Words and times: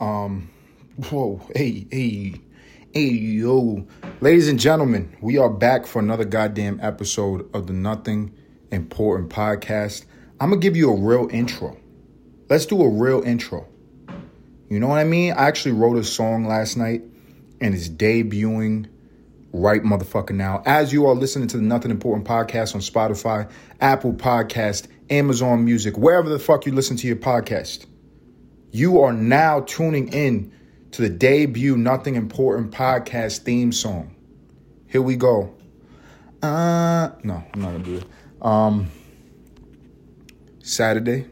Um, 0.00 0.48
whoa, 1.10 1.46
hey, 1.54 1.86
hey, 1.90 2.34
hey, 2.94 3.10
yo. 3.10 3.86
Ladies 4.22 4.48
and 4.48 4.58
gentlemen, 4.58 5.14
we 5.20 5.36
are 5.36 5.50
back 5.50 5.86
for 5.86 5.98
another 5.98 6.24
goddamn 6.24 6.80
episode 6.80 7.46
of 7.54 7.66
the 7.66 7.74
Nothing 7.74 8.34
Important 8.70 9.28
podcast. 9.28 10.06
I'm 10.40 10.48
gonna 10.48 10.62
give 10.62 10.74
you 10.74 10.90
a 10.90 10.96
real 10.98 11.28
intro. 11.30 11.76
Let's 12.48 12.64
do 12.64 12.80
a 12.80 12.88
real 12.88 13.20
intro. 13.20 13.68
You 14.70 14.80
know 14.80 14.88
what 14.88 14.98
I 14.98 15.04
mean? 15.04 15.34
I 15.34 15.48
actually 15.48 15.72
wrote 15.72 15.98
a 15.98 16.04
song 16.04 16.46
last 16.46 16.78
night 16.78 17.02
and 17.60 17.74
it's 17.74 17.90
debuting 17.90 18.88
right 19.52 19.82
motherfucking 19.82 20.36
now. 20.36 20.62
As 20.64 20.94
you 20.94 21.06
are 21.06 21.14
listening 21.14 21.48
to 21.48 21.58
the 21.58 21.62
Nothing 21.62 21.90
Important 21.90 22.26
podcast 22.26 22.74
on 22.74 22.80
Spotify, 22.80 23.50
Apple 23.82 24.14
Podcast, 24.14 24.86
Amazon 25.10 25.64
Music, 25.64 25.96
wherever 25.96 26.28
the 26.28 26.38
fuck 26.38 26.66
you 26.66 26.72
listen 26.72 26.96
to 26.98 27.06
your 27.06 27.16
podcast, 27.16 27.86
you 28.70 29.00
are 29.00 29.12
now 29.12 29.60
tuning 29.60 30.12
in 30.12 30.52
to 30.92 31.02
the 31.02 31.08
debut 31.08 31.76
Nothing 31.76 32.14
Important 32.14 32.72
podcast 32.72 33.40
theme 33.40 33.72
song. 33.72 34.14
Here 34.86 35.02
we 35.02 35.16
go. 35.16 35.54
Uh, 36.42 37.10
no, 37.22 37.42
I'm 37.52 37.60
not 37.60 37.72
gonna 37.72 37.78
do 37.84 37.96
it. 37.96 38.04
Um, 38.40 38.90
Saturday, 40.62 41.26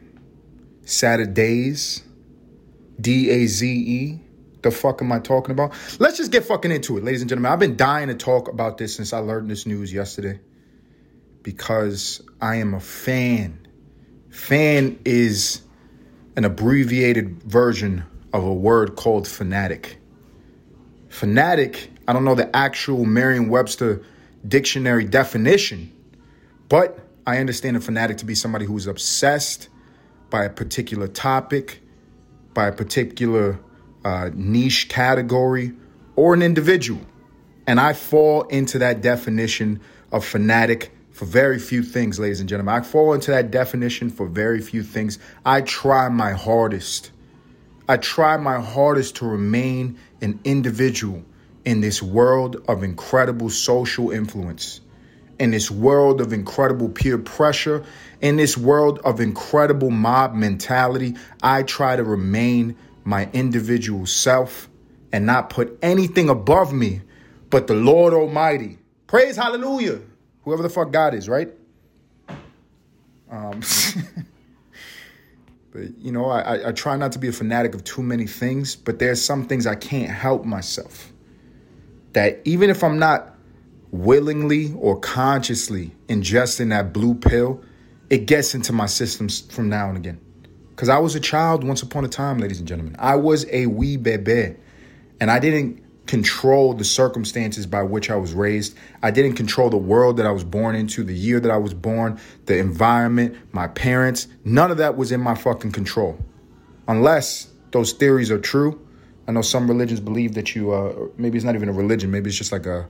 Saturdays, 0.85 2.03
D 3.01 3.31
A 3.31 3.47
Z 3.47 3.67
E 3.67 4.21
the 4.67 4.77
fuck 4.77 5.01
am 5.01 5.13
I 5.13 5.19
talking 5.19 5.53
about? 5.53 5.73
Let's 5.99 6.17
just 6.17 6.33
get 6.33 6.45
fucking 6.45 6.71
into 6.71 6.99
it, 6.99 7.05
ladies 7.05 7.23
and 7.23 7.29
gentlemen. 7.29 7.53
I've 7.53 7.59
been 7.59 7.77
dying 7.77 8.09
to 8.09 8.15
talk 8.15 8.49
about 8.49 8.79
this 8.79 8.95
since 8.95 9.13
I 9.13 9.19
learned 9.19 9.51
this 9.51 9.67
news 9.67 9.93
yesterday 9.93 10.41
because 11.43 12.21
I 12.41 12.57
am 12.57 12.75
a 12.75 12.81
fan. 12.81 13.66
Fan 14.37 15.01
is 15.05 15.63
an 16.37 16.45
abbreviated 16.45 17.43
version 17.43 18.05
of 18.35 18.45
a 18.45 18.53
word 18.53 18.95
called 18.95 19.27
fanatic. 19.27 19.99
Fanatic, 21.09 21.91
I 22.07 22.13
don't 22.13 22.25
know 22.25 22.35
the 22.37 22.55
actual 22.55 23.07
Merriam 23.07 23.49
Webster 23.49 24.05
dictionary 24.47 25.05
definition, 25.05 25.91
but 26.69 26.99
I 27.27 27.39
understand 27.39 27.79
a 27.79 27.81
fanatic 27.81 28.19
to 28.19 28.25
be 28.25 28.37
somebody 28.37 28.67
who's 28.67 28.87
obsessed 28.87 29.69
by 30.31 30.45
a 30.45 30.51
particular 30.51 31.09
topic, 31.09 31.81
by 32.53 32.69
a 32.69 32.73
particular 32.73 33.59
uh, 34.05 34.31
niche 34.35 34.89
category, 34.89 35.73
or 36.15 36.35
an 36.35 36.43
individual. 36.43 37.01
And 37.67 37.81
I 37.81 37.95
fall 37.95 38.43
into 38.43 38.79
that 38.79 39.01
definition 39.01 39.81
of 40.13 40.25
fanatic 40.25 40.93
for 41.17 41.25
very 41.25 41.59
few 41.59 41.83
things, 41.83 42.19
ladies 42.19 42.41
and 42.41 42.49
gentlemen. 42.49 42.75
I 42.75 42.83
fall 42.83 43.15
into 43.15 43.31
that 43.31 43.51
definition 43.51 44.11
for 44.11 44.27
very 44.27 44.61
few 44.61 44.83
things. 44.83 45.19
I 45.47 45.63
try 45.63 46.11
my 46.11 46.33
hardest. 46.33 47.11
I 47.89 47.97
try 47.97 48.37
my 48.37 48.61
hardest 48.61 49.17
to 49.17 49.27
remain 49.27 49.99
an 50.21 50.41
individual 50.45 51.25
in 51.65 51.81
this 51.81 52.03
world 52.03 52.63
of 52.69 52.83
incredible 52.83 53.49
social 53.49 54.11
influence, 54.11 54.83
in 55.39 55.53
this 55.53 55.71
world 55.71 56.21
of 56.21 56.35
incredible 56.35 56.91
peer 56.91 57.17
pressure, 57.17 57.83
in 58.21 58.37
this 58.37 58.59
world 58.59 58.99
of 58.99 59.19
incredible 59.19 59.91
mob 59.91 60.35
mentality. 60.35 61.17
I 61.43 61.63
try 61.63 61.97
to 61.97 62.05
remain 62.05 62.77
my 63.05 63.31
individual 63.33 64.05
self 64.05 64.69
and 65.13 65.25
not 65.25 65.49
put 65.49 65.79
anything 65.81 66.29
above 66.29 66.75
me 66.75 67.01
but 67.49 67.69
the 67.69 67.75
Lord 67.75 68.13
Almighty. 68.13 68.77
Praise 69.07 69.37
hallelujah. 69.37 70.01
Whoever 70.47 70.63
the 70.63 70.71
fuck 70.71 70.93
God 70.93 71.13
is, 71.13 71.29
right? 71.29 71.53
Um, 73.29 73.61
but 75.73 75.99
you 75.99 76.13
know, 76.13 76.27
I, 76.27 76.69
I 76.69 76.73
try 76.73 76.97
not 76.97 77.11
to 77.13 77.19
be 77.19 77.27
a 77.27 77.33
fanatic 77.33 77.75
of 77.75 77.83
too 77.83 78.01
many 78.01 78.29
things, 78.29 78.77
but 78.77 79.01
there's 79.01 79.21
some 79.21 79.49
things 79.49 79.67
I 79.67 79.75
can't 79.75 80.09
help 80.09 80.45
myself. 80.45 81.13
That 82.13 82.43
even 82.45 82.71
if 82.71 82.85
I'm 82.85 83.01
not 83.01 83.35
willingly 83.91 84.73
or 84.79 85.01
consciously 85.01 85.91
ingesting 86.07 86.71
that 86.71 86.93
blue 86.93 87.17
pill, 87.17 87.61
it 88.09 88.27
gets 88.27 88.55
into 88.55 88.73
my 88.73 88.87
systems 88.87 89.41
from 89.53 89.69
now 89.69 89.89
and 89.89 89.97
again. 89.97 90.21
Because 90.71 90.89
I 90.89 90.99
was 90.99 91.17
a 91.17 91.21
child 91.21 91.65
once 91.65 91.83
upon 91.83 92.05
a 92.05 92.09
time, 92.09 92.39
ladies 92.39 92.61
and 92.61 92.69
gentlemen. 92.69 92.95
I 93.01 93.17
was 93.17 93.47
a 93.51 93.67
wee 93.67 93.97
bebe. 93.97 94.55
And 95.19 95.29
I 95.29 95.41
didn't 95.41 95.83
control 96.07 96.73
the 96.73 96.85
circumstances 96.85 97.67
by 97.67 97.83
which 97.83 98.11
I 98.11 98.17
was 98.17 98.33
raised. 98.33 98.77
I 99.03 99.11
didn't 99.11 99.35
control 99.35 99.71
the 99.71 99.77
world 99.77 100.17
that 100.19 100.27
I 100.27 100.31
was 100.31 100.45
born 100.45 100.77
into, 100.77 101.03
the 101.03 101.15
year 101.15 101.41
that 101.41 101.51
I 101.51 101.57
was 101.57 101.75
born, 101.75 102.21
the 102.47 102.59
environment, 102.59 103.37
my 103.53 103.67
parents. 103.69 104.29
None 104.45 104.71
of 104.71 104.79
that 104.79 104.97
was 104.97 105.13
in 105.13 105.21
my 105.21 105.35
fucking 105.35 105.73
control. 105.73 106.19
Unless 106.89 107.49
those 107.73 107.93
theories 107.93 108.31
are 108.31 108.39
true. 108.39 108.81
I 109.29 109.33
know 109.33 109.43
some 109.43 109.67
religions 109.67 109.99
believe 109.99 110.35
that 110.35 110.55
you, 110.55 110.73
uh, 110.73 111.09
maybe 111.17 111.37
it's 111.37 111.45
not 111.45 111.57
even 111.57 111.69
a 111.69 111.73
religion, 111.73 112.13
maybe 112.13 112.29
it's 112.29 112.39
just 112.39 112.53
like 112.53 112.67
a, 112.67 112.87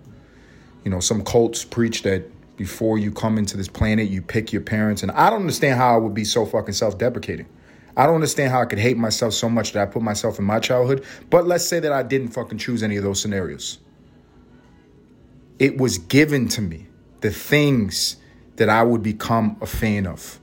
you 0.84 0.90
know, 0.90 1.00
some 1.00 1.24
cults 1.24 1.64
preach 1.64 2.02
that 2.02 2.30
before 2.56 2.98
you 2.98 3.10
come 3.10 3.38
into 3.38 3.56
this 3.56 3.68
planet, 3.68 4.08
you 4.08 4.20
pick 4.20 4.52
your 4.52 4.62
parents. 4.62 5.02
And 5.02 5.10
I 5.12 5.30
don't 5.30 5.40
understand 5.40 5.78
how 5.78 5.94
I 5.94 5.96
would 5.96 6.14
be 6.14 6.24
so 6.24 6.44
fucking 6.44 6.74
self 6.74 6.98
deprecating. 6.98 7.46
I 7.96 8.04
don't 8.04 8.16
understand 8.16 8.52
how 8.52 8.60
I 8.60 8.66
could 8.66 8.78
hate 8.78 8.98
myself 8.98 9.32
so 9.32 9.48
much 9.48 9.72
that 9.72 9.82
I 9.82 9.90
put 9.90 10.02
myself 10.02 10.38
in 10.38 10.44
my 10.44 10.60
childhood. 10.60 11.04
But 11.30 11.46
let's 11.46 11.64
say 11.64 11.80
that 11.80 11.92
I 11.92 12.02
didn't 12.02 12.28
fucking 12.28 12.58
choose 12.58 12.82
any 12.82 12.96
of 12.96 13.04
those 13.04 13.20
scenarios. 13.20 13.78
It 15.58 15.78
was 15.78 15.96
given 15.96 16.48
to 16.48 16.60
me, 16.60 16.86
the 17.22 17.30
things 17.30 18.16
that 18.56 18.68
I 18.68 18.82
would 18.82 19.02
become 19.02 19.56
a 19.62 19.66
fan 19.66 20.06
of. 20.06 20.38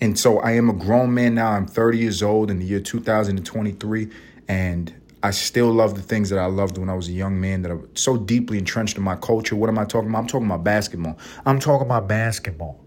And 0.00 0.18
so 0.18 0.38
I 0.40 0.52
am 0.52 0.70
a 0.70 0.72
grown 0.72 1.12
man 1.12 1.34
now. 1.34 1.52
I'm 1.52 1.66
30 1.66 1.98
years 1.98 2.22
old 2.22 2.50
in 2.50 2.58
the 2.58 2.64
year 2.64 2.80
2023. 2.80 4.10
And 4.48 4.92
I 5.22 5.30
still 5.30 5.72
love 5.72 5.94
the 5.94 6.02
things 6.02 6.30
that 6.30 6.38
I 6.38 6.46
loved 6.46 6.78
when 6.78 6.88
I 6.88 6.94
was 6.94 7.08
a 7.08 7.12
young 7.12 7.40
man 7.40 7.62
that 7.62 7.70
are 7.70 7.80
so 7.94 8.16
deeply 8.16 8.58
entrenched 8.58 8.96
in 8.96 9.02
my 9.02 9.16
culture. 9.16 9.56
What 9.56 9.68
am 9.68 9.78
I 9.78 9.84
talking 9.84 10.10
about? 10.10 10.20
I'm 10.20 10.26
talking 10.26 10.46
about 10.46 10.64
basketball. 10.64 11.18
I'm 11.46 11.58
talking 11.60 11.86
about 11.86 12.08
basketball. 12.08 12.84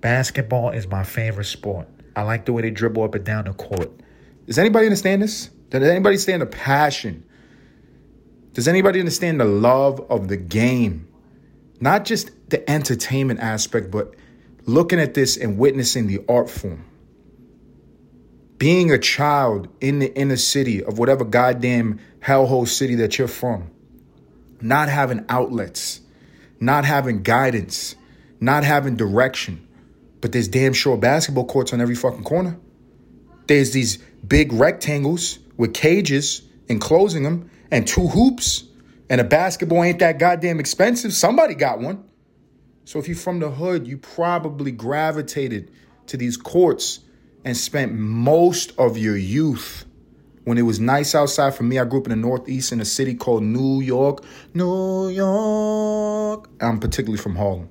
Basketball 0.00 0.70
is 0.70 0.86
my 0.88 1.04
favorite 1.04 1.44
sport. 1.44 1.88
I 2.18 2.22
like 2.22 2.46
the 2.46 2.52
way 2.52 2.62
they 2.62 2.70
dribble 2.70 3.04
up 3.04 3.14
and 3.14 3.24
down 3.24 3.44
the 3.44 3.52
court. 3.52 3.92
Does 4.44 4.58
anybody 4.58 4.86
understand 4.86 5.22
this? 5.22 5.50
Does 5.70 5.84
anybody 5.84 6.14
understand 6.14 6.42
the 6.42 6.46
passion? 6.46 7.22
Does 8.54 8.66
anybody 8.66 8.98
understand 8.98 9.38
the 9.38 9.44
love 9.44 10.04
of 10.10 10.26
the 10.26 10.36
game? 10.36 11.06
Not 11.80 12.04
just 12.04 12.32
the 12.50 12.68
entertainment 12.68 13.38
aspect, 13.38 13.92
but 13.92 14.16
looking 14.64 14.98
at 14.98 15.14
this 15.14 15.36
and 15.36 15.58
witnessing 15.58 16.08
the 16.08 16.24
art 16.28 16.50
form. 16.50 16.84
Being 18.56 18.90
a 18.90 18.98
child 18.98 19.68
in 19.80 20.00
the 20.00 20.12
inner 20.18 20.38
city 20.38 20.82
of 20.82 20.98
whatever 20.98 21.24
goddamn 21.24 22.00
hellhole 22.18 22.66
city 22.66 22.96
that 22.96 23.16
you're 23.16 23.28
from, 23.28 23.70
not 24.60 24.88
having 24.88 25.24
outlets, 25.28 26.00
not 26.58 26.84
having 26.84 27.22
guidance, 27.22 27.94
not 28.40 28.64
having 28.64 28.96
direction 28.96 29.67
but 30.20 30.32
there's 30.32 30.48
damn 30.48 30.72
sure 30.72 30.96
basketball 30.96 31.44
courts 31.44 31.72
on 31.72 31.80
every 31.80 31.94
fucking 31.94 32.24
corner. 32.24 32.58
There's 33.46 33.72
these 33.72 33.98
big 34.26 34.52
rectangles 34.52 35.38
with 35.56 35.74
cages 35.74 36.42
enclosing 36.68 37.22
them 37.22 37.50
and 37.70 37.86
two 37.86 38.08
hoops. 38.08 38.64
And 39.10 39.20
a 39.20 39.24
basketball 39.24 39.82
ain't 39.82 40.00
that 40.00 40.18
goddamn 40.18 40.60
expensive. 40.60 41.14
Somebody 41.14 41.54
got 41.54 41.80
one. 41.80 42.04
So 42.84 42.98
if 42.98 43.08
you're 43.08 43.16
from 43.16 43.38
the 43.38 43.50
hood, 43.50 43.86
you 43.86 43.98
probably 43.98 44.70
gravitated 44.70 45.70
to 46.06 46.16
these 46.16 46.36
courts 46.36 47.00
and 47.44 47.56
spent 47.56 47.92
most 47.92 48.72
of 48.78 48.98
your 48.98 49.16
youth 49.16 49.84
when 50.44 50.58
it 50.58 50.62
was 50.62 50.80
nice 50.80 51.14
outside. 51.14 51.54
For 51.54 51.62
me, 51.62 51.78
I 51.78 51.84
grew 51.84 52.00
up 52.00 52.06
in 52.06 52.10
the 52.10 52.16
Northeast 52.16 52.72
in 52.72 52.80
a 52.80 52.84
city 52.84 53.14
called 53.14 53.42
New 53.42 53.80
York. 53.80 54.24
New 54.54 55.08
York. 55.08 56.48
I'm 56.60 56.80
particularly 56.80 57.18
from 57.18 57.36
Harlem. 57.36 57.70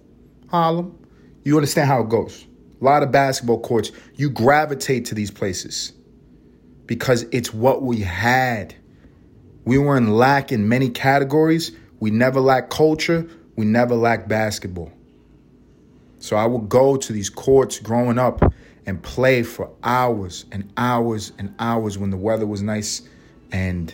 Harlem. 0.50 0.98
You 1.48 1.56
understand 1.56 1.88
how 1.88 2.02
it 2.02 2.10
goes. 2.10 2.46
A 2.82 2.84
lot 2.84 3.04
of 3.04 3.12
basketball 3.14 3.62
courts, 3.62 3.94
you 4.16 4.30
gravitate 4.30 5.06
to 5.06 5.16
these 5.16 5.32
places 5.32 5.94
because 6.86 7.24
it's 7.32 7.54
what 7.54 7.84
we 7.84 8.02
had. 8.02 8.76
We 9.64 9.78
were 9.78 9.96
in 9.96 10.12
lack 10.12 10.52
in 10.52 10.68
many 10.68 10.90
categories. 10.90 11.72
We 12.02 12.12
never 12.12 12.42
lacked 12.42 12.70
culture. 12.70 13.26
We 13.56 13.64
never 13.64 13.96
lacked 13.96 14.28
basketball. 14.28 14.92
So 16.20 16.36
I 16.36 16.46
would 16.46 16.68
go 16.68 16.98
to 16.98 17.14
these 17.14 17.30
courts 17.30 17.80
growing 17.80 18.20
up 18.20 18.44
and 18.86 19.02
play 19.02 19.42
for 19.42 19.72
hours 19.84 20.44
and 20.52 20.70
hours 20.76 21.32
and 21.38 21.56
hours 21.60 21.98
when 21.98 22.10
the 22.10 22.18
weather 22.18 22.46
was 22.46 22.62
nice. 22.62 23.04
And 23.54 23.94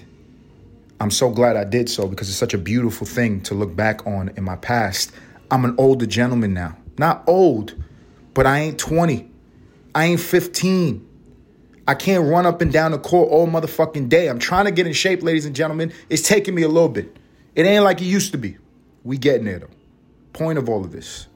I'm 1.00 1.12
so 1.12 1.30
glad 1.30 1.56
I 1.56 1.66
did 1.66 1.88
so 1.88 2.08
because 2.08 2.30
it's 2.30 2.38
such 2.40 2.56
a 2.56 2.58
beautiful 2.58 3.06
thing 3.06 3.42
to 3.42 3.54
look 3.54 3.76
back 3.76 4.08
on 4.08 4.30
in 4.38 4.44
my 4.44 4.56
past. 4.56 5.12
I'm 5.52 5.66
an 5.66 5.76
older 5.78 6.08
gentleman 6.08 6.56
now. 6.56 6.78
Not 6.98 7.24
old, 7.28 7.76
but 8.34 8.46
I 8.46 8.60
ain't 8.60 8.80
20. 8.80 9.30
I 9.96 10.06
ain't 10.06 10.20
15. 10.20 11.10
I 11.88 11.96
can't 11.96 12.24
run 12.24 12.46
up 12.46 12.62
and 12.62 12.72
down 12.72 12.92
the 12.92 13.00
court 13.00 13.30
all 13.30 13.48
motherfucking 13.48 14.10
day. 14.10 14.28
I'm 14.28 14.40
trying 14.40 14.66
to 14.66 14.72
get 14.72 14.88
in 14.88 14.94
shape, 14.94 15.22
ladies 15.22 15.46
and 15.46 15.56
gentlemen. 15.56 15.92
It's 16.10 16.22
taking 16.22 16.56
me 16.56 16.62
a 16.62 16.70
little 16.70 16.90
bit. 16.90 17.16
It 17.56 17.66
ain't 17.66 17.84
like 17.84 18.02
it 18.02 18.06
used 18.06 18.32
to 18.32 18.38
be. 18.38 18.58
We 19.04 19.18
getting 19.18 19.46
there 19.46 19.60
though. 19.60 19.70
Point 20.32 20.58
of 20.58 20.70
all 20.70 20.84
of 20.84 20.92
this. 20.92 21.28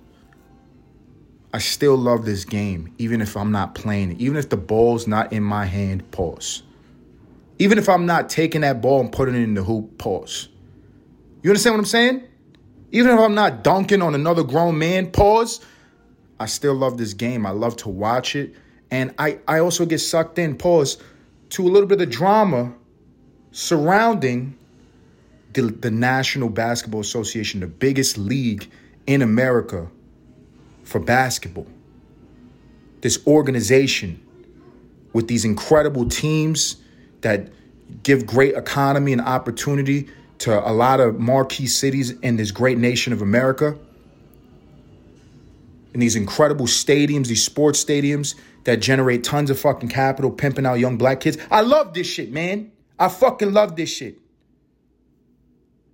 I 1.53 1.59
still 1.59 1.95
love 1.95 2.25
this 2.25 2.45
game, 2.45 2.93
even 2.97 3.21
if 3.21 3.35
I'm 3.35 3.51
not 3.51 3.73
playing 3.73 4.11
it, 4.11 4.19
even 4.19 4.37
if 4.37 4.49
the 4.49 4.57
ball's 4.57 5.07
not 5.07 5.33
in 5.33 5.43
my 5.43 5.65
hand, 5.65 6.09
pause. 6.11 6.63
Even 7.59 7.77
if 7.77 7.89
I'm 7.89 8.05
not 8.05 8.29
taking 8.29 8.61
that 8.61 8.81
ball 8.81 9.01
and 9.01 9.11
putting 9.11 9.35
it 9.35 9.39
in 9.39 9.53
the 9.53 9.63
hoop, 9.63 9.97
pause. 9.97 10.49
You 11.41 11.49
understand 11.49 11.75
what 11.75 11.79
I'm 11.79 11.85
saying? 11.85 12.23
Even 12.91 13.11
if 13.11 13.19
I'm 13.19 13.35
not 13.35 13.63
dunking 13.63 14.01
on 14.01 14.15
another 14.15 14.43
grown 14.43 14.77
man, 14.77 15.11
pause. 15.11 15.59
I 16.39 16.45
still 16.45 16.75
love 16.75 16.97
this 16.97 17.13
game. 17.13 17.45
I 17.45 17.51
love 17.51 17.75
to 17.77 17.89
watch 17.89 18.35
it. 18.35 18.55
And 18.89 19.13
I, 19.17 19.39
I 19.47 19.59
also 19.59 19.85
get 19.85 19.99
sucked 19.99 20.39
in, 20.39 20.57
pause, 20.57 20.97
to 21.49 21.63
a 21.63 21.69
little 21.69 21.87
bit 21.87 22.01
of 22.01 22.09
the 22.09 22.15
drama 22.15 22.73
surrounding 23.51 24.57
the, 25.53 25.63
the 25.63 25.91
National 25.91 26.49
Basketball 26.49 27.01
Association, 27.01 27.59
the 27.59 27.67
biggest 27.67 28.17
league 28.17 28.69
in 29.05 29.21
America 29.21 29.87
for 30.83 30.99
basketball. 30.99 31.67
This 33.01 33.25
organization 33.27 34.23
with 35.13 35.27
these 35.27 35.43
incredible 35.43 36.07
teams 36.07 36.77
that 37.21 37.49
give 38.03 38.25
great 38.25 38.55
economy 38.55 39.11
and 39.13 39.21
opportunity 39.21 40.09
to 40.39 40.67
a 40.67 40.71
lot 40.71 40.99
of 40.99 41.19
marquee 41.19 41.67
cities 41.67 42.11
in 42.11 42.37
this 42.37 42.51
great 42.51 42.77
nation 42.77 43.13
of 43.13 43.21
America. 43.21 43.77
In 45.93 45.99
these 45.99 46.15
incredible 46.15 46.67
stadiums, 46.67 47.27
these 47.27 47.43
sports 47.43 47.83
stadiums 47.83 48.35
that 48.65 48.77
generate 48.77 49.23
tons 49.23 49.49
of 49.49 49.59
fucking 49.59 49.89
capital, 49.89 50.29
pimping 50.29 50.65
out 50.65 50.75
young 50.75 50.97
black 50.97 51.21
kids. 51.21 51.37
I 51.49 51.61
love 51.61 51.93
this 51.93 52.05
shit, 52.05 52.31
man. 52.31 52.71
I 52.99 53.09
fucking 53.09 53.53
love 53.53 53.75
this 53.75 53.89
shit. 53.89 54.19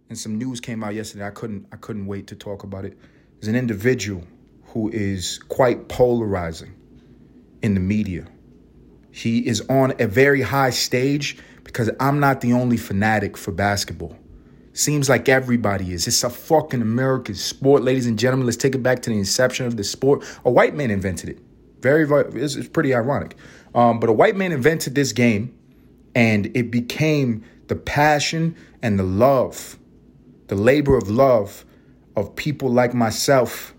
And 0.09 0.17
some 0.17 0.37
news 0.37 0.59
came 0.59 0.83
out 0.83 0.93
yesterday. 0.93 1.25
I 1.25 1.31
couldn't 1.31 1.67
I 1.71 1.77
couldn't 1.77 2.05
wait 2.05 2.27
to 2.27 2.35
talk 2.35 2.63
about 2.63 2.85
it. 2.85 2.97
There's 3.35 3.47
an 3.47 3.55
individual 3.55 4.23
who 4.67 4.89
is 4.89 5.37
quite 5.37 5.87
polarizing 5.87 6.73
in 7.61 7.73
the 7.73 7.79
media. 7.79 8.27
He 9.11 9.45
is 9.47 9.61
on 9.69 9.93
a 9.99 10.07
very 10.07 10.41
high 10.41 10.71
stage 10.71 11.37
because 11.63 11.89
I'm 11.99 12.19
not 12.19 12.41
the 12.41 12.53
only 12.53 12.77
fanatic 12.77 13.37
for 13.37 13.51
basketball. 13.51 14.17
Seems 14.73 15.07
like 15.07 15.29
everybody 15.29 15.93
is. 15.93 16.07
It's 16.07 16.23
a 16.23 16.31
fucking 16.31 16.81
American 16.81 17.35
sport, 17.35 17.83
ladies 17.83 18.07
and 18.07 18.17
gentlemen. 18.17 18.47
Let's 18.47 18.57
take 18.57 18.73
it 18.73 18.81
back 18.81 19.03
to 19.03 19.11
the 19.11 19.17
inception 19.17 19.67
of 19.67 19.77
the 19.77 19.83
sport. 19.83 20.25
A 20.45 20.51
white 20.51 20.73
man 20.73 20.89
invented 20.89 21.29
it. 21.29 21.39
Very, 21.81 22.07
it's, 22.41 22.55
it's 22.55 22.67
pretty 22.67 22.95
ironic. 22.95 23.37
Um, 23.75 23.99
but 23.99 24.09
a 24.09 24.13
white 24.13 24.35
man 24.35 24.51
invented 24.51 24.95
this 24.95 25.11
game, 25.11 25.55
and 26.15 26.47
it 26.57 26.71
became 26.71 27.43
the 27.67 27.75
passion 27.75 28.55
and 28.81 28.97
the 28.97 29.03
love, 29.03 29.77
the 30.47 30.55
labor 30.55 30.97
of 30.97 31.07
love 31.07 31.65
of 32.15 32.35
people 32.35 32.69
like 32.69 32.95
myself. 32.95 33.75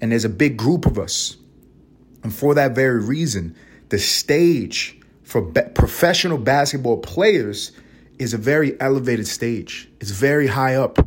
And 0.00 0.12
there's 0.12 0.24
a 0.24 0.30
big 0.30 0.56
group 0.56 0.86
of 0.86 1.00
us. 1.00 1.36
And 2.22 2.32
for 2.32 2.54
that 2.54 2.76
very 2.76 3.02
reason, 3.02 3.56
the 3.88 3.98
stage 3.98 5.00
for 5.24 5.42
professional 5.42 6.38
basketball 6.38 6.98
players 6.98 7.72
is 8.18 8.34
a 8.34 8.38
very 8.38 8.78
elevated 8.80 9.26
stage. 9.26 9.88
It's 10.00 10.10
very 10.10 10.46
high 10.46 10.74
up. 10.76 10.98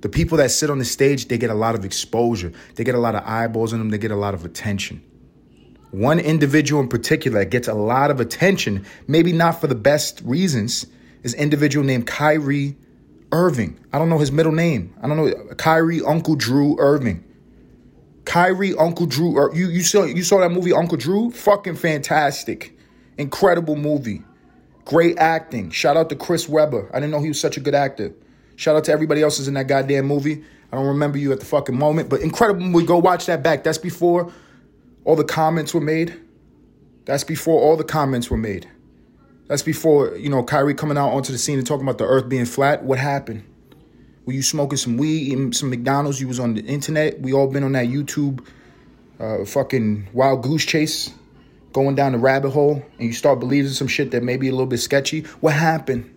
The 0.00 0.08
people 0.08 0.38
that 0.38 0.50
sit 0.50 0.70
on 0.70 0.78
the 0.78 0.84
stage, 0.84 1.28
they 1.28 1.38
get 1.38 1.50
a 1.50 1.54
lot 1.54 1.74
of 1.74 1.84
exposure. 1.84 2.52
They 2.76 2.84
get 2.84 2.94
a 2.94 3.00
lot 3.00 3.14
of 3.14 3.24
eyeballs 3.24 3.72
on 3.72 3.80
them. 3.80 3.90
They 3.90 3.98
get 3.98 4.10
a 4.10 4.16
lot 4.16 4.34
of 4.34 4.44
attention. 4.44 5.02
One 5.90 6.20
individual 6.20 6.82
in 6.82 6.88
particular 6.88 7.40
that 7.40 7.50
gets 7.50 7.66
a 7.66 7.74
lot 7.74 8.10
of 8.10 8.20
attention, 8.20 8.84
maybe 9.06 9.32
not 9.32 9.60
for 9.60 9.66
the 9.66 9.74
best 9.74 10.20
reasons, 10.24 10.86
is 11.22 11.34
an 11.34 11.40
individual 11.40 11.84
named 11.84 12.06
Kyrie 12.06 12.76
Irving. 13.32 13.78
I 13.92 13.98
don't 13.98 14.08
know 14.08 14.18
his 14.18 14.32
middle 14.32 14.52
name. 14.52 14.94
I 15.02 15.08
don't 15.08 15.16
know 15.16 15.54
Kyrie 15.56 16.02
Uncle 16.02 16.36
Drew 16.36 16.78
Irving. 16.78 17.24
Kyrie 18.24 18.74
Uncle 18.74 19.06
Drew. 19.06 19.54
You 19.54 19.68
you 19.68 19.82
saw 19.82 20.04
you 20.04 20.22
saw 20.22 20.40
that 20.40 20.50
movie 20.50 20.72
Uncle 20.72 20.98
Drew? 20.98 21.30
Fucking 21.30 21.76
fantastic, 21.76 22.76
incredible 23.16 23.76
movie. 23.76 24.22
Great 24.88 25.18
acting. 25.18 25.70
Shout 25.70 25.98
out 25.98 26.08
to 26.08 26.16
Chris 26.16 26.48
Webber. 26.48 26.90
I 26.94 26.98
didn't 26.98 27.10
know 27.10 27.20
he 27.20 27.28
was 27.28 27.38
such 27.38 27.58
a 27.58 27.60
good 27.60 27.74
actor. 27.74 28.14
Shout 28.56 28.74
out 28.74 28.84
to 28.84 28.92
everybody 28.92 29.22
else 29.22 29.36
who's 29.36 29.46
in 29.46 29.52
that 29.52 29.68
goddamn 29.68 30.06
movie. 30.06 30.42
I 30.72 30.76
don't 30.76 30.86
remember 30.86 31.18
you 31.18 31.30
at 31.30 31.40
the 31.40 31.44
fucking 31.44 31.78
moment, 31.78 32.08
but 32.08 32.22
incredible 32.22 32.62
movie. 32.62 32.86
Go 32.86 32.96
watch 32.96 33.26
that 33.26 33.42
back. 33.42 33.64
That's 33.64 33.76
before 33.76 34.32
all 35.04 35.14
the 35.14 35.24
comments 35.24 35.74
were 35.74 35.82
made. 35.82 36.18
That's 37.04 37.22
before 37.22 37.60
all 37.60 37.76
the 37.76 37.84
comments 37.84 38.30
were 38.30 38.38
made. 38.38 38.66
That's 39.46 39.60
before, 39.62 40.16
you 40.16 40.30
know, 40.30 40.42
Kyrie 40.42 40.72
coming 40.72 40.96
out 40.96 41.10
onto 41.10 41.32
the 41.32 41.38
scene 41.38 41.58
and 41.58 41.66
talking 41.66 41.84
about 41.84 41.98
the 41.98 42.06
earth 42.06 42.26
being 42.26 42.46
flat. 42.46 42.82
What 42.82 42.98
happened? 42.98 43.44
Were 44.24 44.32
you 44.32 44.42
smoking 44.42 44.78
some 44.78 44.96
weed, 44.96 45.18
eating 45.18 45.52
some 45.52 45.68
McDonald's? 45.68 46.18
You 46.18 46.28
was 46.28 46.40
on 46.40 46.54
the 46.54 46.62
internet. 46.64 47.20
We 47.20 47.34
all 47.34 47.46
been 47.48 47.62
on 47.62 47.72
that 47.72 47.88
YouTube 47.88 48.42
uh, 49.20 49.44
fucking 49.44 50.08
wild 50.14 50.42
goose 50.42 50.64
chase 50.64 51.12
going 51.78 51.94
down 51.94 52.10
the 52.10 52.18
rabbit 52.18 52.50
hole 52.50 52.84
and 52.98 53.06
you 53.06 53.12
start 53.12 53.38
believing 53.38 53.70
some 53.70 53.86
shit 53.86 54.10
that 54.10 54.24
may 54.24 54.36
be 54.36 54.48
a 54.48 54.50
little 54.50 54.66
bit 54.66 54.78
sketchy, 54.78 55.20
what 55.38 55.54
happened? 55.54 56.12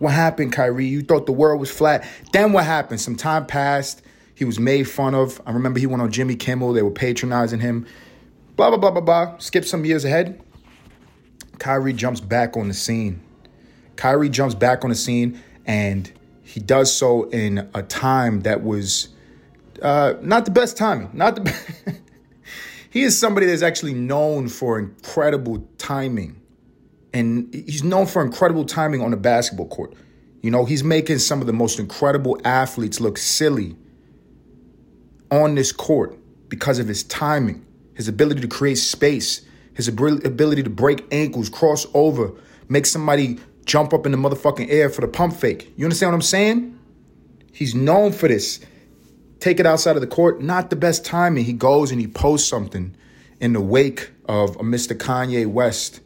What 0.00 0.12
happened, 0.12 0.52
Kyrie? 0.52 0.86
You 0.86 1.02
thought 1.02 1.26
the 1.26 1.32
world 1.32 1.60
was 1.60 1.70
flat. 1.70 2.04
Then 2.32 2.52
what 2.52 2.64
happened? 2.64 3.00
Some 3.00 3.14
time 3.14 3.46
passed. 3.46 4.02
He 4.34 4.44
was 4.44 4.58
made 4.58 4.88
fun 4.88 5.14
of. 5.14 5.40
I 5.46 5.52
remember 5.52 5.78
he 5.78 5.86
went 5.86 6.02
on 6.02 6.10
Jimmy 6.10 6.34
Kimmel. 6.34 6.72
They 6.72 6.82
were 6.82 6.90
patronizing 6.90 7.60
him. 7.60 7.86
Blah, 8.56 8.70
blah, 8.70 8.78
blah, 8.78 8.90
blah, 8.90 9.00
blah. 9.00 9.38
Skip 9.38 9.64
some 9.64 9.84
years 9.84 10.04
ahead. 10.04 10.42
Kyrie 11.60 11.92
jumps 11.92 12.20
back 12.20 12.56
on 12.56 12.66
the 12.66 12.74
scene. 12.74 13.20
Kyrie 13.94 14.28
jumps 14.28 14.56
back 14.56 14.82
on 14.82 14.90
the 14.90 14.96
scene 14.96 15.40
and 15.64 16.10
he 16.42 16.58
does 16.58 16.92
so 16.92 17.28
in 17.30 17.68
a 17.72 17.84
time 17.84 18.40
that 18.40 18.64
was 18.64 19.10
uh, 19.80 20.14
not 20.22 20.44
the 20.44 20.50
best 20.50 20.76
timing. 20.76 21.10
Not 21.12 21.36
the 21.36 21.96
he 22.98 23.04
is 23.04 23.16
somebody 23.16 23.46
that's 23.46 23.62
actually 23.62 23.94
known 23.94 24.48
for 24.48 24.76
incredible 24.76 25.64
timing. 25.78 26.42
And 27.14 27.54
he's 27.54 27.84
known 27.84 28.06
for 28.06 28.22
incredible 28.22 28.64
timing 28.64 29.02
on 29.02 29.12
the 29.12 29.16
basketball 29.16 29.68
court. 29.68 29.94
You 30.42 30.50
know, 30.50 30.64
he's 30.64 30.82
making 30.82 31.20
some 31.20 31.40
of 31.40 31.46
the 31.46 31.52
most 31.52 31.78
incredible 31.78 32.40
athletes 32.44 33.00
look 33.00 33.16
silly 33.16 33.76
on 35.30 35.54
this 35.54 35.70
court 35.70 36.18
because 36.48 36.80
of 36.80 36.88
his 36.88 37.04
timing, 37.04 37.64
his 37.94 38.08
ability 38.08 38.40
to 38.40 38.48
create 38.48 38.78
space, 38.78 39.42
his 39.74 39.86
ability 39.86 40.64
to 40.64 40.70
break 40.70 41.04
ankles, 41.12 41.48
cross 41.48 41.86
over, 41.94 42.32
make 42.68 42.84
somebody 42.84 43.38
jump 43.64 43.94
up 43.94 44.06
in 44.06 44.12
the 44.12 44.18
motherfucking 44.18 44.68
air 44.70 44.90
for 44.90 45.02
the 45.02 45.08
pump 45.08 45.36
fake. 45.36 45.72
You 45.76 45.84
understand 45.84 46.10
what 46.10 46.16
I'm 46.16 46.22
saying? 46.22 46.76
He's 47.52 47.76
known 47.76 48.10
for 48.10 48.26
this 48.26 48.58
take 49.40 49.60
it 49.60 49.66
outside 49.66 49.96
of 49.96 50.00
the 50.00 50.08
court, 50.08 50.40
not 50.40 50.70
the 50.70 50.76
best 50.76 51.04
timing. 51.04 51.44
He 51.44 51.52
goes 51.52 51.90
and 51.90 52.00
he 52.00 52.06
posts 52.06 52.48
something 52.48 52.94
in 53.40 53.52
the 53.52 53.60
wake 53.60 54.10
of 54.26 54.56
a 54.56 54.60
Mr. 54.60 54.96
Kanye 54.96 55.46
West 55.46 56.00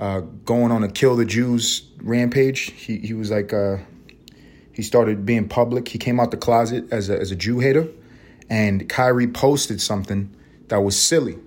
uh, 0.00 0.20
going 0.20 0.72
on 0.72 0.82
a 0.82 0.88
kill 0.88 1.16
the 1.16 1.24
Jews 1.24 1.88
rampage. 1.98 2.72
He 2.72 2.98
he 2.98 3.14
was 3.14 3.30
like 3.30 3.52
uh, 3.52 3.78
he 4.72 4.82
started 4.82 5.24
being 5.24 5.48
public. 5.48 5.88
He 5.88 5.98
came 5.98 6.18
out 6.18 6.30
the 6.30 6.36
closet 6.36 6.92
as 6.92 7.10
a, 7.10 7.18
as 7.18 7.30
a 7.30 7.36
Jew 7.36 7.60
hater, 7.60 7.88
and 8.50 8.88
Kyrie 8.88 9.28
posted 9.28 9.80
something 9.80 10.34
that 10.68 10.78
was 10.78 10.98
silly. 10.98 11.38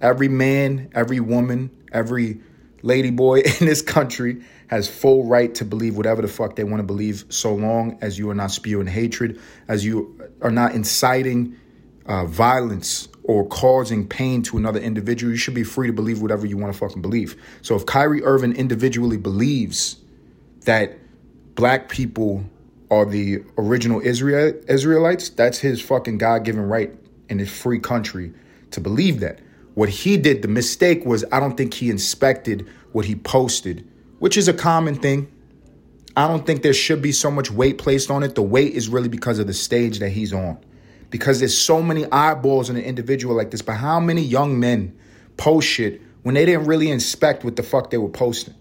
Every 0.00 0.28
man, 0.28 0.90
every 0.94 1.20
woman, 1.20 1.70
every 1.92 2.40
lady 2.82 3.10
boy 3.10 3.40
in 3.60 3.66
this 3.66 3.82
country 3.82 4.42
has 4.68 4.88
full 4.88 5.24
right 5.24 5.54
to 5.54 5.64
believe 5.64 5.96
whatever 5.96 6.22
the 6.22 6.28
fuck 6.28 6.56
they 6.56 6.64
want 6.64 6.78
to 6.78 6.86
believe 6.86 7.24
so 7.28 7.54
long 7.54 7.98
as 8.00 8.18
you 8.18 8.28
are 8.30 8.34
not 8.34 8.50
spewing 8.50 8.86
hatred, 8.86 9.40
as 9.68 9.84
you 9.84 10.15
are 10.40 10.50
not 10.50 10.74
inciting 10.74 11.56
uh, 12.06 12.24
violence 12.26 13.08
or 13.24 13.46
causing 13.48 14.06
pain 14.06 14.42
to 14.42 14.56
another 14.56 14.78
individual. 14.78 15.32
You 15.32 15.38
should 15.38 15.54
be 15.54 15.64
free 15.64 15.88
to 15.88 15.92
believe 15.92 16.22
whatever 16.22 16.46
you 16.46 16.56
want 16.56 16.72
to 16.72 16.78
fucking 16.78 17.02
believe. 17.02 17.40
So 17.62 17.74
if 17.74 17.86
Kyrie 17.86 18.22
Irving 18.22 18.54
individually 18.54 19.16
believes 19.16 19.96
that 20.64 20.96
black 21.54 21.88
people 21.88 22.44
are 22.90 23.04
the 23.04 23.42
original 23.58 24.00
Israel 24.00 24.52
Israelites, 24.68 25.28
that's 25.30 25.58
his 25.58 25.80
fucking 25.80 26.18
God-given 26.18 26.62
right 26.62 26.92
in 27.28 27.38
his 27.38 27.50
free 27.50 27.80
country 27.80 28.32
to 28.70 28.80
believe 28.80 29.20
that. 29.20 29.40
What 29.74 29.88
he 29.88 30.16
did, 30.16 30.42
the 30.42 30.48
mistake 30.48 31.04
was 31.04 31.24
I 31.32 31.40
don't 31.40 31.56
think 31.56 31.74
he 31.74 31.90
inspected 31.90 32.68
what 32.92 33.06
he 33.06 33.16
posted 33.16 33.86
which 34.18 34.36
is 34.36 34.48
a 34.48 34.54
common 34.54 34.94
thing. 34.94 35.30
I 36.16 36.26
don't 36.26 36.46
think 36.46 36.62
there 36.62 36.72
should 36.72 37.02
be 37.02 37.12
so 37.12 37.30
much 37.30 37.50
weight 37.50 37.76
placed 37.76 38.10
on 38.10 38.22
it. 38.22 38.34
The 38.34 38.42
weight 38.42 38.72
is 38.72 38.88
really 38.88 39.10
because 39.10 39.38
of 39.38 39.46
the 39.46 39.52
stage 39.52 39.98
that 39.98 40.08
he's 40.08 40.32
on. 40.32 40.58
Because 41.10 41.40
there's 41.40 41.56
so 41.56 41.82
many 41.82 42.10
eyeballs 42.10 42.70
on 42.70 42.76
an 42.76 42.82
individual 42.82 43.36
like 43.36 43.50
this. 43.50 43.60
But 43.60 43.74
how 43.74 44.00
many 44.00 44.22
young 44.22 44.58
men 44.58 44.98
post 45.36 45.68
shit 45.68 46.00
when 46.22 46.34
they 46.34 46.46
didn't 46.46 46.66
really 46.66 46.90
inspect 46.90 47.44
what 47.44 47.56
the 47.56 47.62
fuck 47.62 47.90
they 47.90 47.98
were 47.98 48.08
posting? 48.08 48.54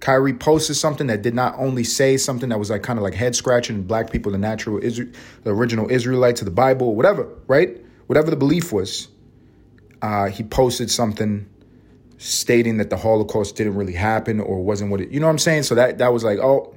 Kyrie 0.00 0.34
posted 0.34 0.76
something 0.76 1.06
that 1.06 1.22
did 1.22 1.34
not 1.34 1.54
only 1.58 1.84
say 1.84 2.16
something 2.16 2.48
that 2.50 2.58
was 2.58 2.70
like 2.70 2.82
kind 2.82 2.98
of 2.98 3.02
like 3.02 3.14
head 3.14 3.34
scratching 3.34 3.84
black 3.84 4.10
people, 4.10 4.32
the 4.32 4.38
natural 4.38 4.78
Israel, 4.82 5.08
the 5.44 5.54
original 5.54 5.90
Israelites 5.90 6.40
of 6.40 6.44
the 6.44 6.50
Bible, 6.50 6.94
whatever, 6.94 7.28
right? 7.46 7.80
Whatever 8.08 8.30
the 8.30 8.36
belief 8.36 8.72
was. 8.72 9.08
Uh, 10.02 10.26
he 10.26 10.42
posted 10.42 10.90
something 10.90 11.48
stating 12.18 12.76
that 12.76 12.90
the 12.90 12.96
Holocaust 12.96 13.56
didn't 13.56 13.74
really 13.74 13.94
happen 13.94 14.40
or 14.40 14.62
wasn't 14.62 14.90
what 14.90 15.00
it, 15.00 15.10
you 15.10 15.20
know 15.20 15.26
what 15.26 15.32
I'm 15.32 15.38
saying? 15.38 15.62
So 15.62 15.74
that 15.76 15.98
that 15.98 16.12
was 16.12 16.24
like, 16.24 16.38
oh, 16.38 16.74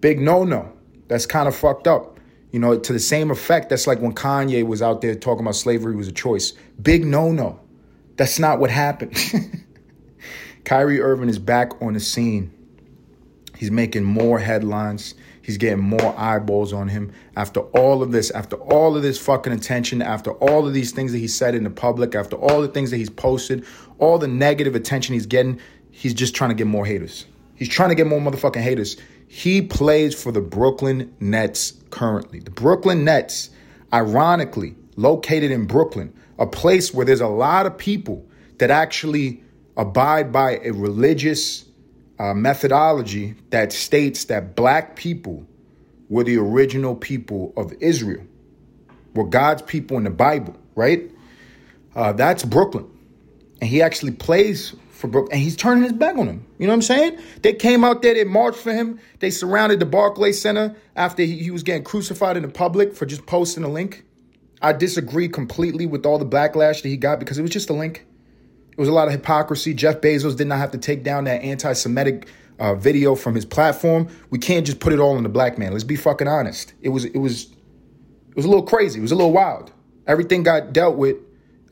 big 0.00 0.20
no 0.20 0.44
no. 0.44 0.72
That's 1.08 1.26
kind 1.26 1.48
of 1.48 1.54
fucked 1.54 1.86
up. 1.86 2.18
You 2.52 2.60
know, 2.60 2.78
to 2.78 2.92
the 2.92 3.00
same 3.00 3.30
effect, 3.30 3.68
that's 3.68 3.86
like 3.86 4.00
when 4.00 4.14
Kanye 4.14 4.64
was 4.66 4.82
out 4.82 5.00
there 5.00 5.14
talking 5.14 5.44
about 5.44 5.56
slavery 5.56 5.94
was 5.94 6.08
a 6.08 6.12
choice. 6.12 6.52
Big 6.80 7.04
no 7.04 7.30
no. 7.32 7.60
That's 8.16 8.38
not 8.38 8.60
what 8.60 8.70
happened. 8.70 9.14
Kyrie 10.64 11.00
Irving 11.00 11.28
is 11.28 11.38
back 11.38 11.80
on 11.82 11.92
the 11.92 12.00
scene. 12.00 12.52
He's 13.56 13.70
making 13.70 14.04
more 14.04 14.38
headlines. 14.38 15.14
He's 15.42 15.58
getting 15.58 15.78
more 15.78 16.18
eyeballs 16.18 16.72
on 16.72 16.88
him. 16.88 17.12
After 17.36 17.60
all 17.60 18.02
of 18.02 18.10
this, 18.10 18.32
after 18.32 18.56
all 18.56 18.96
of 18.96 19.02
this 19.02 19.18
fucking 19.18 19.52
attention, 19.52 20.02
after 20.02 20.32
all 20.32 20.66
of 20.66 20.74
these 20.74 20.90
things 20.90 21.12
that 21.12 21.18
he 21.18 21.28
said 21.28 21.54
in 21.54 21.62
the 21.62 21.70
public, 21.70 22.16
after 22.16 22.36
all 22.36 22.60
the 22.60 22.68
things 22.68 22.90
that 22.90 22.96
he's 22.96 23.10
posted, 23.10 23.64
all 23.98 24.18
the 24.18 24.26
negative 24.26 24.74
attention 24.74 25.14
he's 25.14 25.26
getting, 25.26 25.60
he's 25.92 26.14
just 26.14 26.34
trying 26.34 26.50
to 26.50 26.56
get 26.56 26.66
more 26.66 26.84
haters. 26.84 27.26
He's 27.54 27.68
trying 27.68 27.90
to 27.90 27.94
get 27.94 28.08
more 28.08 28.20
motherfucking 28.20 28.60
haters. 28.60 28.96
He 29.28 29.62
plays 29.62 30.20
for 30.20 30.32
the 30.32 30.40
Brooklyn 30.40 31.14
Nets 31.20 31.74
currently. 31.90 32.40
The 32.40 32.50
Brooklyn 32.50 33.04
Nets, 33.04 33.50
ironically, 33.92 34.74
located 34.96 35.50
in 35.50 35.66
Brooklyn, 35.66 36.14
a 36.38 36.46
place 36.46 36.94
where 36.94 37.04
there's 37.04 37.20
a 37.20 37.28
lot 37.28 37.66
of 37.66 37.76
people 37.76 38.24
that 38.58 38.70
actually 38.70 39.42
abide 39.76 40.32
by 40.32 40.58
a 40.64 40.70
religious 40.70 41.64
uh, 42.18 42.32
methodology 42.32 43.34
that 43.50 43.72
states 43.72 44.24
that 44.26 44.56
black 44.56 44.96
people 44.96 45.46
were 46.08 46.24
the 46.24 46.36
original 46.36 46.94
people 46.94 47.52
of 47.56 47.72
Israel, 47.80 48.24
were 49.14 49.26
God's 49.26 49.62
people 49.62 49.96
in 49.96 50.04
the 50.04 50.10
Bible, 50.10 50.56
right? 50.74 51.10
Uh, 51.94 52.12
that's 52.12 52.44
Brooklyn. 52.44 52.88
And 53.60 53.68
he 53.68 53.82
actually 53.82 54.12
plays 54.12 54.74
for 54.96 55.08
Brooklyn, 55.08 55.34
and 55.34 55.42
he's 55.42 55.56
turning 55.56 55.84
his 55.84 55.92
back 55.92 56.16
on 56.16 56.26
him. 56.26 56.46
You 56.58 56.66
know 56.66 56.72
what 56.72 56.76
I'm 56.76 56.82
saying? 56.82 57.18
They 57.42 57.52
came 57.52 57.84
out 57.84 58.02
there, 58.02 58.14
they 58.14 58.24
marched 58.24 58.58
for 58.58 58.72
him, 58.72 58.98
they 59.20 59.30
surrounded 59.30 59.78
the 59.80 59.86
Barclays 59.86 60.40
Center 60.40 60.74
after 60.96 61.22
he, 61.22 61.38
he 61.38 61.50
was 61.50 61.62
getting 61.62 61.84
crucified 61.84 62.36
in 62.36 62.42
the 62.42 62.48
public 62.48 62.94
for 62.94 63.06
just 63.06 63.26
posting 63.26 63.64
a 63.64 63.68
link. 63.68 64.04
I 64.62 64.72
disagree 64.72 65.28
completely 65.28 65.86
with 65.86 66.06
all 66.06 66.18
the 66.18 66.26
backlash 66.26 66.82
that 66.82 66.88
he 66.88 66.96
got 66.96 67.18
because 67.18 67.38
it 67.38 67.42
was 67.42 67.50
just 67.50 67.70
a 67.70 67.74
link. 67.74 68.06
It 68.72 68.78
was 68.78 68.88
a 68.88 68.92
lot 68.92 69.06
of 69.06 69.12
hypocrisy. 69.12 69.74
Jeff 69.74 70.00
Bezos 70.00 70.36
did 70.36 70.46
not 70.46 70.58
have 70.58 70.70
to 70.72 70.78
take 70.78 71.02
down 71.02 71.24
that 71.24 71.42
anti 71.42 71.72
Semitic 71.72 72.28
uh, 72.58 72.74
video 72.74 73.14
from 73.14 73.34
his 73.34 73.44
platform. 73.44 74.08
We 74.30 74.38
can't 74.38 74.66
just 74.66 74.80
put 74.80 74.92
it 74.92 74.98
all 74.98 75.16
on 75.16 75.22
the 75.22 75.28
black 75.28 75.58
man. 75.58 75.72
Let's 75.72 75.84
be 75.84 75.96
fucking 75.96 76.28
honest. 76.28 76.74
It 76.80 76.88
was, 76.90 77.04
it 77.04 77.18
was, 77.18 77.44
it 77.44 78.36
was 78.36 78.44
a 78.44 78.48
little 78.48 78.64
crazy. 78.64 78.98
It 78.98 79.02
was 79.02 79.12
a 79.12 79.16
little 79.16 79.32
wild. 79.32 79.72
Everything 80.06 80.42
got 80.42 80.72
dealt 80.72 80.96
with. 80.96 81.16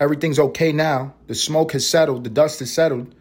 Everything's 0.01 0.39
okay 0.39 0.73
now. 0.73 1.15
The 1.27 1.35
smoke 1.35 1.73
has 1.73 1.87
settled. 1.87 2.25
The 2.25 2.31
dust 2.31 2.59
has 2.61 2.73
settled. 2.73 3.15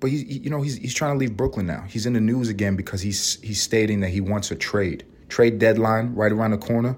But 0.00 0.10
he's, 0.10 0.24
you 0.24 0.50
know, 0.50 0.62
he's, 0.62 0.76
he's 0.76 0.94
trying 0.94 1.14
to 1.14 1.18
leave 1.18 1.36
Brooklyn 1.36 1.66
now. 1.66 1.84
He's 1.88 2.06
in 2.06 2.12
the 2.12 2.20
news 2.20 2.48
again 2.48 2.74
because 2.74 3.00
he's, 3.00 3.40
he's 3.40 3.62
stating 3.62 4.00
that 4.00 4.08
he 4.08 4.20
wants 4.20 4.50
a 4.50 4.56
trade. 4.56 5.04
Trade 5.28 5.58
deadline 5.58 6.14
right 6.14 6.32
around 6.32 6.50
the 6.50 6.58
corner. 6.58 6.96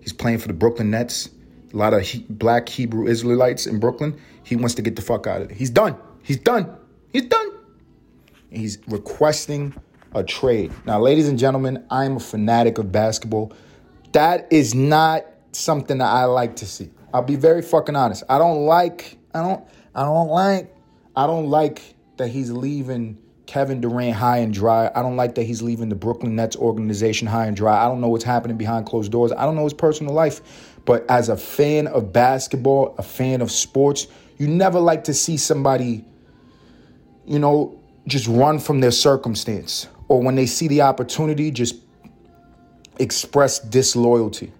He's 0.00 0.12
playing 0.12 0.38
for 0.38 0.48
the 0.48 0.54
Brooklyn 0.54 0.90
Nets. 0.90 1.30
A 1.72 1.76
lot 1.76 1.94
of 1.94 2.02
he, 2.02 2.26
black 2.28 2.68
Hebrew 2.68 3.06
Israelites 3.06 3.66
in 3.66 3.78
Brooklyn. 3.78 4.20
He 4.42 4.56
wants 4.56 4.74
to 4.74 4.82
get 4.82 4.96
the 4.96 5.02
fuck 5.02 5.28
out 5.28 5.42
of 5.42 5.48
there. 5.48 5.56
He's 5.56 5.70
done. 5.70 5.96
He's 6.22 6.38
done. 6.38 6.76
He's 7.12 7.26
done. 7.26 7.52
He's 8.50 8.78
requesting 8.88 9.74
a 10.12 10.24
trade. 10.24 10.72
Now, 10.84 11.00
ladies 11.00 11.28
and 11.28 11.38
gentlemen, 11.38 11.86
I 11.88 12.04
am 12.04 12.16
a 12.16 12.20
fanatic 12.20 12.78
of 12.78 12.90
basketball. 12.90 13.52
That 14.12 14.52
is 14.52 14.74
not 14.74 15.24
something 15.52 15.98
that 15.98 16.08
I 16.08 16.24
like 16.24 16.56
to 16.56 16.66
see. 16.66 16.90
I'll 17.12 17.22
be 17.22 17.36
very 17.36 17.62
fucking 17.62 17.96
honest. 17.96 18.24
I 18.28 18.38
don't 18.38 18.66
like, 18.66 19.18
I 19.34 19.42
don't, 19.42 19.64
I 19.94 20.04
don't 20.04 20.28
like, 20.28 20.74
I 21.16 21.26
don't 21.26 21.48
like 21.48 21.94
that 22.16 22.28
he's 22.28 22.50
leaving 22.50 23.18
Kevin 23.46 23.80
Durant 23.80 24.14
high 24.14 24.38
and 24.38 24.54
dry. 24.54 24.90
I 24.94 25.02
don't 25.02 25.16
like 25.16 25.34
that 25.34 25.42
he's 25.42 25.60
leaving 25.60 25.88
the 25.88 25.96
Brooklyn 25.96 26.36
Nets 26.36 26.54
organization 26.56 27.26
high 27.26 27.46
and 27.46 27.56
dry. 27.56 27.84
I 27.84 27.88
don't 27.88 28.00
know 28.00 28.08
what's 28.08 28.24
happening 28.24 28.56
behind 28.56 28.86
closed 28.86 29.10
doors. 29.10 29.32
I 29.32 29.44
don't 29.44 29.56
know 29.56 29.64
his 29.64 29.74
personal 29.74 30.14
life. 30.14 30.76
But 30.84 31.04
as 31.10 31.28
a 31.28 31.36
fan 31.36 31.88
of 31.88 32.12
basketball, 32.12 32.94
a 32.96 33.02
fan 33.02 33.40
of 33.40 33.50
sports, 33.50 34.06
you 34.38 34.46
never 34.46 34.78
like 34.78 35.04
to 35.04 35.14
see 35.14 35.36
somebody, 35.36 36.04
you 37.26 37.38
know, 37.38 37.80
just 38.06 38.26
run 38.28 38.58
from 38.58 38.80
their 38.80 38.90
circumstance 38.90 39.88
or 40.08 40.22
when 40.22 40.34
they 40.34 40.46
see 40.46 40.68
the 40.68 40.82
opportunity, 40.82 41.50
just 41.50 41.76
express 42.98 43.58
disloyalty. 43.58 44.52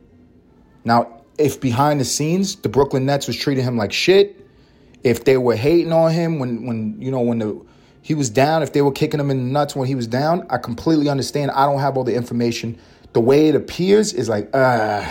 Now, 0.85 1.20
if 1.40 1.61
behind 1.61 2.00
the 2.00 2.04
scenes 2.04 2.56
the 2.56 2.68
Brooklyn 2.68 3.06
Nets 3.06 3.26
was 3.26 3.37
treating 3.37 3.64
him 3.64 3.76
like 3.76 3.92
shit, 3.92 4.47
if 5.02 5.25
they 5.25 5.37
were 5.37 5.56
hating 5.56 5.92
on 5.92 6.12
him 6.12 6.38
when 6.38 6.66
when 6.66 7.00
you 7.00 7.11
know 7.11 7.20
when 7.20 7.38
the 7.38 7.61
he 8.02 8.14
was 8.14 8.30
down, 8.30 8.62
if 8.62 8.73
they 8.73 8.82
were 8.82 8.92
kicking 8.92 9.20
him 9.20 9.30
in 9.30 9.37
the 9.38 9.52
nuts 9.52 9.76
when 9.76 9.87
he 9.87 9.94
was 9.94 10.06
down, 10.06 10.47
I 10.50 10.59
completely 10.59 11.09
understand. 11.09 11.50
I 11.50 11.66
don't 11.66 11.80
have 11.80 11.97
all 11.97 12.04
the 12.04 12.14
information. 12.14 12.78
The 13.12 13.20
way 13.20 13.49
it 13.49 13.54
appears 13.54 14.12
is 14.12 14.28
like, 14.28 14.49
uh, 14.54 15.06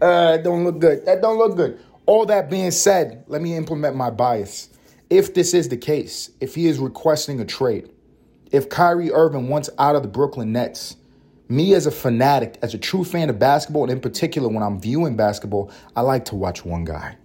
uh, 0.00 0.36
don't 0.38 0.64
look 0.64 0.78
good. 0.78 1.04
That 1.06 1.22
don't 1.22 1.38
look 1.38 1.56
good. 1.56 1.80
All 2.06 2.26
that 2.26 2.50
being 2.50 2.70
said, 2.70 3.24
let 3.26 3.42
me 3.42 3.56
implement 3.56 3.96
my 3.96 4.10
bias. 4.10 4.68
If 5.08 5.34
this 5.34 5.54
is 5.54 5.68
the 5.68 5.76
case, 5.76 6.30
if 6.40 6.54
he 6.54 6.66
is 6.66 6.78
requesting 6.78 7.40
a 7.40 7.44
trade, 7.44 7.90
if 8.52 8.68
Kyrie 8.68 9.12
Irving 9.12 9.48
wants 9.48 9.70
out 9.78 9.96
of 9.96 10.02
the 10.02 10.08
Brooklyn 10.08 10.52
Nets, 10.52 10.96
me 11.50 11.74
as 11.74 11.86
a 11.86 11.90
fanatic, 11.90 12.58
as 12.62 12.74
a 12.74 12.78
true 12.78 13.04
fan 13.04 13.28
of 13.28 13.38
basketball, 13.38 13.82
and 13.82 13.92
in 13.92 14.00
particular 14.00 14.48
when 14.48 14.62
I'm 14.62 14.80
viewing 14.80 15.16
basketball, 15.16 15.70
I 15.96 16.02
like 16.02 16.24
to 16.26 16.36
watch 16.36 16.64
one 16.64 16.84
guy. 16.84 17.16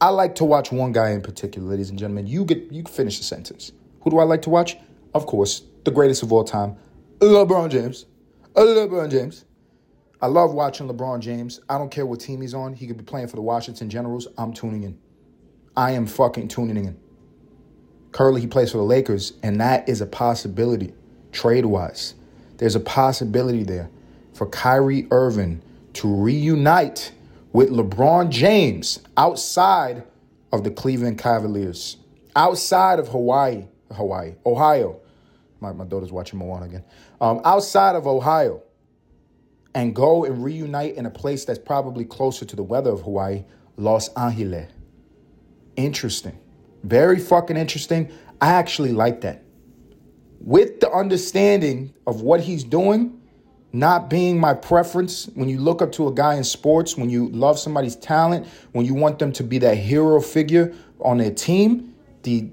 I 0.00 0.10
like 0.10 0.34
to 0.36 0.44
watch 0.44 0.70
one 0.70 0.92
guy 0.92 1.10
in 1.10 1.22
particular, 1.22 1.68
ladies 1.68 1.88
and 1.88 1.98
gentlemen. 1.98 2.26
You 2.26 2.44
get 2.44 2.70
you 2.70 2.84
finish 2.84 3.18
the 3.18 3.24
sentence. 3.24 3.72
Who 4.02 4.10
do 4.10 4.18
I 4.18 4.24
like 4.24 4.42
to 4.42 4.50
watch? 4.50 4.76
Of 5.14 5.26
course, 5.26 5.62
the 5.84 5.90
greatest 5.90 6.22
of 6.22 6.32
all 6.32 6.44
time, 6.44 6.76
LeBron 7.20 7.70
James. 7.70 8.04
LeBron 8.54 9.10
James. 9.10 9.46
I 10.20 10.26
love 10.26 10.52
watching 10.52 10.88
LeBron 10.88 11.20
James. 11.20 11.60
I 11.68 11.78
don't 11.78 11.90
care 11.90 12.04
what 12.04 12.20
team 12.20 12.42
he's 12.42 12.54
on. 12.54 12.74
He 12.74 12.86
could 12.86 12.98
be 12.98 13.04
playing 13.04 13.28
for 13.28 13.36
the 13.36 13.42
Washington 13.42 13.88
Generals. 13.88 14.28
I'm 14.36 14.52
tuning 14.52 14.82
in. 14.82 14.98
I 15.76 15.92
am 15.92 16.06
fucking 16.06 16.48
tuning 16.48 16.84
in. 16.84 16.98
Currently, 18.12 18.40
he 18.42 18.46
plays 18.46 18.70
for 18.70 18.78
the 18.78 18.84
Lakers, 18.84 19.34
and 19.42 19.60
that 19.60 19.88
is 19.88 20.00
a 20.00 20.06
possibility 20.06 20.94
trade 21.32 21.66
wise. 21.66 22.14
There's 22.58 22.74
a 22.74 22.80
possibility 22.80 23.62
there 23.62 23.90
for 24.32 24.46
Kyrie 24.46 25.06
Irving 25.10 25.62
to 25.94 26.08
reunite 26.08 27.12
with 27.52 27.70
LeBron 27.70 28.30
James 28.30 29.00
outside 29.16 30.04
of 30.52 30.64
the 30.64 30.70
Cleveland 30.70 31.18
Cavaliers, 31.18 31.96
outside 32.34 32.98
of 32.98 33.08
Hawaii, 33.08 33.64
Hawaii, 33.92 34.34
Ohio. 34.44 35.00
My, 35.60 35.72
my 35.72 35.84
daughter's 35.84 36.12
watching 36.12 36.38
Moana 36.38 36.66
again. 36.66 36.84
Um, 37.20 37.40
outside 37.44 37.96
of 37.96 38.06
Ohio 38.06 38.62
and 39.74 39.94
go 39.94 40.24
and 40.24 40.44
reunite 40.44 40.94
in 40.94 41.06
a 41.06 41.10
place 41.10 41.44
that's 41.44 41.58
probably 41.58 42.04
closer 42.04 42.44
to 42.44 42.56
the 42.56 42.62
weather 42.62 42.90
of 42.90 43.02
Hawaii, 43.02 43.44
Los 43.76 44.08
Angeles. 44.14 44.70
Interesting. 45.76 46.38
Very 46.82 47.18
fucking 47.18 47.56
interesting. 47.56 48.10
I 48.40 48.52
actually 48.52 48.92
like 48.92 49.22
that. 49.22 49.42
With 50.40 50.80
the 50.80 50.90
understanding 50.90 51.94
of 52.06 52.22
what 52.22 52.40
he's 52.40 52.64
doing, 52.64 53.20
not 53.72 54.08
being 54.08 54.38
my 54.38 54.54
preference, 54.54 55.26
when 55.34 55.48
you 55.48 55.60
look 55.60 55.82
up 55.82 55.92
to 55.92 56.08
a 56.08 56.12
guy 56.12 56.36
in 56.36 56.44
sports, 56.44 56.96
when 56.96 57.10
you 57.10 57.28
love 57.28 57.58
somebody's 57.58 57.96
talent, 57.96 58.46
when 58.72 58.86
you 58.86 58.94
want 58.94 59.18
them 59.18 59.32
to 59.32 59.42
be 59.42 59.58
that 59.58 59.76
hero 59.76 60.20
figure 60.20 60.74
on 61.00 61.18
their 61.18 61.32
team, 61.32 61.94
the 62.22 62.50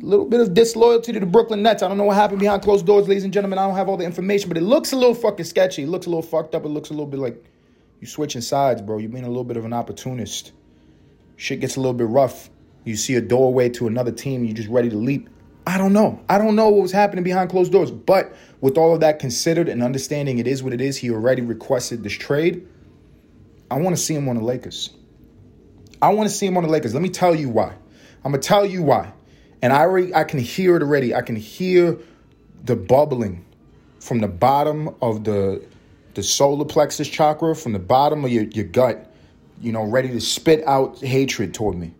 little 0.00 0.26
bit 0.26 0.40
of 0.40 0.54
disloyalty 0.54 1.12
to 1.12 1.20
the 1.20 1.26
Brooklyn 1.26 1.62
Nets. 1.62 1.82
I 1.82 1.88
don't 1.88 1.98
know 1.98 2.04
what 2.04 2.16
happened 2.16 2.40
behind 2.40 2.62
closed 2.62 2.86
doors, 2.86 3.08
ladies 3.08 3.24
and 3.24 3.32
gentlemen. 3.32 3.58
I 3.58 3.66
don't 3.66 3.76
have 3.76 3.88
all 3.88 3.96
the 3.96 4.04
information, 4.04 4.48
but 4.48 4.56
it 4.56 4.62
looks 4.62 4.92
a 4.92 4.96
little 4.96 5.14
fucking 5.14 5.44
sketchy. 5.44 5.82
It 5.82 5.88
looks 5.88 6.06
a 6.06 6.10
little 6.10 6.22
fucked 6.22 6.54
up. 6.54 6.64
It 6.64 6.68
looks 6.68 6.90
a 6.90 6.92
little 6.92 7.06
bit 7.06 7.20
like 7.20 7.44
you 8.00 8.06
switching 8.06 8.40
sides, 8.40 8.80
bro. 8.80 8.98
You're 8.98 9.10
being 9.10 9.24
a 9.24 9.28
little 9.28 9.44
bit 9.44 9.56
of 9.56 9.64
an 9.64 9.72
opportunist. 9.72 10.52
Shit 11.36 11.60
gets 11.60 11.76
a 11.76 11.80
little 11.80 11.94
bit 11.94 12.06
rough. 12.06 12.50
You 12.84 12.96
see 12.96 13.16
a 13.16 13.20
doorway 13.20 13.68
to 13.70 13.86
another 13.86 14.12
team, 14.12 14.44
you're 14.44 14.54
just 14.54 14.68
ready 14.68 14.88
to 14.88 14.96
leap. 14.96 15.28
I 15.68 15.76
don't 15.76 15.92
know. 15.92 16.18
I 16.30 16.38
don't 16.38 16.56
know 16.56 16.70
what 16.70 16.80
was 16.80 16.92
happening 16.92 17.24
behind 17.24 17.50
closed 17.50 17.72
doors. 17.72 17.90
But 17.90 18.34
with 18.62 18.78
all 18.78 18.94
of 18.94 19.00
that 19.00 19.18
considered 19.18 19.68
and 19.68 19.82
understanding 19.82 20.38
it 20.38 20.46
is 20.46 20.62
what 20.62 20.72
it 20.72 20.80
is, 20.80 20.96
he 20.96 21.10
already 21.10 21.42
requested 21.42 22.02
this 22.02 22.14
trade. 22.14 22.66
I 23.70 23.78
want 23.78 23.94
to 23.94 24.00
see 24.00 24.14
him 24.14 24.30
on 24.30 24.36
the 24.36 24.42
Lakers. 24.42 24.88
I 26.00 26.08
want 26.14 26.26
to 26.26 26.34
see 26.34 26.46
him 26.46 26.56
on 26.56 26.62
the 26.62 26.70
Lakers. 26.70 26.94
Let 26.94 27.02
me 27.02 27.10
tell 27.10 27.34
you 27.34 27.50
why. 27.50 27.74
I'm 28.24 28.32
gonna 28.32 28.38
tell 28.38 28.64
you 28.64 28.82
why. 28.82 29.12
And 29.60 29.70
I 29.70 29.80
already, 29.80 30.14
I 30.14 30.24
can 30.24 30.38
hear 30.38 30.74
it 30.74 30.80
already. 30.82 31.14
I 31.14 31.20
can 31.20 31.36
hear 31.36 31.98
the 32.64 32.74
bubbling 32.74 33.44
from 34.00 34.20
the 34.20 34.28
bottom 34.28 34.96
of 35.02 35.24
the 35.24 35.62
the 36.14 36.22
solar 36.22 36.64
plexus 36.64 37.08
chakra, 37.08 37.54
from 37.54 37.74
the 37.74 37.78
bottom 37.78 38.24
of 38.24 38.30
your, 38.30 38.44
your 38.44 38.64
gut, 38.64 39.12
you 39.60 39.70
know, 39.70 39.84
ready 39.84 40.08
to 40.08 40.20
spit 40.20 40.66
out 40.66 40.98
hatred 41.00 41.52
toward 41.52 41.76
me. 41.76 41.92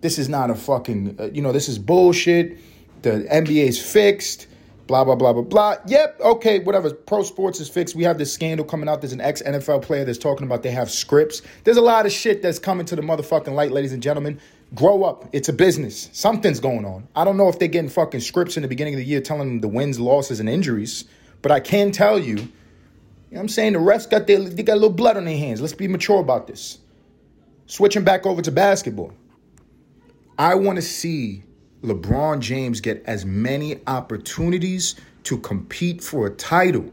This 0.00 0.18
is 0.18 0.30
not 0.30 0.48
a 0.48 0.54
fucking, 0.54 1.16
uh, 1.20 1.24
you 1.26 1.42
know, 1.42 1.52
this 1.52 1.68
is 1.68 1.78
bullshit. 1.78 2.58
The 3.04 3.26
NBA's 3.30 3.80
fixed. 3.80 4.48
Blah 4.86 5.04
blah 5.04 5.14
blah 5.14 5.32
blah 5.32 5.42
blah. 5.42 5.76
Yep, 5.86 6.20
okay, 6.20 6.58
whatever. 6.58 6.92
Pro 6.92 7.22
sports 7.22 7.58
is 7.58 7.70
fixed. 7.70 7.94
We 7.94 8.04
have 8.04 8.18
this 8.18 8.32
scandal 8.34 8.66
coming 8.66 8.86
out. 8.88 9.00
There's 9.00 9.14
an 9.14 9.20
ex 9.20 9.40
NFL 9.40 9.82
player 9.82 10.04
that's 10.04 10.18
talking 10.18 10.46
about 10.46 10.62
they 10.62 10.72
have 10.72 10.90
scripts. 10.90 11.40
There's 11.64 11.78
a 11.78 11.82
lot 11.82 12.04
of 12.04 12.12
shit 12.12 12.42
that's 12.42 12.58
coming 12.58 12.84
to 12.86 12.96
the 12.96 13.00
motherfucking 13.00 13.54
light, 13.54 13.72
ladies 13.72 13.92
and 13.92 14.02
gentlemen. 14.02 14.38
Grow 14.74 15.04
up. 15.04 15.28
It's 15.32 15.48
a 15.48 15.52
business. 15.52 16.10
Something's 16.12 16.60
going 16.60 16.84
on. 16.84 17.08
I 17.14 17.24
don't 17.24 17.36
know 17.36 17.48
if 17.48 17.58
they're 17.58 17.68
getting 17.68 17.88
fucking 17.88 18.20
scripts 18.20 18.56
in 18.56 18.62
the 18.62 18.68
beginning 18.68 18.94
of 18.94 18.98
the 18.98 19.06
year 19.06 19.20
telling 19.20 19.48
them 19.48 19.60
the 19.60 19.68
wins, 19.68 19.98
losses, 20.00 20.40
and 20.40 20.48
injuries, 20.48 21.04
but 21.40 21.52
I 21.52 21.60
can 21.60 21.92
tell 21.92 22.18
you, 22.18 22.36
know 23.34 23.40
what 23.40 23.40
I'm 23.42 23.48
saying? 23.48 23.72
The 23.72 23.80
refs 23.80 24.08
got 24.08 24.26
their 24.26 24.38
they 24.40 24.62
got 24.62 24.74
a 24.74 24.80
little 24.80 24.90
blood 24.90 25.16
on 25.16 25.24
their 25.24 25.36
hands. 25.36 25.60
Let's 25.60 25.74
be 25.74 25.88
mature 25.88 26.20
about 26.20 26.46
this. 26.46 26.78
Switching 27.66 28.04
back 28.04 28.26
over 28.26 28.40
to 28.42 28.52
basketball. 28.52 29.12
I 30.38 30.54
want 30.54 30.76
to 30.76 30.82
see 30.82 31.42
LeBron 31.84 32.40
James 32.40 32.80
get 32.80 33.02
as 33.06 33.24
many 33.24 33.80
opportunities 33.86 34.94
to 35.24 35.38
compete 35.38 36.02
for 36.02 36.26
a 36.26 36.30
title. 36.30 36.92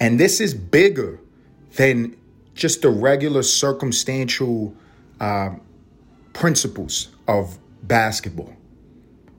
And 0.00 0.18
this 0.18 0.40
is 0.40 0.54
bigger 0.54 1.20
than 1.76 2.16
just 2.54 2.82
the 2.82 2.90
regular 2.90 3.42
circumstantial 3.42 4.74
uh, 5.20 5.50
principles 6.32 7.08
of 7.28 7.58
basketball. 7.82 8.54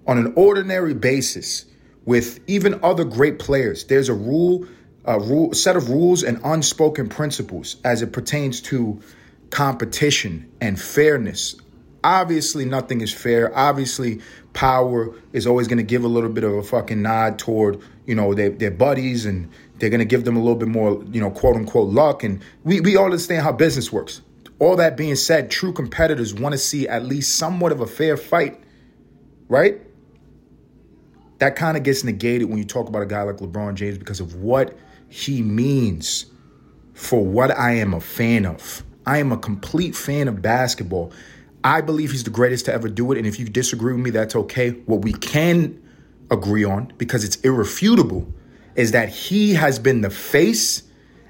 On 0.08 0.18
an 0.18 0.34
ordinary 0.36 0.94
basis, 0.94 1.66
with 2.06 2.40
even 2.48 2.80
other 2.84 3.04
great 3.04 3.40
players, 3.40 3.86
there's 3.86 4.10
a 4.10 4.14
rule, 4.14 4.68
a 5.06 5.20
rule, 5.20 5.54
set 5.54 5.76
of 5.76 5.90
rules 5.90 6.24
and 6.24 6.40
unspoken 6.44 7.10
principles 7.10 7.78
as 7.84 8.02
it 8.02 8.14
pertains 8.14 8.62
to 8.62 9.02
competition 9.50 10.52
and 10.62 10.80
fairness. 10.80 11.56
Obviously, 12.06 12.66
nothing 12.66 13.02
is 13.02 13.12
fair. 13.14 13.56
Obviously, 13.58 14.22
power 14.54 15.14
is 15.34 15.48
always 15.48 15.68
going 15.68 15.78
to 15.78 15.84
give 15.84 16.04
a 16.04 16.08
little 16.08 16.30
bit 16.30 16.44
of 16.44 16.54
a 16.54 16.64
fucking 16.64 17.02
nod 17.02 17.40
toward 17.40 17.82
you 18.06 18.16
know 18.16 18.34
their, 18.34 18.50
their 18.50 18.72
buddies 18.72 19.26
and 19.26 19.50
they're 19.80 19.90
going 19.90 20.00
to 20.00 20.06
give 20.06 20.24
them 20.24 20.38
a 20.38 20.40
little 20.40 20.56
bit 20.56 20.68
more 20.68 21.04
you 21.12 21.20
know 21.20 21.32
quote 21.32 21.56
unquote 21.56 21.90
luck 21.90 22.24
and 22.24 22.42
we, 22.64 22.80
we 22.80 22.96
all 22.96 23.06
understand 23.06 23.42
how 23.42 23.52
business 23.52 23.92
works 23.92 24.22
all 24.60 24.76
that 24.78 24.96
being 24.96 25.16
said, 25.16 25.52
true 25.52 25.74
competitors 25.74 26.34
want 26.34 26.54
to 26.54 26.58
see 26.58 26.88
at 26.88 27.04
least 27.04 27.36
somewhat 27.36 27.72
of 27.72 27.82
a 27.82 27.88
fair 27.88 28.16
fight, 28.16 28.60
right? 29.50 29.82
That 31.40 31.56
kind 31.56 31.76
of 31.76 31.84
gets 31.84 32.04
negated 32.04 32.50
when 32.50 32.58
you 32.58 32.64
talk 32.64 32.88
about 32.88 33.02
a 33.02 33.06
guy 33.06 33.24
like 33.24 33.38
LeBron 33.38 33.76
James 33.76 33.98
because 33.98 34.22
of 34.22 34.36
what 34.36 34.78
he 35.10 35.42
means 35.42 36.26
for 36.94 37.26
what 37.26 37.52
I 37.52 37.74
am 37.74 37.94
a 37.94 38.00
fan 38.00 38.46
of. 38.46 38.84
I 39.06 39.18
am 39.18 39.32
a 39.32 39.38
complete 39.38 39.96
fan 39.96 40.28
of 40.28 40.42
basketball. 40.42 41.12
I 41.66 41.82
believe 41.82 42.12
he's 42.12 42.24
the 42.24 42.30
greatest 42.30 42.66
to 42.66 42.74
ever 42.74 42.88
do 42.88 43.12
it. 43.12 43.18
And 43.18 43.26
if 43.26 43.40
you 43.40 43.46
disagree 43.46 43.94
with 43.94 44.04
me, 44.04 44.12
that's 44.12 44.36
okay. 44.36 44.70
What 44.86 45.02
we 45.02 45.14
can 45.14 45.82
agree 46.30 46.64
on, 46.64 46.94
because 47.00 47.24
it's 47.24 47.38
irrefutable, 47.38 48.32
is 48.76 48.92
that 48.92 49.10
he 49.10 49.56
has 49.56 49.80
been 49.80 50.02
the 50.02 50.12
face 50.12 50.84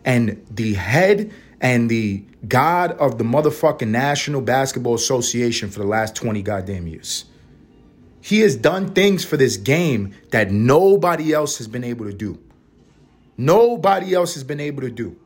and 0.04 0.46
the 0.51 0.74
head 0.74 1.32
and 1.62 1.89
the 1.89 2.25
god 2.50 2.92
of 2.98 3.18
the 3.18 3.24
motherfucking 3.24 3.88
National 3.88 4.42
Basketball 4.42 4.94
Association 4.94 5.70
for 5.70 5.80
the 5.80 5.88
last 5.88 6.15
20 6.15 6.42
goddamn 6.42 6.86
years. 6.86 7.24
He 8.20 8.42
has 8.42 8.58
done 8.58 8.94
things 8.94 9.24
for 9.24 9.38
this 9.38 9.56
game 9.56 10.13
that 10.32 10.51
nobody 10.51 11.32
else 11.32 11.60
has 11.60 11.70
been 11.70 11.86
able 11.86 12.08
to 12.08 12.13
do. 12.13 12.38
Nobody 13.38 14.13
else 14.13 14.34
has 14.34 14.44
been 14.44 14.60
able 14.60 14.82
to 14.82 14.92
do. 14.92 15.18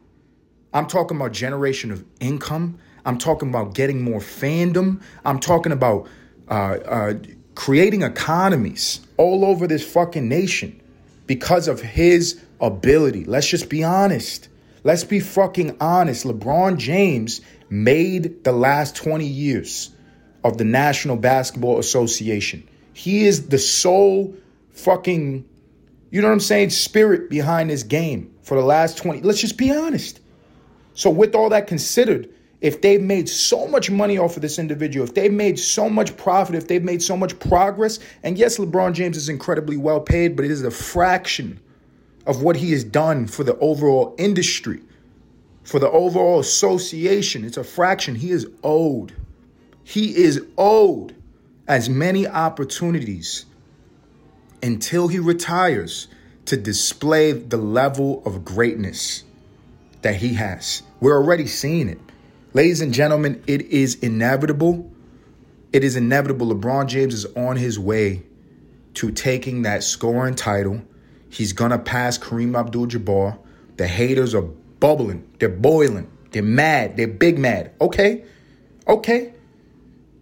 I'm 0.71 0.85
talking 0.85 1.17
about 1.17 1.31
generation 1.31 1.91
of 1.91 2.05
income. 2.19 2.77
I'm 3.05 3.17
talking 3.17 3.49
about 3.49 3.73
getting 3.73 4.01
more 4.01 4.19
fandom. 4.19 5.01
I'm 5.25 5.39
talking 5.39 5.71
about 5.71 6.07
uh, 6.49 6.53
uh, 6.53 7.13
creating 7.55 8.03
economies 8.03 9.01
all 9.17 9.45
over 9.45 9.67
this 9.67 9.85
fucking 9.89 10.27
nation 10.27 10.81
because 11.27 11.67
of 11.67 11.81
his 11.81 12.43
ability. 12.59 13.25
Let's 13.25 13.47
just 13.47 13.69
be 13.69 13.83
honest. 13.83 14.49
Let's 14.83 15.03
be 15.03 15.19
fucking 15.19 15.77
honest. 15.79 16.25
LeBron 16.25 16.77
James 16.77 17.41
made 17.69 18.43
the 18.43 18.51
last 18.51 18.95
20 18.95 19.25
years 19.25 19.91
of 20.43 20.57
the 20.57 20.63
National 20.63 21.15
Basketball 21.15 21.79
Association. 21.79 22.67
He 22.93 23.25
is 23.25 23.49
the 23.49 23.59
sole 23.59 24.33
fucking, 24.71 25.47
you 26.11 26.21
know 26.21 26.27
what 26.27 26.33
I'm 26.33 26.39
saying, 26.39 26.71
spirit 26.71 27.29
behind 27.29 27.69
this 27.69 27.83
game 27.83 28.33
for 28.41 28.55
the 28.57 28.65
last 28.65 28.97
20. 28.97 29.21
Let's 29.21 29.41
just 29.41 29.57
be 29.57 29.71
honest. 29.71 30.19
So, 30.93 31.09
with 31.09 31.35
all 31.35 31.49
that 31.49 31.67
considered, 31.67 32.29
if 32.61 32.81
they've 32.81 33.01
made 33.01 33.29
so 33.29 33.67
much 33.67 33.89
money 33.89 34.17
off 34.17 34.35
of 34.35 34.41
this 34.41 34.59
individual, 34.59 35.07
if 35.07 35.13
they've 35.13 35.31
made 35.31 35.57
so 35.57 35.89
much 35.89 36.15
profit, 36.17 36.55
if 36.55 36.67
they've 36.67 36.83
made 36.83 37.01
so 37.01 37.15
much 37.15 37.39
progress, 37.39 37.99
and 38.23 38.37
yes, 38.37 38.57
LeBron 38.57 38.93
James 38.93 39.15
is 39.15 39.29
incredibly 39.29 39.77
well 39.77 40.01
paid, 40.01 40.35
but 40.35 40.43
it 40.43 40.51
is 40.51 40.63
a 40.63 40.71
fraction 40.71 41.59
of 42.25 42.41
what 42.41 42.57
he 42.57 42.71
has 42.71 42.83
done 42.83 43.27
for 43.27 43.43
the 43.43 43.57
overall 43.59 44.13
industry, 44.17 44.81
for 45.63 45.79
the 45.79 45.89
overall 45.89 46.39
association. 46.39 47.45
It's 47.45 47.57
a 47.57 47.63
fraction. 47.63 48.15
He 48.15 48.31
is 48.31 48.45
owed. 48.63 49.13
He 49.83 50.15
is 50.15 50.45
owed 50.57 51.15
as 51.67 51.89
many 51.89 52.27
opportunities 52.27 53.45
until 54.61 55.07
he 55.07 55.19
retires 55.19 56.07
to 56.45 56.57
display 56.57 57.31
the 57.31 57.57
level 57.57 58.21
of 58.25 58.43
greatness 58.43 59.23
that 60.01 60.15
he 60.15 60.33
has. 60.33 60.83
We're 60.99 61.15
already 61.15 61.47
seeing 61.47 61.87
it. 61.87 61.99
Ladies 62.53 62.81
and 62.81 62.93
gentlemen, 62.93 63.43
it 63.47 63.61
is 63.63 63.95
inevitable. 63.95 64.91
It 65.71 65.83
is 65.83 65.95
inevitable. 65.95 66.47
LeBron 66.47 66.87
James 66.87 67.13
is 67.13 67.25
on 67.35 67.57
his 67.57 67.77
way 67.77 68.23
to 68.95 69.11
taking 69.11 69.61
that 69.63 69.83
scoring 69.83 70.35
title 70.35 70.81
He's 71.29 71.53
going 71.53 71.71
to 71.71 71.79
pass 71.79 72.17
Kareem 72.17 72.59
Abdul 72.59 72.87
Jabbar. 72.87 73.37
The 73.77 73.87
haters 73.87 74.33
are 74.33 74.41
bubbling. 74.41 75.27
They're 75.39 75.47
boiling. 75.47 76.09
They're 76.31 76.41
mad. 76.43 76.97
They're 76.97 77.07
big 77.07 77.37
mad. 77.37 77.71
Okay. 77.79 78.25
Okay. 78.87 79.33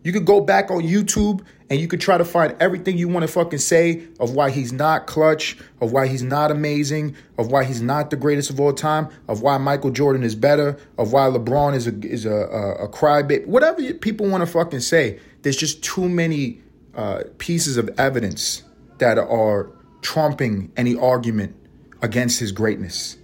You 0.03 0.11
could 0.11 0.25
go 0.25 0.41
back 0.41 0.69
on 0.69 0.81
YouTube 0.83 1.43
and 1.69 1.80
you 1.80 1.88
could 1.88 1.99
try 1.99 2.17
to 2.17 2.25
find 2.25 2.56
everything 2.60 2.97
you 2.97 3.08
want 3.08 3.25
to 3.25 3.32
fucking 3.32 3.60
say 3.60 4.08
of 4.19 4.34
why 4.34 4.49
he's 4.49 4.71
not 4.71 5.06
clutch, 5.06 5.58
of 5.82 5.91
why 5.91 6.08
he's 6.08 6.23
not 6.23 6.49
amazing, 6.49 7.15
of 7.38 7.51
why 7.51 7.63
he's 7.65 7.82
not 7.82 8.10
the 8.10 8.15
greatest 8.15 8.49
of 8.49 8.60
all 8.60 8.73
time, 8.73 9.10
of 9.27 9.41
why 9.41 9.58
Michael 9.58 9.91
Jordan 9.91 10.23
is 10.23 10.36
better, 10.36 10.77
of 10.97 11.12
why 11.12 11.27
LeBron 11.30 11.75
is 11.75 11.88
a 11.88 11.99
is 12.06 12.25
a 12.25 12.32
a, 12.32 12.86
a 12.86 12.89
crybaby. 12.89 13.45
Whatever 13.45 13.93
people 13.95 14.30
want 14.30 14.41
to 14.41 14.47
fucking 14.47 14.80
say, 14.80 15.19
there's 15.41 15.58
just 15.58 15.84
too 15.84 16.08
many 16.08 16.62
uh, 16.95 17.23
pieces 17.38 17.77
of 17.77 17.89
evidence 17.99 18.63
that 18.97 19.17
are 19.17 19.69
trumping 20.01 20.71
any 20.77 20.95
argument 20.97 21.56
against 22.01 22.39
his 22.39 22.51
greatness. 22.51 23.17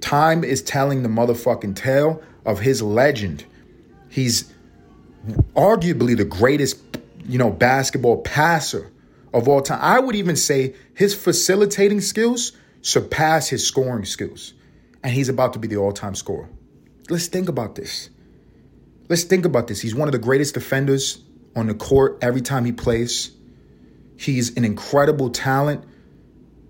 Time 0.00 0.42
is 0.42 0.62
telling 0.62 1.02
the 1.02 1.08
motherfucking 1.08 1.76
tale 1.76 2.22
of 2.44 2.60
his 2.60 2.82
legend. 2.82 3.44
He's 4.08 4.52
arguably 5.54 6.16
the 6.16 6.24
greatest, 6.24 6.91
you 7.26 7.38
know, 7.38 7.50
basketball 7.50 8.22
passer 8.22 8.90
of 9.32 9.48
all 9.48 9.62
time. 9.62 9.78
I 9.80 10.00
would 10.00 10.14
even 10.14 10.36
say 10.36 10.74
his 10.94 11.14
facilitating 11.14 12.00
skills 12.00 12.52
surpass 12.82 13.48
his 13.48 13.66
scoring 13.66 14.04
skills. 14.04 14.54
And 15.04 15.12
he's 15.12 15.28
about 15.28 15.54
to 15.54 15.58
be 15.58 15.66
the 15.66 15.76
all-time 15.76 16.14
scorer. 16.14 16.48
Let's 17.08 17.26
think 17.26 17.48
about 17.48 17.74
this. 17.74 18.08
Let's 19.08 19.24
think 19.24 19.44
about 19.44 19.66
this. 19.66 19.80
He's 19.80 19.94
one 19.94 20.06
of 20.06 20.12
the 20.12 20.18
greatest 20.18 20.54
defenders 20.54 21.20
on 21.56 21.66
the 21.66 21.74
court 21.74 22.18
every 22.22 22.40
time 22.40 22.64
he 22.64 22.72
plays. 22.72 23.32
He's 24.16 24.56
an 24.56 24.64
incredible 24.64 25.30
talent 25.30 25.84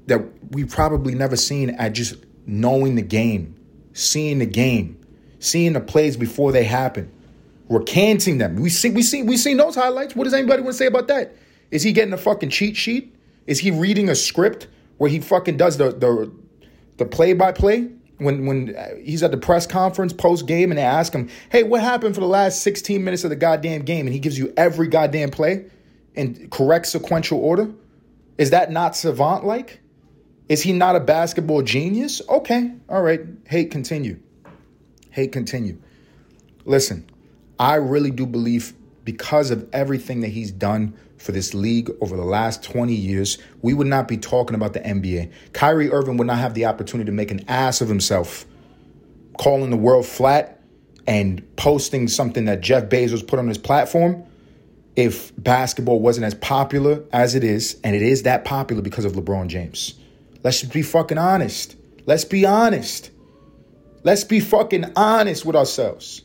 that 0.06 0.22
we've 0.50 0.70
probably 0.70 1.14
never 1.14 1.36
seen 1.36 1.70
at 1.70 1.92
just 1.92 2.14
knowing 2.46 2.94
the 2.94 3.02
game, 3.02 3.54
seeing 3.92 4.38
the 4.38 4.46
game, 4.46 5.04
seeing 5.38 5.74
the 5.74 5.80
plays 5.80 6.16
before 6.16 6.52
they 6.52 6.64
happen, 6.64 7.12
recanting 7.72 8.38
them. 8.38 8.56
We 8.56 8.68
see, 8.68 8.90
we 8.90 9.02
see, 9.02 9.22
we 9.22 9.36
seen 9.36 9.56
those 9.56 9.74
highlights. 9.74 10.14
What 10.14 10.24
does 10.24 10.34
anybody 10.34 10.62
want 10.62 10.74
to 10.74 10.78
say 10.78 10.86
about 10.86 11.08
that? 11.08 11.34
Is 11.70 11.82
he 11.82 11.92
getting 11.92 12.12
a 12.12 12.18
fucking 12.18 12.50
cheat 12.50 12.76
sheet? 12.76 13.14
Is 13.46 13.58
he 13.58 13.70
reading 13.70 14.08
a 14.08 14.14
script 14.14 14.68
where 14.98 15.10
he 15.10 15.20
fucking 15.20 15.56
does 15.56 15.78
the 15.78 15.90
the 15.90 16.32
the 16.98 17.04
play 17.04 17.32
by 17.32 17.52
play? 17.52 17.88
When 18.18 18.46
when 18.46 18.76
uh, 18.76 18.96
he's 19.02 19.22
at 19.22 19.30
the 19.30 19.36
press 19.36 19.66
conference 19.66 20.12
post 20.12 20.46
game 20.46 20.70
and 20.70 20.78
they 20.78 20.84
ask 20.84 21.12
him, 21.12 21.28
"Hey, 21.50 21.62
what 21.62 21.80
happened 21.80 22.14
for 22.14 22.20
the 22.20 22.26
last 22.26 22.62
16 22.62 23.02
minutes 23.02 23.24
of 23.24 23.30
the 23.30 23.36
goddamn 23.36 23.82
game?" 23.82 24.06
and 24.06 24.12
he 24.14 24.20
gives 24.20 24.38
you 24.38 24.52
every 24.56 24.86
goddamn 24.86 25.30
play 25.30 25.64
in 26.14 26.48
correct 26.50 26.86
sequential 26.86 27.40
order. 27.40 27.70
Is 28.38 28.50
that 28.50 28.70
not 28.70 28.94
savant 28.94 29.44
like? 29.44 29.80
Is 30.48 30.62
he 30.62 30.72
not 30.72 30.94
a 30.94 31.00
basketball 31.00 31.62
genius? 31.62 32.20
Okay, 32.28 32.72
all 32.88 33.02
right. 33.02 33.20
Hate 33.46 33.70
continue. 33.70 34.20
Hate 35.10 35.32
continue. 35.32 35.78
Listen, 36.64 37.08
I 37.62 37.76
really 37.76 38.10
do 38.10 38.26
believe 38.26 38.72
because 39.04 39.52
of 39.52 39.68
everything 39.72 40.22
that 40.22 40.30
he's 40.30 40.50
done 40.50 40.94
for 41.16 41.30
this 41.30 41.54
league 41.54 41.92
over 42.00 42.16
the 42.16 42.24
last 42.24 42.64
20 42.64 42.92
years, 42.92 43.38
we 43.62 43.72
would 43.72 43.86
not 43.86 44.08
be 44.08 44.16
talking 44.16 44.56
about 44.56 44.72
the 44.72 44.80
NBA. 44.80 45.30
Kyrie 45.52 45.88
Irving 45.88 46.16
would 46.16 46.26
not 46.26 46.38
have 46.38 46.54
the 46.54 46.64
opportunity 46.64 47.06
to 47.06 47.12
make 47.12 47.30
an 47.30 47.44
ass 47.46 47.80
of 47.80 47.88
himself, 47.88 48.46
calling 49.38 49.70
the 49.70 49.76
world 49.76 50.04
flat 50.04 50.60
and 51.06 51.40
posting 51.54 52.08
something 52.08 52.46
that 52.46 52.62
Jeff 52.62 52.88
Bezos 52.88 53.24
put 53.24 53.38
on 53.38 53.46
his 53.46 53.58
platform 53.58 54.24
if 54.96 55.32
basketball 55.40 56.00
wasn't 56.00 56.26
as 56.26 56.34
popular 56.34 57.04
as 57.12 57.36
it 57.36 57.44
is, 57.44 57.80
and 57.84 57.94
it 57.94 58.02
is 58.02 58.24
that 58.24 58.44
popular 58.44 58.82
because 58.82 59.04
of 59.04 59.12
LeBron 59.12 59.46
James. 59.46 59.94
Let's 60.42 60.64
be 60.64 60.82
fucking 60.82 61.16
honest. 61.16 61.76
Let's 62.06 62.24
be 62.24 62.44
honest. 62.44 63.12
Let's 64.02 64.24
be 64.24 64.40
fucking 64.40 64.94
honest 64.96 65.46
with 65.46 65.54
ourselves. 65.54 66.22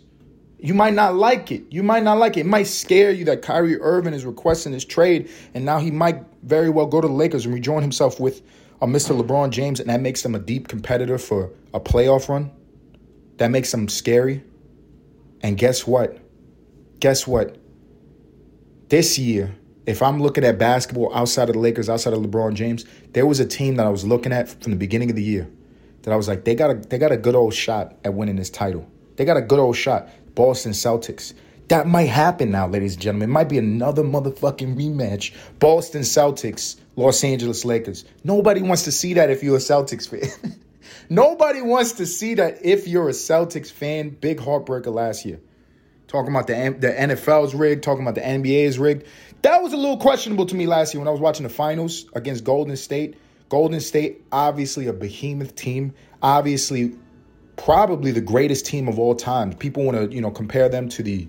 You 0.59 0.73
might 0.73 0.93
not 0.93 1.15
like 1.15 1.51
it. 1.51 1.63
You 1.69 1.83
might 1.83 2.03
not 2.03 2.17
like 2.17 2.37
it. 2.37 2.41
It 2.41 2.45
might 2.47 2.67
scare 2.67 3.11
you 3.11 3.25
that 3.25 3.41
Kyrie 3.43 3.79
Irving 3.79 4.13
is 4.13 4.25
requesting 4.25 4.71
this 4.71 4.85
trade, 4.85 5.29
and 5.53 5.65
now 5.65 5.77
he 5.79 5.91
might 5.91 6.23
very 6.43 6.69
well 6.69 6.87
go 6.87 6.99
to 7.01 7.07
the 7.07 7.13
Lakers 7.13 7.45
and 7.45 7.53
rejoin 7.53 7.81
himself 7.83 8.19
with 8.19 8.41
a 8.81 8.87
Mr. 8.87 9.19
LeBron 9.19 9.51
James, 9.51 9.79
and 9.79 9.89
that 9.89 10.01
makes 10.01 10.23
them 10.23 10.35
a 10.35 10.39
deep 10.39 10.67
competitor 10.67 11.17
for 11.17 11.51
a 11.73 11.79
playoff 11.79 12.29
run. 12.29 12.51
that 13.37 13.51
makes 13.51 13.71
them 13.71 13.87
scary. 13.87 14.43
And 15.41 15.57
guess 15.57 15.85
what? 15.85 16.17
Guess 16.99 17.27
what? 17.27 17.57
This 18.89 19.19
year, 19.19 19.55
if 19.85 20.01
I'm 20.01 20.21
looking 20.21 20.43
at 20.43 20.57
basketball 20.57 21.13
outside 21.15 21.49
of 21.49 21.53
the 21.53 21.59
Lakers, 21.59 21.89
outside 21.89 22.13
of 22.13 22.21
LeBron 22.21 22.55
James, 22.55 22.85
there 23.13 23.25
was 23.25 23.39
a 23.39 23.45
team 23.45 23.75
that 23.75 23.85
I 23.85 23.89
was 23.89 24.05
looking 24.05 24.31
at 24.33 24.49
from 24.49 24.71
the 24.71 24.77
beginning 24.77 25.09
of 25.09 25.15
the 25.15 25.23
year 25.23 25.49
that 26.03 26.11
I 26.11 26.15
was 26.15 26.27
like, 26.27 26.45
they 26.45 26.55
got 26.55 26.71
a 26.71 26.75
they 26.75 26.97
got 26.97 27.11
a 27.11 27.17
good 27.17 27.35
old 27.35 27.53
shot 27.53 27.95
at 28.03 28.13
winning 28.13 28.37
this 28.37 28.49
title. 28.49 28.89
They 29.17 29.25
got 29.25 29.37
a 29.37 29.41
good 29.41 29.59
old 29.59 29.75
shot. 29.75 30.09
Boston 30.37 30.71
Celtics. 30.71 31.33
That 31.69 31.87
might 31.87 32.09
happen 32.09 32.51
now, 32.51 32.67
ladies 32.67 32.93
and 32.93 33.01
gentlemen. 33.01 33.31
It 33.31 33.33
might 33.33 33.49
be 33.49 33.57
another 33.57 34.03
motherfucking 34.03 34.77
rematch. 34.77 35.33
Boston 35.57 36.03
Celtics, 36.03 36.75
Los 36.95 37.23
Angeles 37.23 37.65
Lakers. 37.65 38.05
Nobody 38.23 38.61
wants 38.61 38.83
to 38.83 38.91
see 38.91 39.15
that 39.15 39.31
if 39.31 39.41
you're 39.41 39.55
a 39.55 39.59
Celtics 39.59 40.07
fan. 40.07 40.59
Nobody 41.09 41.63
wants 41.63 41.93
to 41.93 42.05
see 42.05 42.35
that 42.35 42.63
if 42.63 42.87
you're 42.87 43.09
a 43.09 43.13
Celtics 43.13 43.71
fan. 43.71 44.09
Big 44.09 44.37
heartbreaker 44.37 44.93
last 44.93 45.25
year. 45.25 45.39
Talking 46.07 46.29
about 46.29 46.45
the, 46.45 46.53
the 46.53 46.89
NFL's 46.89 47.55
rigged, 47.55 47.81
talking 47.81 48.03
about 48.03 48.13
the 48.13 48.21
NBA's 48.21 48.77
rigged. 48.77 49.07
That 49.41 49.63
was 49.63 49.73
a 49.73 49.77
little 49.77 49.97
questionable 49.97 50.45
to 50.45 50.55
me 50.55 50.67
last 50.67 50.93
year 50.93 51.01
when 51.01 51.07
I 51.07 51.11
was 51.11 51.19
watching 51.19 51.47
the 51.47 51.49
finals 51.49 52.05
against 52.13 52.43
Golden 52.43 52.77
State. 52.77 53.17
Golden 53.49 53.79
State, 53.79 54.21
obviously 54.31 54.85
a 54.85 54.93
behemoth 54.93 55.55
team, 55.55 55.95
obviously 56.21 56.95
probably 57.57 58.11
the 58.11 58.21
greatest 58.21 58.65
team 58.65 58.87
of 58.87 58.97
all 58.97 59.15
time. 59.15 59.53
People 59.53 59.83
want 59.83 59.97
to, 59.97 60.15
you 60.15 60.21
know, 60.21 60.31
compare 60.31 60.69
them 60.69 60.87
to 60.89 61.03
the 61.03 61.27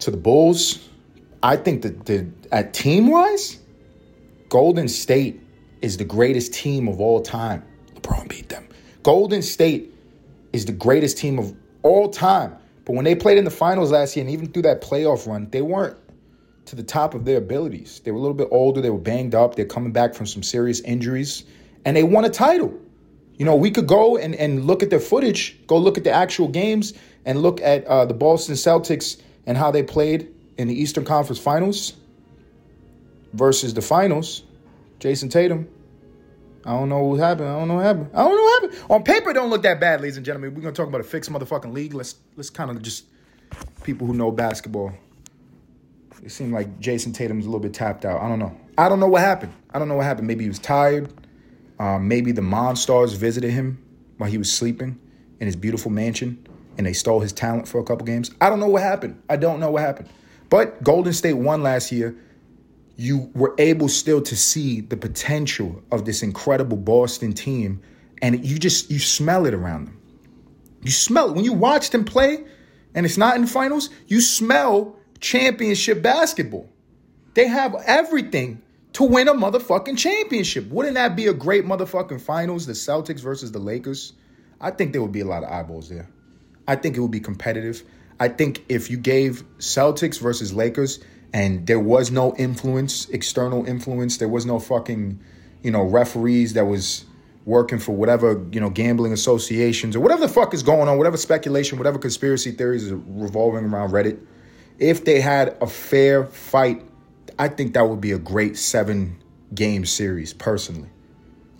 to 0.00 0.10
the 0.10 0.16
Bulls. 0.16 0.88
I 1.42 1.56
think 1.56 1.82
that 1.82 2.06
the 2.06 2.28
at 2.52 2.72
team 2.72 3.08
wise, 3.08 3.58
Golden 4.48 4.88
State 4.88 5.40
is 5.82 5.96
the 5.96 6.04
greatest 6.04 6.54
team 6.54 6.88
of 6.88 7.00
all 7.00 7.20
time. 7.20 7.64
LeBron 7.94 8.28
beat 8.28 8.48
them. 8.48 8.68
Golden 9.02 9.42
State 9.42 9.92
is 10.52 10.64
the 10.64 10.72
greatest 10.72 11.18
team 11.18 11.38
of 11.38 11.54
all 11.82 12.08
time. 12.08 12.56
But 12.84 12.94
when 12.94 13.04
they 13.04 13.14
played 13.14 13.38
in 13.38 13.44
the 13.44 13.50
finals 13.50 13.92
last 13.92 14.16
year 14.16 14.24
and 14.24 14.32
even 14.32 14.50
through 14.50 14.62
that 14.62 14.82
playoff 14.82 15.26
run, 15.26 15.48
they 15.50 15.62
weren't 15.62 15.96
to 16.66 16.76
the 16.76 16.82
top 16.82 17.14
of 17.14 17.24
their 17.24 17.38
abilities. 17.38 18.00
They 18.00 18.10
were 18.10 18.18
a 18.18 18.20
little 18.20 18.36
bit 18.36 18.48
older, 18.50 18.80
they 18.80 18.90
were 18.90 18.98
banged 18.98 19.34
up, 19.34 19.54
they're 19.54 19.64
coming 19.64 19.92
back 19.92 20.14
from 20.14 20.26
some 20.26 20.42
serious 20.42 20.80
injuries, 20.80 21.44
and 21.84 21.96
they 21.96 22.02
won 22.02 22.24
a 22.24 22.30
title. 22.30 22.78
You 23.38 23.44
know, 23.44 23.54
we 23.54 23.70
could 23.70 23.86
go 23.86 24.16
and, 24.16 24.34
and 24.34 24.66
look 24.66 24.82
at 24.82 24.90
their 24.90 25.00
footage, 25.00 25.56
go 25.66 25.78
look 25.78 25.96
at 25.96 26.04
the 26.04 26.10
actual 26.10 26.48
games, 26.48 26.92
and 27.24 27.40
look 27.40 27.60
at 27.60 27.84
uh, 27.86 28.04
the 28.04 28.14
Boston 28.14 28.54
Celtics 28.56 29.20
and 29.46 29.56
how 29.56 29.70
they 29.70 29.82
played 29.82 30.28
in 30.58 30.68
the 30.68 30.74
Eastern 30.74 31.04
Conference 31.04 31.38
Finals 31.38 31.94
versus 33.32 33.74
the 33.74 33.82
finals. 33.82 34.42
Jayson 34.98 35.30
Tatum. 35.30 35.68
I 36.64 36.72
don't 36.72 36.88
know 36.88 37.02
what 37.04 37.20
happened. 37.20 37.48
I 37.48 37.58
don't 37.58 37.68
know 37.68 37.76
what 37.76 37.84
happened. 37.84 38.10
I 38.12 38.22
don't 38.24 38.36
know 38.36 38.42
what 38.42 38.62
happened. 38.62 38.84
On 38.90 39.02
paper, 39.04 39.32
don't 39.32 39.48
look 39.48 39.62
that 39.62 39.80
bad, 39.80 40.00
ladies 40.00 40.16
and 40.16 40.26
gentlemen. 40.26 40.54
We're 40.54 40.60
gonna 40.60 40.74
talk 40.74 40.88
about 40.88 41.00
a 41.00 41.04
fixed 41.04 41.30
motherfucking 41.30 41.72
league. 41.72 41.94
Let's 41.94 42.16
let's 42.36 42.50
kind 42.50 42.70
of 42.70 42.82
just 42.82 43.04
people 43.84 44.06
who 44.06 44.14
know 44.14 44.32
basketball. 44.32 44.92
It 46.22 46.30
seemed 46.30 46.52
like 46.52 46.80
Jayson 46.80 47.12
Tatum's 47.12 47.46
a 47.46 47.48
little 47.48 47.60
bit 47.60 47.72
tapped 47.72 48.04
out. 48.04 48.20
I 48.20 48.28
don't 48.28 48.40
know. 48.40 48.54
I 48.76 48.88
don't 48.88 48.98
know 48.98 49.06
what 49.06 49.22
happened. 49.22 49.52
I 49.72 49.78
don't 49.78 49.88
know 49.88 49.94
what 49.94 50.04
happened. 50.04 50.26
Maybe 50.26 50.42
he 50.44 50.48
was 50.48 50.58
tired. 50.58 51.12
Um, 51.78 52.08
maybe 52.08 52.32
the 52.32 52.42
Monstars 52.42 53.16
visited 53.16 53.50
him 53.50 53.82
while 54.16 54.30
he 54.30 54.38
was 54.38 54.52
sleeping 54.52 54.98
in 55.40 55.46
his 55.46 55.56
beautiful 55.56 55.90
mansion 55.90 56.44
and 56.76 56.86
they 56.86 56.92
stole 56.92 57.20
his 57.20 57.32
talent 57.32 57.68
for 57.68 57.80
a 57.80 57.84
couple 57.84 58.06
games. 58.06 58.30
I 58.40 58.48
don't 58.48 58.60
know 58.60 58.68
what 58.68 58.82
happened. 58.82 59.20
I 59.28 59.36
don't 59.36 59.60
know 59.60 59.70
what 59.70 59.82
happened. 59.82 60.08
But 60.48 60.82
Golden 60.82 61.12
State 61.12 61.34
won 61.34 61.62
last 61.62 61.92
year. 61.92 62.16
You 62.96 63.30
were 63.34 63.54
able 63.58 63.88
still 63.88 64.22
to 64.22 64.36
see 64.36 64.80
the 64.80 64.96
potential 64.96 65.82
of 65.92 66.04
this 66.04 66.22
incredible 66.22 66.76
Boston 66.76 67.32
team, 67.32 67.82
and 68.22 68.44
you 68.44 68.58
just 68.58 68.90
you 68.90 68.98
smell 68.98 69.46
it 69.46 69.54
around 69.54 69.86
them. 69.86 70.00
You 70.82 70.90
smell 70.90 71.30
it 71.30 71.34
when 71.34 71.44
you 71.44 71.52
watch 71.52 71.90
them 71.90 72.04
play, 72.04 72.44
and 72.94 73.04
it's 73.04 73.18
not 73.18 73.36
in 73.36 73.42
the 73.42 73.48
finals. 73.48 73.90
You 74.06 74.20
smell 74.20 74.96
championship 75.20 76.02
basketball. 76.02 76.68
They 77.34 77.46
have 77.46 77.76
everything 77.86 78.62
to 78.98 79.04
win 79.04 79.28
a 79.28 79.32
motherfucking 79.32 79.96
championship. 79.96 80.68
Wouldn't 80.70 80.94
that 80.94 81.14
be 81.14 81.28
a 81.28 81.32
great 81.32 81.64
motherfucking 81.64 82.20
finals? 82.20 82.66
The 82.66 82.72
Celtics 82.72 83.20
versus 83.20 83.52
the 83.52 83.60
Lakers. 83.60 84.12
I 84.60 84.72
think 84.72 84.90
there 84.90 85.00
would 85.00 85.12
be 85.12 85.20
a 85.20 85.24
lot 85.24 85.44
of 85.44 85.52
eyeballs 85.52 85.88
there. 85.88 86.08
I 86.66 86.74
think 86.74 86.96
it 86.96 87.00
would 87.00 87.12
be 87.12 87.20
competitive. 87.20 87.84
I 88.18 88.26
think 88.26 88.64
if 88.68 88.90
you 88.90 88.96
gave 88.96 89.44
Celtics 89.58 90.20
versus 90.20 90.52
Lakers 90.52 90.98
and 91.32 91.64
there 91.64 91.78
was 91.78 92.10
no 92.10 92.34
influence, 92.34 93.08
external 93.10 93.64
influence, 93.66 94.16
there 94.16 94.26
was 94.26 94.44
no 94.44 94.58
fucking, 94.58 95.20
you 95.62 95.70
know, 95.70 95.84
referees 95.84 96.54
that 96.54 96.64
was 96.64 97.04
working 97.44 97.78
for 97.78 97.92
whatever, 97.92 98.44
you 98.50 98.58
know, 98.58 98.68
gambling 98.68 99.12
associations 99.12 99.94
or 99.94 100.00
whatever 100.00 100.22
the 100.22 100.28
fuck 100.28 100.52
is 100.52 100.64
going 100.64 100.88
on, 100.88 100.98
whatever 100.98 101.16
speculation, 101.16 101.78
whatever 101.78 102.00
conspiracy 102.00 102.50
theories 102.50 102.82
is 102.82 102.92
revolving 103.06 103.64
around 103.66 103.92
Reddit. 103.92 104.18
If 104.80 105.04
they 105.04 105.20
had 105.20 105.56
a 105.60 105.68
fair 105.68 106.24
fight, 106.24 106.82
I 107.38 107.48
think 107.48 107.74
that 107.74 107.88
would 107.88 108.00
be 108.00 108.12
a 108.12 108.18
great 108.18 108.56
seven 108.56 109.22
game 109.54 109.84
series 109.84 110.32
personally. 110.32 110.88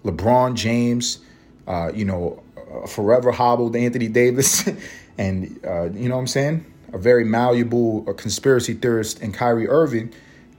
LeBron 0.04 0.54
James, 0.54 1.18
uh, 1.66 1.92
you 1.94 2.04
know, 2.04 2.42
forever 2.88 3.30
hobbled 3.32 3.76
Anthony 3.76 4.08
Davis, 4.08 4.68
and 5.18 5.60
uh, 5.64 5.90
you 5.90 6.08
know 6.08 6.16
what 6.16 6.22
I'm 6.22 6.26
saying? 6.26 6.64
A 6.92 6.98
very 6.98 7.24
malleable 7.24 8.08
a 8.08 8.14
conspiracy 8.14 8.74
theorist 8.74 9.20
in 9.20 9.32
Kyrie 9.32 9.68
Irving 9.68 10.12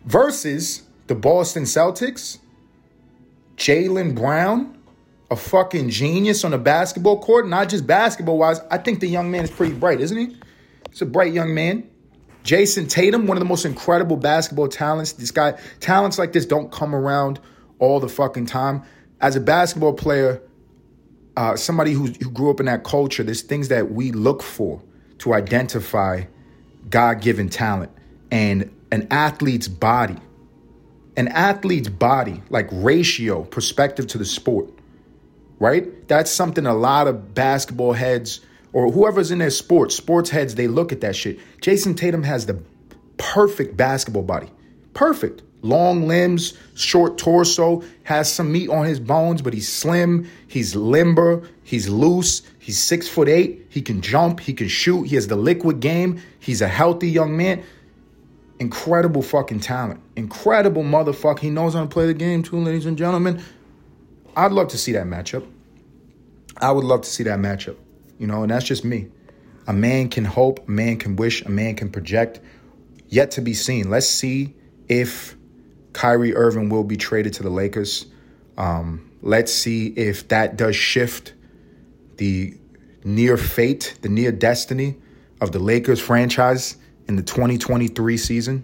versus 0.05 0.83
the 1.07 1.15
Boston 1.15 1.63
Celtics, 1.63 2.37
Jaylen 3.57 4.15
Brown, 4.15 4.77
a 5.31 5.35
fucking 5.35 5.89
genius 5.89 6.43
on 6.43 6.51
the 6.51 6.57
basketball 6.57 7.19
court, 7.19 7.47
not 7.47 7.69
just 7.69 7.85
basketball 7.85 8.37
wise. 8.37 8.59
I 8.71 8.77
think 8.77 8.99
the 8.99 9.07
young 9.07 9.31
man 9.31 9.43
is 9.43 9.51
pretty 9.51 9.73
bright, 9.73 10.01
isn't 10.01 10.17
he? 10.17 10.37
He's 10.89 11.01
a 11.01 11.05
bright 11.05 11.33
young 11.33 11.53
man. 11.53 11.88
Jayson 12.49 12.89
Tatum, 12.89 13.27
one 13.27 13.37
of 13.37 13.41
the 13.41 13.47
most 13.47 13.63
incredible 13.63 14.17
basketball 14.17 14.67
talents. 14.67 15.11
This 15.11 15.29
guy, 15.29 15.51
talents 15.81 16.17
like 16.17 16.33
this 16.33 16.47
don't 16.47 16.71
come 16.71 16.95
around 16.95 17.39
all 17.77 17.99
the 17.99 18.09
fucking 18.09 18.47
time. 18.47 18.81
As 19.21 19.35
a 19.35 19.39
basketball 19.39 19.93
player, 19.93 20.41
uh, 21.37 21.55
somebody 21.55 21.93
who, 21.93 22.07
who 22.07 22.31
grew 22.31 22.49
up 22.49 22.59
in 22.59 22.65
that 22.65 22.83
culture, 22.83 23.21
there's 23.21 23.43
things 23.43 23.67
that 23.67 23.91
we 23.91 24.11
look 24.11 24.41
for 24.41 24.81
to 25.19 25.35
identify 25.35 26.23
God 26.89 27.21
given 27.21 27.49
talent 27.49 27.91
and 28.31 28.75
an 28.91 29.07
athlete's 29.11 29.67
body. 29.67 30.17
An 31.17 31.27
athlete's 31.27 31.89
body, 31.89 32.41
like 32.49 32.67
ratio, 32.71 33.43
perspective 33.43 34.07
to 34.07 34.17
the 34.17 34.25
sport, 34.25 34.71
right? 35.59 36.07
That's 36.07 36.31
something 36.31 36.65
a 36.65 36.73
lot 36.73 37.05
of 37.05 37.35
basketball 37.35 37.93
heads 37.93 38.41
or 38.73 38.91
whoever's 38.91 39.31
in 39.31 39.39
their 39.39 39.49
sports, 39.49 39.95
sports 39.95 40.29
heads, 40.29 40.55
they 40.55 40.67
look 40.67 40.91
at 40.91 41.01
that 41.01 41.15
shit. 41.15 41.39
Jayson 41.61 41.95
Tatum 41.95 42.23
has 42.23 42.45
the 42.45 42.61
perfect 43.17 43.75
basketball 43.75 44.23
body. 44.23 44.49
Perfect 44.93 45.41
long 45.61 46.07
limbs, 46.07 46.53
short 46.75 47.17
torso, 47.17 47.83
has 48.03 48.31
some 48.31 48.51
meat 48.51 48.69
on 48.69 48.85
his 48.85 48.99
bones, 48.99 49.41
but 49.41 49.53
he's 49.53 49.71
slim, 49.71 50.29
he's 50.47 50.75
limber, 50.75 51.43
he's 51.63 51.89
loose, 51.89 52.41
he's 52.59 52.81
six 52.81 53.07
foot 53.07 53.27
eight, 53.27 53.67
he 53.69 53.81
can 53.81 54.01
jump, 54.01 54.39
he 54.39 54.53
can 54.53 54.67
shoot, 54.67 55.03
he 55.03 55.15
has 55.15 55.27
the 55.27 55.35
liquid 55.35 55.79
game, 55.79 56.21
he's 56.39 56.61
a 56.61 56.67
healthy 56.67 57.09
young 57.09 57.35
man. 57.35 57.63
Incredible 58.59 59.21
fucking 59.21 59.61
talent. 59.61 60.01
Incredible 60.17 60.83
motherfucker. 60.83 61.39
He 61.39 61.49
knows 61.49 61.75
how 61.75 61.81
to 61.81 61.87
play 61.87 62.07
the 62.07 62.13
game 62.13 62.43
too, 62.43 62.57
ladies 62.57 62.85
and 62.85 62.97
gentlemen. 62.97 63.41
I'd 64.35 64.51
love 64.51 64.67
to 64.69 64.77
see 64.77 64.91
that 64.93 65.05
matchup. 65.05 65.47
I 66.57 66.73
would 66.73 66.83
love 66.83 67.01
to 67.03 67.09
see 67.09 67.23
that 67.23 67.39
matchup. 67.39 67.77
You 68.19 68.27
know, 68.27 68.43
and 68.43 68.51
that's 68.51 68.65
just 68.65 68.85
me. 68.85 69.07
A 69.65 69.73
man 69.73 70.09
can 70.09 70.25
hope, 70.25 70.67
a 70.67 70.71
man 70.71 70.97
can 70.97 71.15
wish, 71.15 71.41
a 71.41 71.49
man 71.49 71.75
can 71.75 71.89
project. 71.89 72.39
Yet 73.07 73.31
to 73.31 73.41
be 73.41 73.55
seen. 73.55 73.89
Let's 73.89 74.07
see 74.07 74.53
if 74.87 75.35
Kyrie 75.93 76.35
Irving 76.35 76.69
will 76.69 76.83
be 76.83 76.97
traded 76.97 77.33
to 77.33 77.43
the 77.43 77.49
Lakers. 77.49 78.05
Um, 78.57 79.09
let's 79.21 79.51
see 79.51 79.87
if 79.87 80.27
that 80.27 80.57
does 80.57 80.75
shift 80.75 81.33
the 82.17 82.55
near 83.03 83.37
fate, 83.37 83.97
the 84.01 84.09
near 84.09 84.31
destiny 84.31 84.97
of 85.41 85.51
the 85.51 85.59
Lakers 85.59 85.99
franchise 85.99 86.75
in 87.07 87.15
the 87.15 87.23
2023 87.23 88.17
season 88.17 88.63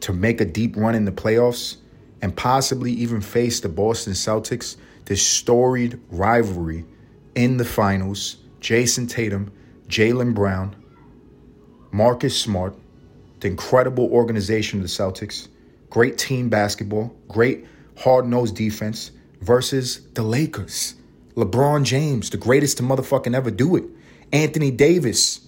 to 0.00 0.12
make 0.12 0.40
a 0.40 0.44
deep 0.44 0.76
run 0.76 0.94
in 0.94 1.04
the 1.04 1.12
playoffs 1.12 1.76
and 2.22 2.34
possibly 2.36 2.92
even 2.92 3.20
face 3.20 3.60
the 3.60 3.68
Boston 3.68 4.12
Celtics, 4.12 4.76
this 5.04 5.26
storied 5.26 6.00
rivalry 6.10 6.84
in 7.36 7.58
the 7.58 7.64
finals. 7.64 8.36
Jayson 8.60 9.08
Tatum, 9.08 9.52
Jaylen 9.86 10.34
Brown, 10.34 10.74
Marcus 11.92 12.36
Smart, 12.36 12.74
the 13.38 13.46
incredible 13.46 14.10
organization 14.10 14.80
of 14.80 14.82
the 14.82 14.88
Celtics 14.88 15.46
great 15.88 16.18
team 16.18 16.48
basketball, 16.48 17.14
great 17.28 17.64
hard 17.98 18.26
nosed 18.26 18.56
defense 18.56 19.12
versus 19.40 20.00
the 20.14 20.22
Lakers. 20.22 20.94
LeBron 21.36 21.84
James, 21.84 22.28
the 22.28 22.36
greatest 22.36 22.78
to 22.78 22.82
motherfucking 22.82 23.34
ever 23.34 23.50
do 23.50 23.76
it. 23.76 23.84
Anthony 24.32 24.70
Davis, 24.70 25.46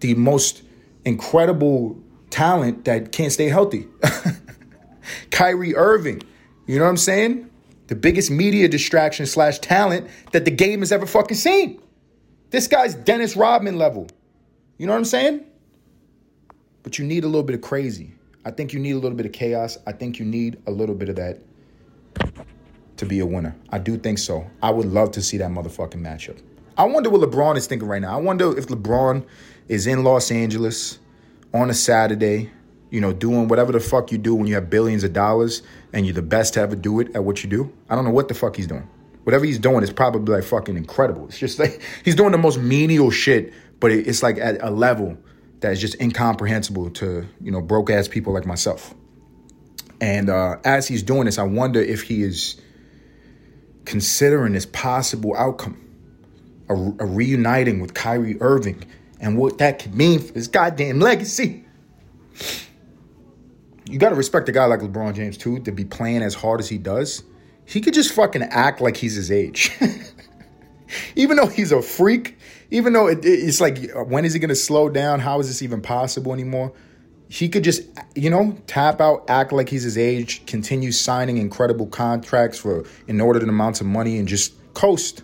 the 0.00 0.14
most 0.14 0.62
incredible 1.04 1.98
talent 2.30 2.84
that 2.84 3.12
can't 3.12 3.32
stay 3.32 3.48
healthy. 3.48 3.86
Kyrie 5.30 5.74
Irving, 5.74 6.22
you 6.66 6.78
know 6.78 6.84
what 6.84 6.90
I'm 6.90 6.96
saying? 6.96 7.50
The 7.86 7.94
biggest 7.94 8.30
media 8.30 8.68
distraction 8.68 9.26
slash 9.26 9.58
talent 9.60 10.08
that 10.32 10.44
the 10.44 10.50
game 10.50 10.80
has 10.80 10.92
ever 10.92 11.06
fucking 11.06 11.36
seen. 11.36 11.80
This 12.50 12.66
guy's 12.66 12.94
Dennis 12.94 13.36
Rodman 13.36 13.78
level. 13.78 14.08
You 14.78 14.86
know 14.86 14.92
what 14.92 14.98
I'm 14.98 15.04
saying? 15.04 15.44
But 16.82 16.98
you 16.98 17.04
need 17.04 17.24
a 17.24 17.26
little 17.26 17.42
bit 17.42 17.54
of 17.54 17.62
crazy. 17.62 18.14
I 18.44 18.50
think 18.50 18.72
you 18.72 18.78
need 18.78 18.92
a 18.92 18.98
little 18.98 19.16
bit 19.16 19.26
of 19.26 19.32
chaos. 19.32 19.78
I 19.86 19.92
think 19.92 20.18
you 20.18 20.24
need 20.24 20.62
a 20.66 20.70
little 20.70 20.94
bit 20.94 21.08
of 21.08 21.16
that 21.16 21.40
to 22.96 23.06
be 23.06 23.18
a 23.20 23.26
winner. 23.26 23.56
I 23.70 23.78
do 23.78 23.96
think 23.96 24.18
so. 24.18 24.48
I 24.62 24.70
would 24.70 24.86
love 24.86 25.10
to 25.12 25.22
see 25.22 25.36
that 25.38 25.50
motherfucking 25.50 26.00
matchup. 26.00 26.40
I 26.78 26.84
wonder 26.84 27.10
what 27.10 27.22
LeBron 27.22 27.56
is 27.56 27.66
thinking 27.66 27.88
right 27.88 28.02
now. 28.02 28.16
I 28.16 28.20
wonder 28.20 28.56
if 28.56 28.68
LeBron 28.68 29.24
is 29.68 29.86
in 29.86 30.04
Los 30.04 30.30
Angeles 30.30 30.98
on 31.52 31.70
a 31.70 31.74
Saturday, 31.74 32.50
you 32.90 33.00
know, 33.00 33.12
doing 33.12 33.48
whatever 33.48 33.72
the 33.72 33.80
fuck 33.80 34.12
you 34.12 34.18
do 34.18 34.34
when 34.34 34.46
you 34.46 34.54
have 34.54 34.70
billions 34.70 35.04
of 35.04 35.12
dollars 35.12 35.62
and 35.92 36.06
you're 36.06 36.14
the 36.14 36.22
best 36.22 36.54
to 36.54 36.60
ever 36.60 36.76
do 36.76 37.00
it 37.00 37.14
at 37.14 37.24
what 37.24 37.42
you 37.42 37.50
do. 37.50 37.72
I 37.88 37.94
don't 37.94 38.04
know 38.04 38.10
what 38.10 38.28
the 38.28 38.34
fuck 38.34 38.56
he's 38.56 38.66
doing. 38.66 38.88
Whatever 39.24 39.44
he's 39.44 39.58
doing 39.58 39.82
is 39.82 39.92
probably 39.92 40.36
like 40.36 40.44
fucking 40.44 40.76
incredible. 40.76 41.26
It's 41.26 41.38
just 41.38 41.58
like 41.58 41.82
he's 42.04 42.14
doing 42.14 42.32
the 42.32 42.38
most 42.38 42.58
menial 42.58 43.10
shit, 43.10 43.52
but 43.80 43.90
it's 43.90 44.22
like 44.22 44.38
at 44.38 44.62
a 44.62 44.70
level 44.70 45.18
that 45.60 45.72
is 45.72 45.80
just 45.80 46.00
incomprehensible 46.00 46.90
to, 46.90 47.26
you 47.40 47.50
know, 47.50 47.60
broke 47.60 47.90
ass 47.90 48.08
people 48.08 48.32
like 48.32 48.46
myself. 48.46 48.94
And 50.00 50.28
uh, 50.28 50.58
as 50.64 50.86
he's 50.86 51.02
doing 51.02 51.24
this, 51.24 51.38
I 51.38 51.42
wonder 51.44 51.80
if 51.80 52.02
he 52.02 52.22
is 52.22 52.60
considering 53.84 54.52
this 54.52 54.66
possible 54.66 55.34
outcome, 55.36 55.80
a, 56.68 56.74
a 56.74 57.06
reuniting 57.06 57.80
with 57.80 57.94
Kyrie 57.94 58.36
Irving, 58.40 58.84
and 59.20 59.38
what 59.38 59.58
that 59.58 59.78
could 59.78 59.94
mean 59.94 60.18
for 60.18 60.34
his 60.34 60.48
goddamn 60.48 61.00
legacy. 61.00 61.64
You 63.88 63.98
got 63.98 64.10
to 64.10 64.14
respect 64.16 64.48
a 64.48 64.52
guy 64.52 64.64
like 64.66 64.80
LeBron 64.80 65.14
James 65.14 65.36
too 65.36 65.60
to 65.60 65.72
be 65.72 65.84
playing 65.84 66.22
as 66.22 66.34
hard 66.34 66.60
as 66.60 66.68
he 66.68 66.78
does. 66.78 67.22
He 67.64 67.80
could 67.80 67.94
just 67.94 68.12
fucking 68.12 68.42
act 68.42 68.80
like 68.80 68.96
he's 68.96 69.14
his 69.14 69.30
age. 69.30 69.70
even 71.16 71.36
though 71.36 71.46
he's 71.46 71.72
a 71.72 71.82
freak, 71.82 72.38
even 72.70 72.92
though 72.92 73.08
it, 73.08 73.24
it's 73.24 73.60
like, 73.60 73.78
uh, 73.94 74.04
when 74.04 74.24
is 74.24 74.32
he 74.32 74.38
going 74.38 74.48
to 74.48 74.56
slow 74.56 74.88
down? 74.88 75.20
How 75.20 75.40
is 75.40 75.48
this 75.48 75.62
even 75.62 75.80
possible 75.80 76.32
anymore? 76.32 76.72
He 77.28 77.48
could 77.48 77.64
just, 77.64 77.82
you 78.14 78.30
know, 78.30 78.56
tap 78.66 79.00
out, 79.00 79.24
act 79.28 79.52
like 79.52 79.68
he's 79.68 79.82
his 79.82 79.98
age, 79.98 80.46
continue 80.46 80.92
signing 80.92 81.38
incredible 81.38 81.86
contracts 81.86 82.58
for 82.58 82.84
inordinate 83.08 83.48
amounts 83.48 83.80
of 83.80 83.86
money, 83.86 84.18
and 84.18 84.28
just 84.28 84.54
coast 84.74 85.22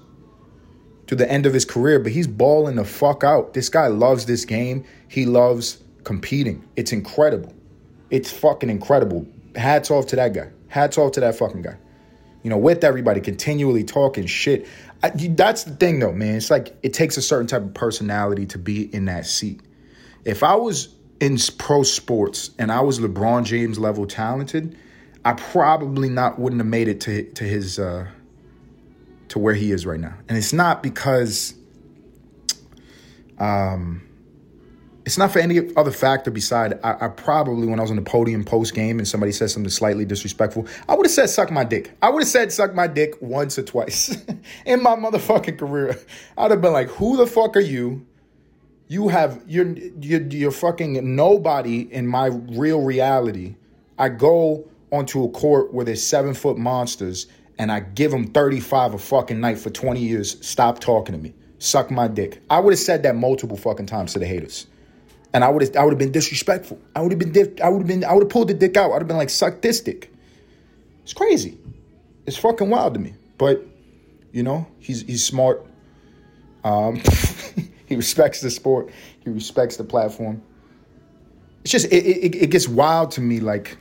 to 1.07 1.14
the 1.14 1.31
end 1.31 1.46
of 1.46 1.55
his 1.55 1.64
career. 1.64 2.01
But 2.01 2.11
he's 2.11 2.27
balling 2.27 2.75
the 2.75 2.85
fuck 2.85 3.22
out. 3.22 3.55
This 3.55 3.68
guy 3.68 3.87
loves 3.87 4.27
this 4.27 4.44
game. 4.44 4.85
He 5.07 5.27
loves 5.27 5.79
competing. 6.03 6.68
It's 6.75 6.92
incredible. 6.92 7.55
It's 8.12 8.31
fucking 8.31 8.68
incredible. 8.70 9.27
Hats 9.57 9.90
off 9.90 10.07
to 10.09 10.16
that 10.16 10.35
guy. 10.35 10.51
Hats 10.68 10.98
off 10.98 11.12
to 11.12 11.20
that 11.20 11.35
fucking 11.35 11.62
guy. 11.62 11.77
You 12.42 12.51
know, 12.51 12.59
with 12.59 12.85
everybody 12.85 13.20
continually 13.20 13.85
talking 13.85 14.27
shit. 14.27 14.68
I, 15.03 15.11
that's 15.11 15.64
the 15.64 15.75
thing, 15.75 15.98
though, 15.98 16.12
man. 16.12 16.37
It's 16.37 16.51
like 16.51 16.77
it 16.83 16.92
takes 16.92 17.16
a 17.16 17.22
certain 17.22 17.46
type 17.46 17.62
of 17.62 17.72
personality 17.72 18.46
to 18.46 18.59
be 18.59 18.94
in 18.94 19.07
that 19.07 19.27
seat. 19.27 19.62
If 20.25 20.42
I 20.42 20.55
was 20.57 20.94
in 21.20 21.38
pro 21.57 21.83
sports 21.83 22.51
and 22.59 22.70
I 22.70 22.83
was 22.83 23.01
LeBron 23.01 23.44
James 23.44 23.79
level 23.79 24.07
talented, 24.07 24.77
I 25.25 25.33
probably 25.33 26.11
not 26.11 26.38
wouldn't 26.38 26.61
have 26.61 26.68
made 26.68 26.88
it 26.88 27.01
to 27.03 27.25
to 27.33 27.44
his 27.44 27.79
uh, 27.79 28.09
to 29.29 29.38
where 29.38 29.55
he 29.55 29.72
is 29.72 29.87
right 29.87 30.01
now. 30.01 30.14
And 30.29 30.37
it's 30.37 30.53
not 30.53 30.83
because 30.83 31.55
um 33.38 34.07
it's 35.05 35.19
not 35.19 35.33
for 35.33 35.41
any 35.41 35.75
other 35.77 35.91
factor 35.91 36.31
beside 36.31 36.79
I, 36.85 37.07
I, 37.07 37.09
probably 37.09 37.67
when 37.67 37.79
I 37.79 37.83
was 37.83 37.91
on 37.91 37.97
the 37.97 38.03
podium 38.03 38.45
post 38.45 38.75
game 38.75 38.99
and 38.99 39.09
somebody 39.09 39.33
said 39.33 39.51
something 39.51 39.71
slightly 39.71 40.05
disrespectful, 40.05 40.67
I 40.88 40.95
would 40.95 41.07
have 41.07 41.12
said 41.12 41.29
suck 41.29 41.51
my 41.51 41.65
dick. 41.65 41.97
I 42.01 42.11
would 42.11 42.23
have 42.23 42.29
said 42.29 42.53
suck 42.53 42.75
my 42.75 42.87
dick 42.87 43.21
once 43.21 43.59
or 43.59 43.62
twice 43.62 44.17
in 44.67 44.83
my 44.83 44.95
motherfucking 44.95 45.59
career. 45.59 45.99
I'd 46.38 46.51
have 46.51 46.61
been 46.61 46.73
like, 46.73 46.88
who 46.88 47.17
the 47.17 47.27
fuck 47.27 47.57
are 47.57 47.61
you? 47.61 48.07
You 48.88 49.09
have 49.09 49.43
you're 49.47 49.73
you're, 50.01 50.23
you're 50.23 50.51
fucking 50.51 51.17
nobody 51.17 51.81
in 51.93 52.07
my 52.07 52.27
real 52.27 52.83
reality. 52.83 53.57
I 53.99 54.09
go 54.09 54.69
onto 54.93 55.25
a 55.25 55.31
court 55.31 55.73
where 55.73 55.85
there's 55.85 56.03
seven 56.07 56.35
foot 56.35 56.59
monsters 56.59 57.27
and 57.59 57.73
I 57.73 57.81
give 57.81 58.11
them 58.11 58.27
35 58.27 58.95
a 58.95 58.99
fucking 58.99 59.41
night 59.41 59.59
for 59.59 59.71
20 59.71 60.01
years. 60.01 60.37
Stop 60.47 60.81
talking 60.81 61.15
to 61.15 61.21
me. 61.21 61.35
Suck 61.59 61.91
my 61.91 62.09
dick. 62.09 62.43
I 62.51 62.61
would 62.61 62.73
have 62.73 62.81
said 62.81 63.03
that 63.05 63.17
multiple 63.17 63.57
fucking 63.57 63.87
times 63.87 64.12
to 64.12 64.19
the 64.19 64.27
haters 64.27 64.67
and 65.35 65.45
I 65.45 65.49
would 65.49 65.62
have 65.62 65.77
I 65.77 65.85
would 65.85 65.92
have 65.92 65.99
been 65.99 66.12
disrespectful. 66.12 66.79
I 66.95 67.01
would 67.01 67.12
have 67.12 67.18
been 67.18 67.59
I 67.62 67.68
would 67.68 67.79
have 67.79 67.87
been 67.87 68.05
I 68.05 68.12
would 68.12 68.25
have 68.25 68.31
pulled 68.31 68.49
the 68.49 68.55
dick 68.55 68.77
out. 68.77 68.92
I'd 68.92 68.99
have 68.99 69.09
been 69.09 69.16
like 69.16 69.31
suck 69.31 69.62
this 69.62 69.81
dick. 69.81 70.12
It's 71.03 71.12
crazy. 71.12 71.59
It's 72.27 72.37
fucking 72.37 72.68
wild 72.71 72.95
to 72.95 73.01
me. 73.01 73.14
But 73.38 73.66
you 74.33 74.42
know, 74.42 74.66
he's 74.79 75.03
he's 75.03 75.25
smart. 75.25 75.66
Um, 76.64 76.97
he 77.87 77.97
respects 77.97 78.40
the 78.40 78.51
sport. 78.51 78.90
He 79.25 79.31
respects 79.31 79.77
the 79.77 79.85
platform. 79.85 80.42
It's 81.62 81.73
just 81.73 81.87
it, 81.87 82.05
it, 82.05 82.35
it 82.35 82.51
gets 82.51 82.68
wild 82.68 83.12
to 83.12 83.21
me 83.21 83.40
like 83.40 83.77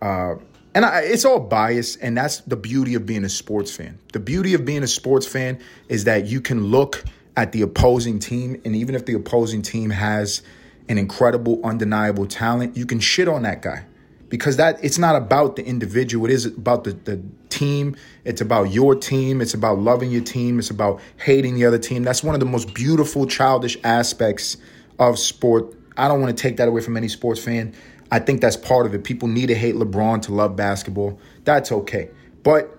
uh 0.00 0.36
and 0.74 0.84
I, 0.84 1.00
it's 1.00 1.24
all 1.24 1.40
bias 1.40 1.96
and 1.96 2.16
that's 2.16 2.38
the 2.40 2.56
beauty 2.56 2.94
of 2.94 3.04
being 3.04 3.24
a 3.24 3.28
sports 3.28 3.74
fan. 3.74 3.98
The 4.12 4.20
beauty 4.20 4.54
of 4.54 4.64
being 4.64 4.82
a 4.82 4.86
sports 4.86 5.26
fan 5.26 5.60
is 5.88 6.04
that 6.04 6.26
you 6.26 6.40
can 6.40 6.64
look 6.64 7.04
at 7.36 7.52
the 7.52 7.62
opposing 7.62 8.18
team. 8.18 8.60
And 8.64 8.74
even 8.76 8.94
if 8.94 9.06
the 9.06 9.14
opposing 9.14 9.62
team 9.62 9.90
has 9.90 10.42
an 10.88 10.98
incredible, 10.98 11.60
undeniable 11.64 12.26
talent, 12.26 12.76
you 12.76 12.86
can 12.86 13.00
shit 13.00 13.28
on 13.28 13.42
that 13.42 13.62
guy 13.62 13.84
because 14.28 14.56
that 14.56 14.82
it's 14.82 14.98
not 14.98 15.16
about 15.16 15.56
the 15.56 15.64
individual. 15.64 16.24
It 16.26 16.32
is 16.32 16.46
about 16.46 16.84
the, 16.84 16.92
the 16.92 17.22
team. 17.50 17.96
It's 18.24 18.40
about 18.40 18.70
your 18.70 18.94
team. 18.94 19.40
It's 19.40 19.54
about 19.54 19.78
loving 19.78 20.10
your 20.10 20.22
team. 20.22 20.58
It's 20.58 20.70
about 20.70 21.00
hating 21.18 21.56
the 21.56 21.66
other 21.66 21.78
team. 21.78 22.04
That's 22.04 22.22
one 22.22 22.34
of 22.34 22.40
the 22.40 22.46
most 22.46 22.72
beautiful, 22.72 23.26
childish 23.26 23.76
aspects 23.84 24.56
of 24.98 25.18
sport. 25.18 25.74
I 25.96 26.08
don't 26.08 26.20
want 26.20 26.36
to 26.36 26.40
take 26.40 26.56
that 26.56 26.68
away 26.68 26.80
from 26.80 26.96
any 26.96 27.08
sports 27.08 27.42
fan. 27.42 27.74
I 28.10 28.18
think 28.20 28.40
that's 28.40 28.56
part 28.56 28.86
of 28.86 28.94
it. 28.94 29.04
People 29.04 29.28
need 29.28 29.46
to 29.46 29.54
hate 29.54 29.74
LeBron 29.74 30.22
to 30.22 30.32
love 30.32 30.56
basketball. 30.56 31.20
That's 31.44 31.70
okay. 31.70 32.10
But 32.42 32.76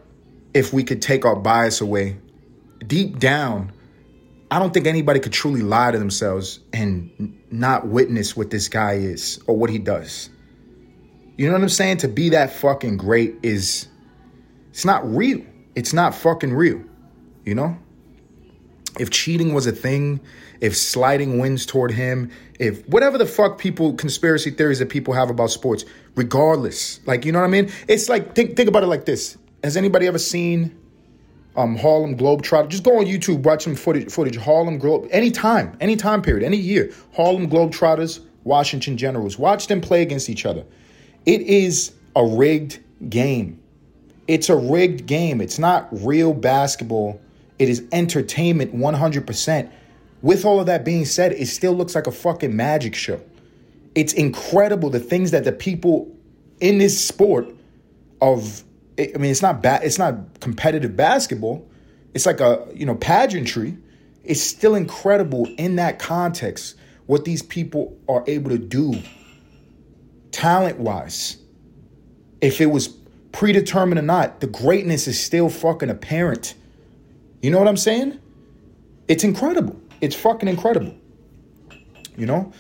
if 0.54 0.74
we 0.74 0.84
could 0.84 1.02
take 1.02 1.26
our 1.26 1.36
bias 1.36 1.82
away, 1.82 2.18
deep 2.86 3.20
down, 3.20 3.72
I 4.52 4.60
don't 4.60 4.74
think 4.74 4.86
anybody 4.86 5.22
could 5.22 5.32
truly 5.32 5.62
lie 5.62 5.92
to 5.92 5.98
themselves 5.98 6.60
and 6.74 7.40
not 7.50 7.88
witness 7.88 8.36
what 8.36 8.50
this 8.50 8.68
guy 8.68 8.96
is 8.96 9.40
or 9.48 9.56
what 9.56 9.70
he 9.70 9.80
does. 9.80 10.30
You 11.38 11.48
know 11.48 11.54
what 11.54 11.62
I'm 11.62 11.70
saying? 11.70 11.98
To 11.98 12.10
be 12.10 12.30
that 12.30 12.52
fucking 12.52 12.98
great 12.98 13.36
is 13.44 13.88
it's 14.72 14.84
not 14.84 15.10
real. 15.10 15.42
It's 15.74 15.94
not 15.94 16.14
fucking 16.14 16.54
real. 16.54 16.84
You 17.46 17.56
know? 17.56 17.78
If 19.00 19.10
cheating 19.10 19.54
was 19.54 19.68
a 19.68 19.72
thing, 19.72 20.20
if 20.60 20.76
sliding 20.76 21.40
wins 21.40 21.66
toward 21.66 21.92
him, 21.92 22.30
if 22.60 22.86
whatever 22.90 23.18
the 23.18 23.26
fuck 23.26 23.58
people 23.58 23.94
conspiracy 23.94 24.52
theories 24.52 24.80
that 24.80 24.90
people 24.90 25.14
have 25.14 25.30
about 25.30 25.50
sports, 25.50 25.86
regardless. 26.16 27.00
Like, 27.08 27.24
you 27.24 27.32
know 27.32 27.40
what 27.40 27.46
I 27.46 27.50
mean? 27.50 27.72
It's 27.88 28.10
like 28.10 28.36
think 28.36 28.58
think 28.58 28.68
about 28.68 28.84
it 28.84 28.88
like 28.88 29.06
this. 29.06 29.38
Has 29.64 29.78
anybody 29.78 30.08
ever 30.08 30.20
seen 30.20 30.78
um, 31.56 31.76
Harlem 31.78 32.18
Globetrotter. 32.18 32.70
Just 32.70 32.84
go 32.84 33.00
on 33.00 33.06
YouTube, 33.06 33.44
watch 33.44 33.64
some 33.64 33.76
footage. 33.76 34.12
Footage 34.12 34.38
Harlem 34.38 34.78
Globe, 34.78 35.08
any 35.12 35.32
time, 35.32 35.76
any 35.80 35.96
time 35.96 36.22
period, 36.22 36.44
any 36.44 36.58
year. 36.58 36.92
Harlem 37.16 37.50
Globetrotters, 37.50 38.22
Washington 38.44 38.98
Generals. 38.98 39.38
Watch 39.38 39.68
them 39.68 39.82
play 39.82 40.02
against 40.02 40.30
each 40.30 40.46
other. 40.46 40.66
It 41.26 41.42
is 41.42 41.94
a 42.16 42.26
rigged 42.26 42.80
game. 43.10 43.62
It's 44.28 44.50
a 44.50 44.56
rigged 44.56 45.06
game. 45.06 45.42
It's 45.42 45.60
not 45.60 45.88
real 45.92 46.34
basketball. 46.34 47.20
It 47.60 47.70
is 47.70 47.84
entertainment 47.92 48.74
100%. 48.76 49.70
With 50.22 50.46
all 50.46 50.60
of 50.60 50.68
that 50.68 50.86
being 50.86 51.06
said, 51.06 51.34
it 51.34 51.48
still 51.48 51.74
looks 51.74 51.96
like 51.96 52.08
a 52.08 52.12
fucking 52.12 52.56
magic 52.56 52.96
show. 52.96 53.22
It's 53.94 54.14
incredible 54.14 54.90
the 54.90 55.00
things 55.00 55.32
that 55.32 55.44
the 55.44 55.52
people 55.52 56.10
in 56.60 56.78
this 56.78 57.04
sport 57.04 57.54
of 58.22 58.64
I 59.02 59.18
mean, 59.18 59.32
it's 59.32 59.42
not 59.42 59.62
bad. 59.62 59.84
It's 59.84 59.98
not 59.98 60.40
competitive 60.40 60.96
basketball. 60.96 61.68
It's 62.14 62.26
like 62.26 62.40
a 62.40 62.68
you 62.74 62.86
know 62.86 62.96
pageantry. 62.96 63.78
It's 64.24 64.42
still 64.42 64.76
incredible 64.76 65.48
in 65.58 65.78
that 65.78 66.00
context 66.00 66.76
what 67.08 67.26
these 67.26 67.42
people 67.42 67.98
are 68.08 68.24
able 68.28 68.52
to 68.52 68.58
do, 68.58 69.02
talent 70.32 70.80
wise. 70.80 71.38
If 72.40 72.62
it 72.62 72.68
was 72.68 72.88
predetermined 73.32 74.00
or 74.00 74.04
not, 74.04 74.40
the 74.40 74.48
greatness 74.48 75.08
is 75.08 75.22
still 75.22 75.50
fucking 75.50 75.90
apparent. 75.90 76.54
You 77.42 77.52
know 77.52 77.60
what 77.60 77.68
I'm 77.68 77.78
saying? 77.78 78.20
It's 79.08 79.24
incredible. 79.24 79.80
It's 80.00 80.16
fucking 80.16 80.48
incredible. 80.48 80.96
You 82.18 82.26
know? 82.26 82.54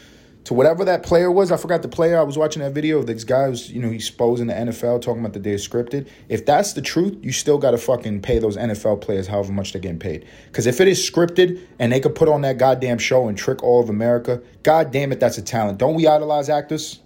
To 0.51 0.55
whatever 0.55 0.83
that 0.83 1.01
player 1.01 1.31
was. 1.31 1.49
I 1.49 1.55
forgot 1.55 1.81
the 1.81 1.87
player. 1.87 2.19
I 2.19 2.23
was 2.23 2.37
watching 2.37 2.61
that 2.61 2.73
video 2.73 2.99
of 2.99 3.07
this 3.07 3.23
guy 3.23 3.45
who's, 3.45 3.71
you 3.71 3.81
know, 3.81 3.89
he's 3.89 4.01
exposing 4.09 4.47
the 4.47 4.53
NFL, 4.53 5.01
talking 5.01 5.21
about 5.21 5.31
the 5.31 5.39
day 5.39 5.55
scripted. 5.55 6.09
If 6.27 6.45
that's 6.45 6.73
the 6.73 6.81
truth, 6.81 7.17
you 7.21 7.31
still 7.31 7.57
got 7.57 7.71
to 7.71 7.77
fucking 7.77 8.21
pay 8.21 8.37
those 8.37 8.57
NFL 8.57 8.99
players 8.99 9.27
however 9.27 9.53
much 9.53 9.71
they're 9.71 9.81
getting 9.81 9.97
paid. 9.97 10.25
Because 10.47 10.67
if 10.67 10.81
it 10.81 10.89
is 10.89 10.99
scripted 10.99 11.65
and 11.79 11.89
they 11.89 12.01
could 12.01 12.15
put 12.15 12.27
on 12.27 12.41
that 12.41 12.57
goddamn 12.57 12.97
show 12.97 13.29
and 13.29 13.37
trick 13.37 13.63
all 13.63 13.81
of 13.81 13.89
America, 13.89 14.41
god 14.63 14.91
damn 14.91 15.13
it, 15.13 15.21
that's 15.21 15.37
a 15.37 15.41
talent. 15.41 15.77
Don't 15.77 15.93
we 15.93 16.05
idolize 16.05 16.49
actors? 16.49 16.99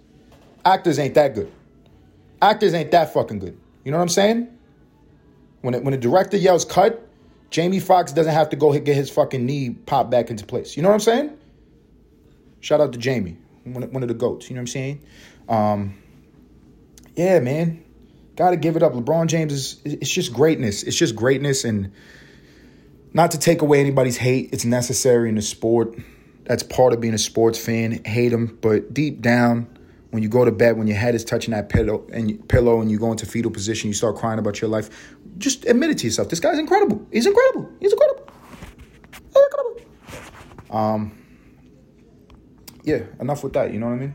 Actors 0.64 0.98
ain't 0.98 1.14
that 1.14 1.36
good. 1.36 1.52
Actors 2.42 2.74
ain't 2.74 2.90
that 2.90 3.12
fucking 3.12 3.38
good. 3.38 3.56
You 3.84 3.92
know 3.92 3.98
what 3.98 4.02
I'm 4.02 4.08
saying? 4.08 4.48
When 5.60 5.74
it, 5.74 5.84
when 5.84 5.94
a 5.94 5.98
director 5.98 6.36
yells 6.36 6.64
cut, 6.64 7.08
Jamie 7.50 7.78
Foxx 7.78 8.10
doesn't 8.10 8.34
have 8.34 8.50
to 8.50 8.56
go 8.56 8.76
get 8.76 8.96
his 8.96 9.08
fucking 9.08 9.46
knee 9.46 9.70
popped 9.70 10.10
back 10.10 10.30
into 10.30 10.44
place. 10.44 10.76
You 10.76 10.82
know 10.82 10.88
what 10.88 10.94
I'm 10.94 11.00
saying? 11.00 11.38
Shout 12.66 12.80
out 12.80 12.92
to 12.94 12.98
Jamie, 12.98 13.36
one 13.62 13.84
of, 13.84 13.92
one 13.92 14.02
of 14.02 14.08
the 14.08 14.14
goats. 14.14 14.50
You 14.50 14.56
know 14.56 14.58
what 14.58 14.62
I'm 14.62 14.66
saying? 14.66 15.00
Um, 15.48 15.94
yeah, 17.14 17.38
man, 17.38 17.84
gotta 18.34 18.56
give 18.56 18.74
it 18.74 18.82
up. 18.82 18.92
LeBron 18.92 19.28
James 19.28 19.52
is 19.52 19.80
it's 19.84 20.10
just 20.10 20.32
greatness. 20.32 20.82
It's 20.82 20.96
just 20.96 21.14
greatness, 21.14 21.62
and 21.62 21.92
not 23.12 23.30
to 23.30 23.38
take 23.38 23.62
away 23.62 23.78
anybody's 23.78 24.16
hate. 24.16 24.48
It's 24.52 24.64
necessary 24.64 25.28
in 25.28 25.36
the 25.36 25.42
sport. 25.42 25.96
That's 26.42 26.64
part 26.64 26.92
of 26.92 27.00
being 27.00 27.14
a 27.14 27.18
sports 27.18 27.56
fan. 27.56 28.02
Hate 28.04 28.32
him, 28.32 28.58
but 28.60 28.92
deep 28.92 29.20
down, 29.20 29.68
when 30.10 30.24
you 30.24 30.28
go 30.28 30.44
to 30.44 30.50
bed, 30.50 30.76
when 30.76 30.88
your 30.88 30.96
head 30.96 31.14
is 31.14 31.24
touching 31.24 31.54
that 31.54 31.68
pillow 31.68 32.04
and 32.12 32.48
pillow, 32.48 32.80
and 32.80 32.90
you 32.90 32.98
go 32.98 33.12
into 33.12 33.26
fetal 33.26 33.52
position, 33.52 33.86
you 33.86 33.94
start 33.94 34.16
crying 34.16 34.40
about 34.40 34.60
your 34.60 34.70
life. 34.70 34.90
Just 35.38 35.66
admit 35.66 35.90
it 35.90 35.98
to 35.98 36.06
yourself. 36.06 36.30
This 36.30 36.40
guy's 36.40 36.58
incredible. 36.58 37.06
He's 37.12 37.26
incredible. 37.26 37.70
He's 37.78 37.92
incredible. 37.92 38.28
He's 39.12 39.44
incredible. 39.44 40.76
Um. 40.76 41.22
Yeah. 42.86 43.00
Enough 43.20 43.42
with 43.42 43.52
that. 43.54 43.72
You 43.72 43.80
know 43.80 43.86
what 43.86 43.96
I 43.96 43.98
mean? 43.98 44.14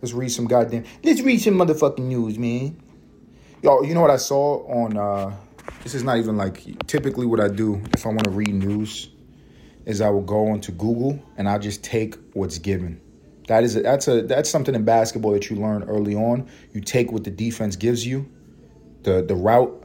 Let's 0.00 0.14
read 0.14 0.28
some 0.30 0.46
goddamn. 0.46 0.84
Let's 1.02 1.20
read 1.20 1.40
some 1.40 1.54
motherfucking 1.54 1.98
news, 1.98 2.38
man. 2.38 2.80
Yo, 3.62 3.82
you 3.82 3.94
know 3.94 4.00
what 4.00 4.12
I 4.12 4.16
saw 4.16 4.64
on? 4.68 4.96
uh 4.96 5.34
This 5.82 5.94
is 5.94 6.04
not 6.04 6.16
even 6.18 6.36
like 6.36 6.86
typically 6.86 7.26
what 7.26 7.40
I 7.40 7.48
do 7.48 7.82
if 7.92 8.06
I 8.06 8.10
want 8.10 8.24
to 8.24 8.30
read 8.30 8.54
news. 8.54 9.10
Is 9.86 10.00
I 10.00 10.08
will 10.10 10.22
go 10.22 10.48
onto 10.48 10.72
Google 10.72 11.20
and 11.36 11.48
I 11.48 11.58
just 11.58 11.82
take 11.82 12.16
what's 12.32 12.58
given. 12.58 13.00
That 13.48 13.64
is 13.64 13.76
a, 13.76 13.82
that's 13.82 14.06
a 14.08 14.22
that's 14.22 14.50
something 14.50 14.74
in 14.74 14.84
basketball 14.84 15.32
that 15.32 15.50
you 15.50 15.56
learn 15.56 15.82
early 15.84 16.14
on. 16.14 16.48
You 16.72 16.80
take 16.80 17.10
what 17.10 17.24
the 17.24 17.30
defense 17.30 17.74
gives 17.74 18.06
you. 18.06 18.30
The 19.02 19.22
the 19.22 19.34
route 19.34 19.82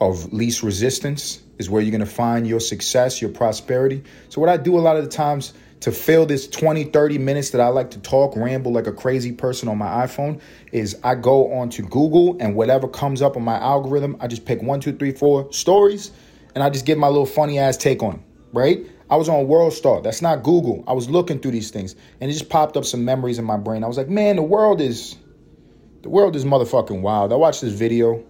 of 0.00 0.32
least 0.32 0.62
resistance 0.62 1.42
is 1.58 1.68
where 1.68 1.82
you're 1.82 1.90
going 1.90 2.00
to 2.00 2.06
find 2.06 2.46
your 2.46 2.60
success, 2.60 3.20
your 3.20 3.30
prosperity. 3.30 4.04
So 4.30 4.40
what 4.40 4.48
I 4.48 4.56
do 4.56 4.78
a 4.78 4.80
lot 4.80 4.96
of 4.96 5.04
the 5.04 5.10
times 5.10 5.52
to 5.80 5.92
fill 5.92 6.26
this 6.26 6.48
20 6.48 6.84
30 6.84 7.18
minutes 7.18 7.50
that 7.50 7.60
I 7.60 7.68
like 7.68 7.90
to 7.92 8.00
talk, 8.00 8.34
ramble 8.36 8.72
like 8.72 8.86
a 8.86 8.92
crazy 8.92 9.32
person 9.32 9.68
on 9.68 9.78
my 9.78 10.06
iPhone 10.06 10.40
is 10.72 10.96
I 11.04 11.14
go 11.14 11.52
onto 11.52 11.82
Google 11.82 12.36
and 12.40 12.54
whatever 12.54 12.88
comes 12.88 13.22
up 13.22 13.36
on 13.36 13.42
my 13.42 13.58
algorithm, 13.58 14.16
I 14.20 14.26
just 14.26 14.44
pick 14.44 14.62
one, 14.62 14.80
two, 14.80 14.92
three, 14.96 15.12
four 15.12 15.52
stories 15.52 16.10
and 16.54 16.64
I 16.64 16.70
just 16.70 16.84
give 16.84 16.98
my 16.98 17.08
little 17.08 17.26
funny 17.26 17.58
ass 17.58 17.76
take 17.76 18.02
on 18.02 18.24
right? 18.52 18.86
I 19.10 19.16
was 19.16 19.28
on 19.28 19.46
World 19.46 19.72
Star. 19.72 20.00
That's 20.02 20.22
not 20.22 20.42
Google. 20.42 20.84
I 20.86 20.92
was 20.92 21.08
looking 21.08 21.38
through 21.38 21.52
these 21.52 21.70
things 21.70 21.94
and 22.20 22.30
it 22.30 22.32
just 22.32 22.50
popped 22.50 22.76
up 22.76 22.84
some 22.84 23.04
memories 23.04 23.38
in 23.38 23.44
my 23.44 23.56
brain. 23.56 23.84
I 23.84 23.86
was 23.86 23.96
like, 23.96 24.08
man, 24.08 24.36
the 24.36 24.42
world 24.42 24.80
is 24.80 25.16
the 26.02 26.08
world 26.08 26.36
is 26.36 26.44
motherfucking 26.44 27.00
wild. 27.00 27.32
I 27.32 27.36
watched 27.36 27.60
this 27.60 27.72
video, 27.72 28.24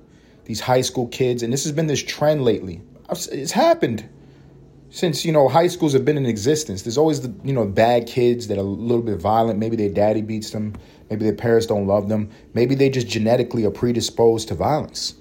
these 0.44 0.60
high 0.60 0.80
school 0.80 1.08
kids, 1.08 1.42
and 1.42 1.52
this 1.52 1.64
has 1.64 1.72
been 1.72 1.86
this 1.86 2.02
trend 2.02 2.44
lately. 2.44 2.80
It's 3.10 3.52
happened 3.52 4.08
since 4.90 5.24
you 5.24 5.32
know 5.32 5.48
high 5.48 5.66
schools 5.66 5.92
have 5.92 6.04
been 6.04 6.16
in 6.16 6.26
existence. 6.26 6.82
There's 6.82 6.98
always 6.98 7.20
the 7.20 7.34
you 7.44 7.52
know 7.52 7.66
bad 7.66 8.06
kids 8.06 8.48
that 8.48 8.58
are 8.58 8.62
a 8.62 8.64
little 8.64 9.02
bit 9.02 9.18
violent. 9.18 9.58
Maybe 9.58 9.76
their 9.76 9.90
daddy 9.90 10.22
beats 10.22 10.50
them. 10.50 10.74
Maybe 11.10 11.24
their 11.24 11.34
parents 11.34 11.66
don't 11.66 11.86
love 11.86 12.08
them. 12.08 12.30
Maybe 12.54 12.74
they 12.74 12.90
just 12.90 13.08
genetically 13.08 13.64
are 13.64 13.70
predisposed 13.70 14.48
to 14.48 14.54
violence, 14.54 15.14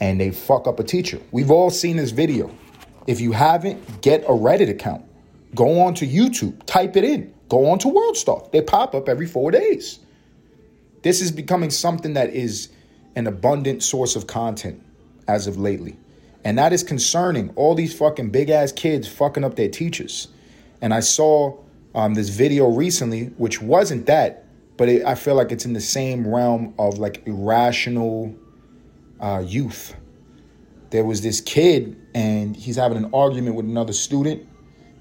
and 0.00 0.20
they 0.20 0.30
fuck 0.30 0.66
up 0.66 0.80
a 0.80 0.84
teacher. 0.84 1.20
We've 1.32 1.50
all 1.50 1.70
seen 1.70 1.96
this 1.96 2.10
video. 2.10 2.54
If 3.06 3.20
you 3.20 3.32
haven't, 3.32 4.00
get 4.00 4.24
a 4.24 4.32
Reddit 4.32 4.70
account. 4.70 5.04
Go 5.54 5.82
on 5.82 5.94
to 5.94 6.06
YouTube, 6.06 6.64
type 6.66 6.96
it 6.96 7.04
in. 7.04 7.32
Go 7.48 7.70
on 7.70 7.78
to 7.80 7.88
WorldStar. 7.88 8.50
They 8.50 8.62
pop 8.62 8.94
up 8.94 9.08
every 9.08 9.26
four 9.26 9.50
days. 9.50 10.00
This 11.02 11.20
is 11.20 11.30
becoming 11.30 11.70
something 11.70 12.14
that 12.14 12.30
is 12.30 12.70
an 13.14 13.26
abundant 13.26 13.82
source 13.82 14.16
of 14.16 14.26
content 14.26 14.82
as 15.28 15.46
of 15.46 15.58
lately. 15.58 15.96
And 16.44 16.58
that 16.58 16.72
is 16.72 16.82
concerning. 16.82 17.50
All 17.56 17.74
these 17.74 17.96
fucking 17.96 18.30
big 18.30 18.50
ass 18.50 18.70
kids 18.70 19.08
fucking 19.08 19.44
up 19.44 19.56
their 19.56 19.68
teachers. 19.68 20.28
And 20.82 20.92
I 20.92 21.00
saw 21.00 21.58
um, 21.94 22.14
this 22.14 22.28
video 22.28 22.68
recently, 22.68 23.26
which 23.38 23.62
wasn't 23.62 24.06
that, 24.06 24.44
but 24.76 24.88
it, 24.88 25.06
I 25.06 25.14
feel 25.14 25.34
like 25.34 25.52
it's 25.52 25.64
in 25.64 25.72
the 25.72 25.80
same 25.80 26.26
realm 26.26 26.74
of 26.78 26.98
like 26.98 27.26
irrational 27.26 28.34
uh, 29.20 29.42
youth. 29.46 29.94
There 30.90 31.04
was 31.04 31.22
this 31.22 31.40
kid, 31.40 31.96
and 32.14 32.54
he's 32.54 32.76
having 32.76 32.98
an 32.98 33.10
argument 33.14 33.56
with 33.56 33.66
another 33.66 33.92
student, 33.92 34.46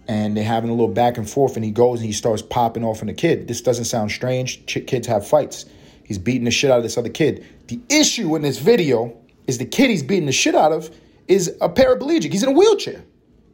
and 0.08 0.36
they're 0.36 0.44
having 0.44 0.70
a 0.70 0.74
little 0.74 0.94
back 0.94 1.18
and 1.18 1.30
forth, 1.30 1.56
and 1.56 1.66
he 1.66 1.72
goes 1.72 2.00
and 2.00 2.08
he 2.08 2.14
starts 2.14 2.42
popping 2.42 2.84
off 2.84 3.02
on 3.02 3.08
the 3.08 3.14
kid. 3.14 3.48
This 3.48 3.62
doesn't 3.62 3.86
sound 3.86 4.12
strange. 4.12 4.66
Ch- 4.66 4.86
kids 4.88 5.08
have 5.08 5.28
fights. 5.28 5.66
He's 6.04 6.18
beating 6.18 6.46
the 6.46 6.52
shit 6.52 6.72
out 6.72 6.78
of 6.78 6.84
this 6.84 6.98
other 6.98 7.10
kid. 7.10 7.46
The 7.68 7.80
issue 7.90 8.36
in 8.36 8.42
this 8.42 8.60
video 8.60 9.18
is 9.48 9.58
the 9.58 9.66
kid 9.66 9.90
he's 9.90 10.04
beating 10.04 10.26
the 10.26 10.32
shit 10.32 10.56
out 10.56 10.72
of 10.72 10.90
is 11.28 11.56
a 11.62 11.70
paraplegic. 11.70 12.32
He's 12.32 12.44
in 12.44 12.50
a 12.50 12.54
wheelchair. 12.54 13.04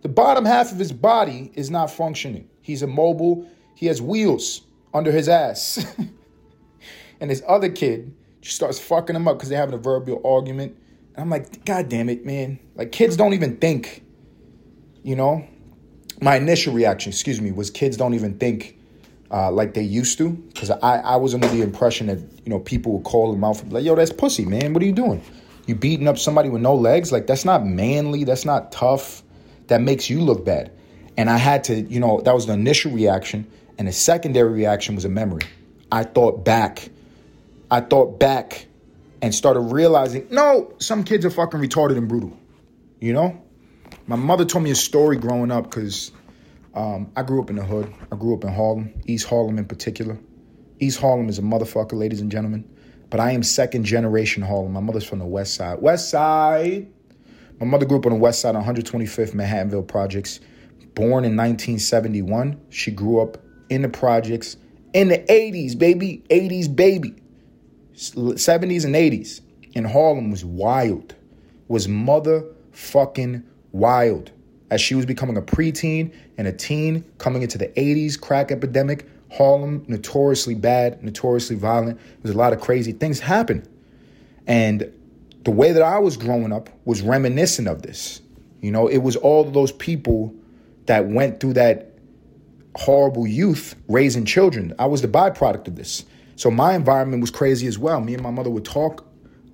The 0.02 0.10
bottom 0.10 0.46
half 0.46 0.72
of 0.72 0.80
his 0.80 0.92
body 0.92 1.52
is 1.56 1.70
not 1.70 1.92
functioning. 1.92 2.50
He's 2.62 2.84
immobile. 2.84 3.50
He 3.76 3.88
has 3.88 4.02
wheels 4.02 4.62
under 4.94 5.12
his 5.12 5.28
ass. 5.28 5.86
and 7.20 7.30
this 7.30 7.44
other 7.48 7.70
kid 7.70 8.14
just 8.42 8.56
starts 8.56 8.80
fucking 8.80 9.16
him 9.16 9.28
up 9.28 9.38
because 9.38 9.50
they're 9.50 9.60
having 9.60 9.76
a 9.76 9.80
verbal 9.80 10.22
argument. 10.26 10.78
And 11.16 11.24
I'm 11.24 11.30
like, 11.30 11.66
God 11.66 11.90
damn 11.90 12.10
it, 12.10 12.26
man. 12.26 12.60
Like, 12.76 12.92
kids 12.92 13.18
don't 13.18 13.34
even 13.34 13.58
think, 13.58 14.04
you 15.04 15.16
know? 15.16 15.46
My 16.22 16.36
initial 16.36 16.74
reaction, 16.74 17.12
excuse 17.12 17.40
me, 17.42 17.52
was 17.52 17.70
kids 17.70 17.98
don't 17.98 18.14
even 18.14 18.38
think 18.38 18.78
uh, 19.32 19.52
like 19.52 19.74
they 19.74 19.82
used 19.82 20.18
to. 20.18 20.30
Because 20.30 20.70
I, 20.72 20.98
I 21.00 21.16
was 21.18 21.34
under 21.34 21.48
the 21.48 21.62
impression 21.62 22.08
that, 22.08 22.18
you 22.18 22.50
know, 22.50 22.60
people 22.60 22.94
would 22.94 23.04
call 23.04 23.32
them 23.32 23.44
out, 23.44 23.68
like, 23.70 23.84
yo, 23.84 23.96
that's 23.96 24.12
pussy, 24.12 24.46
man. 24.46 24.74
What 24.74 24.84
are 24.84 24.86
you 24.86 24.94
doing? 24.94 25.22
You 25.70 25.76
beating 25.76 26.08
up 26.08 26.18
somebody 26.18 26.50
with 26.50 26.64
no 26.64 26.74
legs? 26.74 27.12
Like, 27.12 27.28
that's 27.28 27.46
not 27.46 27.64
manly. 27.64 28.24
That's 28.24 28.44
not 28.44 28.72
tough. 28.72 29.22
That 29.68 29.82
makes 29.82 30.10
you 30.10 30.20
look 30.20 30.44
bad. 30.44 30.72
And 31.16 31.30
I 31.30 31.38
had 31.38 31.66
to, 31.66 31.80
you 31.82 32.00
know, 32.00 32.22
that 32.22 32.34
was 32.34 32.48
the 32.48 32.54
initial 32.54 32.92
reaction. 32.92 33.46
And 33.78 33.88
the 33.88 33.92
secondary 33.92 34.52
reaction 34.52 34.96
was 34.96 35.06
a 35.06 35.10
memory. 35.10 35.44
I 35.92 36.06
thought 36.06 36.44
back. 36.44 36.90
I 37.70 37.82
thought 37.82 38.20
back 38.20 38.66
and 39.22 39.36
started 39.36 39.60
realizing, 39.60 40.26
no, 40.32 40.74
some 40.80 41.04
kids 41.04 41.24
are 41.24 41.30
fucking 41.30 41.60
retarded 41.60 42.00
and 42.00 42.08
brutal. 42.08 42.36
You 43.00 43.14
know? 43.14 43.40
My 44.08 44.16
mother 44.16 44.46
told 44.46 44.64
me 44.64 44.72
a 44.72 44.76
story 44.76 45.18
growing 45.18 45.52
up 45.52 45.66
because 45.66 46.12
um, 46.74 47.12
I 47.16 47.22
grew 47.22 47.44
up 47.44 47.52
in 47.52 47.58
the 47.58 47.64
hood. 47.64 47.94
I 48.12 48.16
grew 48.16 48.34
up 48.34 48.44
in 48.44 48.52
Harlem, 48.52 48.92
East 49.06 49.28
Harlem 49.28 49.60
in 49.60 49.66
particular. 49.66 50.18
East 50.80 51.00
Harlem 51.00 51.30
is 51.30 51.38
a 51.38 51.44
motherfucker, 51.44 51.94
ladies 51.94 52.22
and 52.22 52.32
gentlemen. 52.32 52.68
But 53.10 53.20
I 53.20 53.32
am 53.32 53.44
second 53.44 53.86
generation 53.86 54.44
Harlem. 54.44 54.74
My 54.74 54.80
mother's 54.80 55.04
from 55.04 55.20
the 55.20 55.26
West 55.26 55.56
Side. 55.56 55.82
West 55.82 56.10
Side. 56.10 56.88
My 57.60 57.66
mother 57.66 57.86
grew 57.86 57.98
up 57.98 58.06
on 58.06 58.14
the 58.14 58.20
West 58.20 58.42
Side, 58.42 58.56
125th 58.56 59.34
Manhattanville 59.34 59.88
Projects. 59.88 60.40
Born 60.96 61.26
in 61.26 61.36
1971, 61.36 62.60
she 62.70 62.92
grew 62.92 63.20
up 63.22 63.38
in 63.70 63.82
the 63.82 63.90
projects 63.90 64.58
in 64.94 65.10
the 65.10 65.20
80s, 65.20 65.78
baby. 65.78 66.24
80s, 66.30 66.74
baby. 66.74 67.16
70s 67.96 68.86
and 68.86 68.96
80s. 68.96 69.42
And 69.76 69.88
Harlem 69.88 70.32
was 70.32 70.46
wild. 70.46 71.16
Was 71.68 71.88
motherfucking 71.88 73.44
wild. 73.72 74.32
As 74.72 74.82
she 74.82 74.96
was 74.96 75.06
becoming 75.06 75.36
a 75.36 75.42
preteen 75.42 76.14
and 76.38 76.48
a 76.48 76.52
teen, 76.52 77.04
coming 77.18 77.42
into 77.42 77.58
the 77.58 77.68
80s 77.70 78.20
crack 78.20 78.52
epidemic, 78.52 79.08
Harlem, 79.32 79.86
notoriously 79.88 80.56
bad, 80.56 81.04
notoriously 81.04 81.56
violent. 81.56 82.00
There's 82.22 82.36
a 82.36 82.38
lot 82.38 82.54
of 82.54 82.62
crazy 82.62 82.92
things 82.92 83.20
happen. 83.20 83.68
And 84.48 84.92
the 85.44 85.52
way 85.52 85.72
that 85.72 85.84
I 85.84 86.00
was 86.00 86.18
growing 86.18 86.52
up 86.52 86.70
was 86.86 87.02
reminiscent 87.02 87.68
of 87.68 87.82
this. 87.82 88.22
You 88.62 88.72
know, 88.72 88.88
it 88.88 88.98
was 88.98 89.16
all 89.16 89.44
those 89.44 89.72
people 89.72 90.34
that 90.88 91.08
went 91.08 91.40
through 91.40 91.54
that 91.54 91.94
horrible 92.76 93.28
youth 93.28 93.76
raising 93.88 94.26
children. 94.26 94.74
I 94.80 94.86
was 94.86 95.02
the 95.02 95.08
byproduct 95.08 95.68
of 95.68 95.76
this. 95.76 96.06
So 96.36 96.50
my 96.50 96.74
environment 96.74 97.22
was 97.22 97.32
crazy 97.32 97.68
as 97.68 97.78
well. 97.78 98.02
Me 98.02 98.14
and 98.14 98.24
my 98.24 98.32
mother 98.32 98.50
would 98.50 98.66
talk 98.66 99.06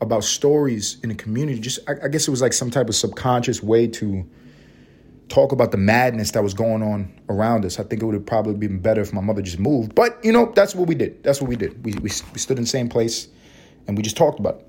about 0.01 0.23
stories 0.23 0.97
in 1.03 1.09
the 1.09 1.15
community. 1.15 1.59
Just, 1.59 1.79
I, 1.88 1.93
I 2.03 2.07
guess 2.07 2.27
it 2.27 2.31
was 2.31 2.41
like 2.41 2.53
some 2.53 2.69
type 2.69 2.89
of 2.89 2.95
subconscious 2.95 3.61
way 3.63 3.88
to 3.88 4.27
talk 5.29 5.51
about 5.51 5.71
the 5.71 5.77
madness 5.77 6.31
that 6.31 6.43
was 6.43 6.53
going 6.53 6.83
on 6.83 7.11
around 7.29 7.65
us. 7.65 7.79
I 7.79 7.83
think 7.83 8.01
it 8.01 8.05
would 8.05 8.15
have 8.15 8.26
probably 8.26 8.53
been 8.53 8.80
better 8.80 9.01
if 9.01 9.13
my 9.13 9.21
mother 9.21 9.41
just 9.41 9.59
moved. 9.59 9.95
But, 9.95 10.23
you 10.23 10.32
know, 10.32 10.51
that's 10.55 10.76
what 10.76 10.88
we 10.88 10.95
did. 10.95 11.23
That's 11.23 11.41
what 11.41 11.49
we 11.49 11.55
did. 11.55 11.84
We, 11.84 11.93
we, 11.93 12.01
we 12.01 12.39
stood 12.39 12.57
in 12.57 12.63
the 12.63 12.69
same 12.69 12.89
place 12.89 13.28
and 13.88 13.97
we 13.97 14.03
just 14.03 14.17
talked 14.17 14.39
about 14.39 14.59
it. 14.59 14.67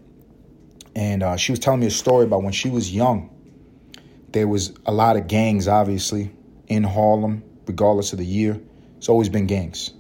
And 0.94 1.22
uh, 1.22 1.36
she 1.36 1.52
was 1.52 1.58
telling 1.58 1.80
me 1.80 1.86
a 1.86 1.90
story 1.90 2.24
about 2.24 2.42
when 2.42 2.52
she 2.52 2.70
was 2.70 2.92
young. 2.92 3.30
There 4.30 4.48
was 4.48 4.72
a 4.86 4.92
lot 4.92 5.16
of 5.16 5.28
gangs, 5.28 5.68
obviously, 5.68 6.30
in 6.68 6.84
Harlem, 6.84 7.42
regardless 7.66 8.12
of 8.12 8.18
the 8.18 8.26
year. 8.26 8.58
It's 8.96 9.08
always 9.08 9.28
been 9.28 9.46
gangs. 9.46 9.92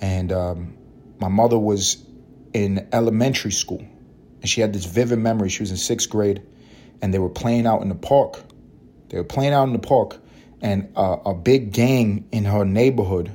And 0.00 0.32
um, 0.32 0.78
my 1.18 1.28
mother 1.28 1.58
was 1.58 2.02
in 2.54 2.88
elementary 2.92 3.52
school. 3.52 3.86
And 4.40 4.48
she 4.48 4.62
had 4.62 4.72
this 4.72 4.86
vivid 4.86 5.18
memory. 5.18 5.50
She 5.50 5.62
was 5.62 5.70
in 5.70 5.76
sixth 5.76 6.08
grade. 6.08 6.42
And 7.02 7.12
they 7.12 7.18
were 7.18 7.28
playing 7.28 7.66
out 7.66 7.82
in 7.82 7.90
the 7.90 7.94
park 7.94 8.42
they 9.10 9.18
were 9.18 9.24
playing 9.24 9.52
out 9.52 9.64
in 9.64 9.72
the 9.72 9.78
park, 9.78 10.16
and 10.62 10.92
a 10.96 11.34
big 11.34 11.72
gang 11.72 12.26
in 12.32 12.44
her 12.44 12.64
neighborhood 12.64 13.30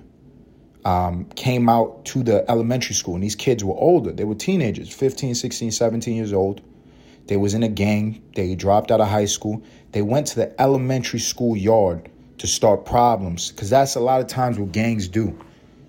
um, 0.86 1.26
came 1.36 1.68
out 1.68 2.06
to 2.06 2.24
the 2.24 2.50
elementary 2.50 2.94
school. 2.94 3.16
And 3.16 3.24
these 3.24 3.36
kids 3.36 3.64
were 3.64 3.76
older. 3.76 4.12
They 4.12 4.24
were 4.24 4.36
teenagers, 4.36 4.94
15, 4.94 5.36
16, 5.36 5.72
17 5.72 6.16
years 6.16 6.32
old. 6.32 6.62
They 7.28 7.38
was 7.38 7.56
in 7.56 7.64
a 7.64 7.68
gang. 7.68 8.22
They 8.36 8.54
dropped 8.54 8.92
out 8.92 9.02
of 9.02 9.08
high 9.08 9.26
school. 9.26 9.64
They 9.92 10.04
went 10.04 10.28
to 10.28 10.36
the 10.36 10.62
elementary 10.62 11.20
school 11.20 11.58
yard 11.58 12.10
to 12.38 12.48
start 12.48 12.86
problems 12.86 13.52
because 13.52 13.70
that's 13.70 13.96
a 13.96 14.00
lot 14.00 14.22
of 14.22 14.28
times 14.28 14.60
what 14.60 14.72
gangs 14.72 15.08
do. 15.08 15.38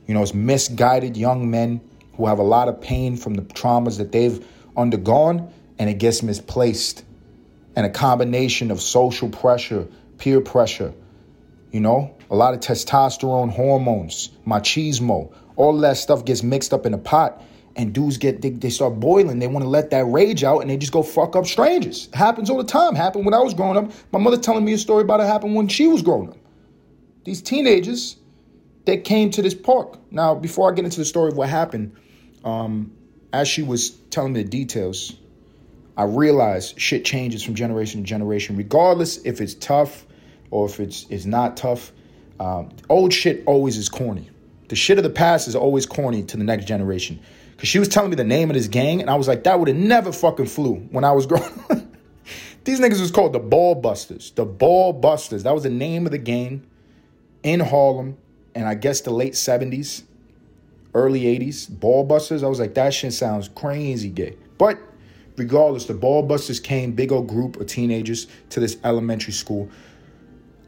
You 0.07 0.14
know, 0.14 0.22
it's 0.22 0.32
misguided 0.32 1.16
young 1.16 1.51
men 1.51 1.80
who 2.14 2.26
have 2.26 2.39
a 2.39 2.45
lot 2.45 2.68
of 2.68 2.80
pain 2.80 3.16
from 3.16 3.34
the 3.34 3.43
traumas 3.43 3.99
that 3.99 4.12
they've 4.12 4.45
undergone 4.76 5.53
and 5.78 5.91
it 5.91 5.99
gets 5.99 6.22
misplaced. 6.22 7.05
And 7.77 7.87
a 7.87 7.91
combination 7.91 8.70
of 8.70 8.81
social 8.81 9.29
pressure, 9.29 9.87
peer 10.18 10.41
pressure, 10.41 10.93
you 11.70 11.81
know, 11.81 12.16
a 12.31 12.35
lot 12.35 12.55
of 12.55 12.61
testosterone 12.61 13.51
hormones, 13.51 14.31
machismo, 14.47 15.33
all 15.57 15.77
that 15.79 15.97
stuff 15.97 16.24
gets 16.24 16.43
mixed 16.43 16.72
up 16.72 16.87
in 16.87 16.95
a 16.95 16.99
pot 16.99 17.43
and 17.77 17.93
dudes 17.93 18.16
get 18.16 18.41
they, 18.43 18.51
they 18.51 18.70
start 18.70 18.99
boiling. 18.99 19.39
They 19.39 19.47
want 19.47 19.64
to 19.64 19.68
let 19.68 19.91
that 19.91 20.05
rage 20.07 20.43
out 20.43 20.61
and 20.61 20.70
they 20.70 20.77
just 20.77 20.93
go 20.93 21.03
fuck 21.03 21.37
up 21.37 21.47
strangers. 21.47 22.09
It 22.09 22.14
happens 22.14 22.51
all 22.51 22.57
the 22.57 22.64
time. 22.64 22.95
Happened 22.95 23.24
when 23.24 23.35
i 23.35 23.39
was 23.39 23.55
growing 23.55 23.77
up. 23.77 23.93
My 24.12 24.18
mother 24.18 24.39
telling 24.39 24.64
me 24.64 24.72
a 24.72 24.79
story 24.79 25.03
about 25.03 25.20
it 25.20 25.27
happened 25.27 25.55
when 25.55 25.68
she 25.68 25.87
was 25.87 26.03
growing 26.03 26.31
up. 26.31 26.39
These 27.24 27.43
teenagers 27.43 28.16
that 28.87 29.05
came 29.05 29.31
to 29.33 29.43
this 29.43 29.55
park. 29.55 29.99
Now 30.11 30.35
before 30.35 30.70
i 30.70 30.74
get 30.74 30.85
into 30.85 30.99
the 30.99 31.05
story 31.05 31.31
of 31.31 31.37
what 31.37 31.49
happened 31.49 31.95
um, 32.45 32.93
as 33.33 33.49
she 33.49 33.62
was 33.62 33.91
telling 34.11 34.33
me 34.33 34.43
the 34.43 34.49
details 34.49 35.14
i 35.97 36.05
realized 36.05 36.78
shit 36.80 37.05
changes 37.05 37.42
from 37.42 37.55
generation 37.55 38.03
to 38.03 38.07
generation 38.07 38.57
regardless 38.57 39.18
if 39.18 39.40
it's 39.40 39.55
tough 39.55 40.07
or 40.51 40.66
if 40.66 40.80
it's 40.80 41.07
it's 41.11 41.26
not 41.26 41.57
tough 41.57 41.92
um, 42.38 42.68
old 42.88 43.12
shit 43.12 43.42
always 43.47 43.76
is 43.76 43.88
corny 43.88 44.30
the 44.68 44.76
shit 44.76 44.99
of 44.99 45.05
the 45.05 45.11
past 45.11 45.49
is 45.49 45.57
always 45.57 45.86
corny 45.86 46.22
to 46.22 46.36
the 46.36 46.44
next 46.44 46.66
generation 46.66 47.20
Cause 47.59 47.68
she 47.68 47.78
was 47.78 47.88
telling 47.88 48.11
me 48.11 48.16
the 48.16 48.24
name 48.24 48.51
of 48.51 48.55
this 48.55 48.68
gang, 48.68 49.01
and 49.01 49.09
I 49.09 49.14
was 49.14 49.28
like, 49.28 49.44
that 49.44 49.59
would 49.59 49.68
have 49.68 49.76
never 49.76 50.12
fucking 50.12 50.47
flew 50.47 50.74
when 50.90 51.05
I 51.05 51.12
was 51.12 51.26
growing 51.26 51.64
up. 51.70 51.78
These 52.64 52.80
niggas 52.80 53.01
was 53.01 53.11
called 53.11 53.32
the 53.32 53.38
Ball 53.38 53.76
Busters. 53.76 54.32
The 54.32 54.44
Ball 54.44 54.92
Busters. 54.92 55.44
That 55.44 55.55
was 55.55 55.62
the 55.62 55.70
name 55.70 56.05
of 56.05 56.12
the 56.12 56.18
gang 56.18 56.66
in 57.42 57.61
Harlem, 57.61 58.18
and 58.55 58.66
I 58.66 58.74
guess 58.74 59.01
the 59.03 59.12
late 59.12 59.34
70s, 59.34 60.03
early 60.92 61.22
80s. 61.22 61.70
Ball 61.70 62.05
Busters. 62.05 62.42
I 62.42 62.49
was 62.49 62.61
like, 62.61 62.74
that 62.74 62.92
shit 62.92 63.14
sounds 63.14 63.49
crazy 63.49 64.09
gay. 64.09 64.36
But 64.59 64.78
regardless, 65.37 65.87
the 65.87 65.95
Ball 65.95 66.22
Busters 66.22 66.61
came, 66.61 66.93
big 66.93 67.12
old 67.12 67.28
group 67.28 67.61
of 67.61 67.66
teenagers 67.66 68.26
to 68.51 68.61
this 68.61 68.76
elementary 68.84 69.32
school. 69.32 69.68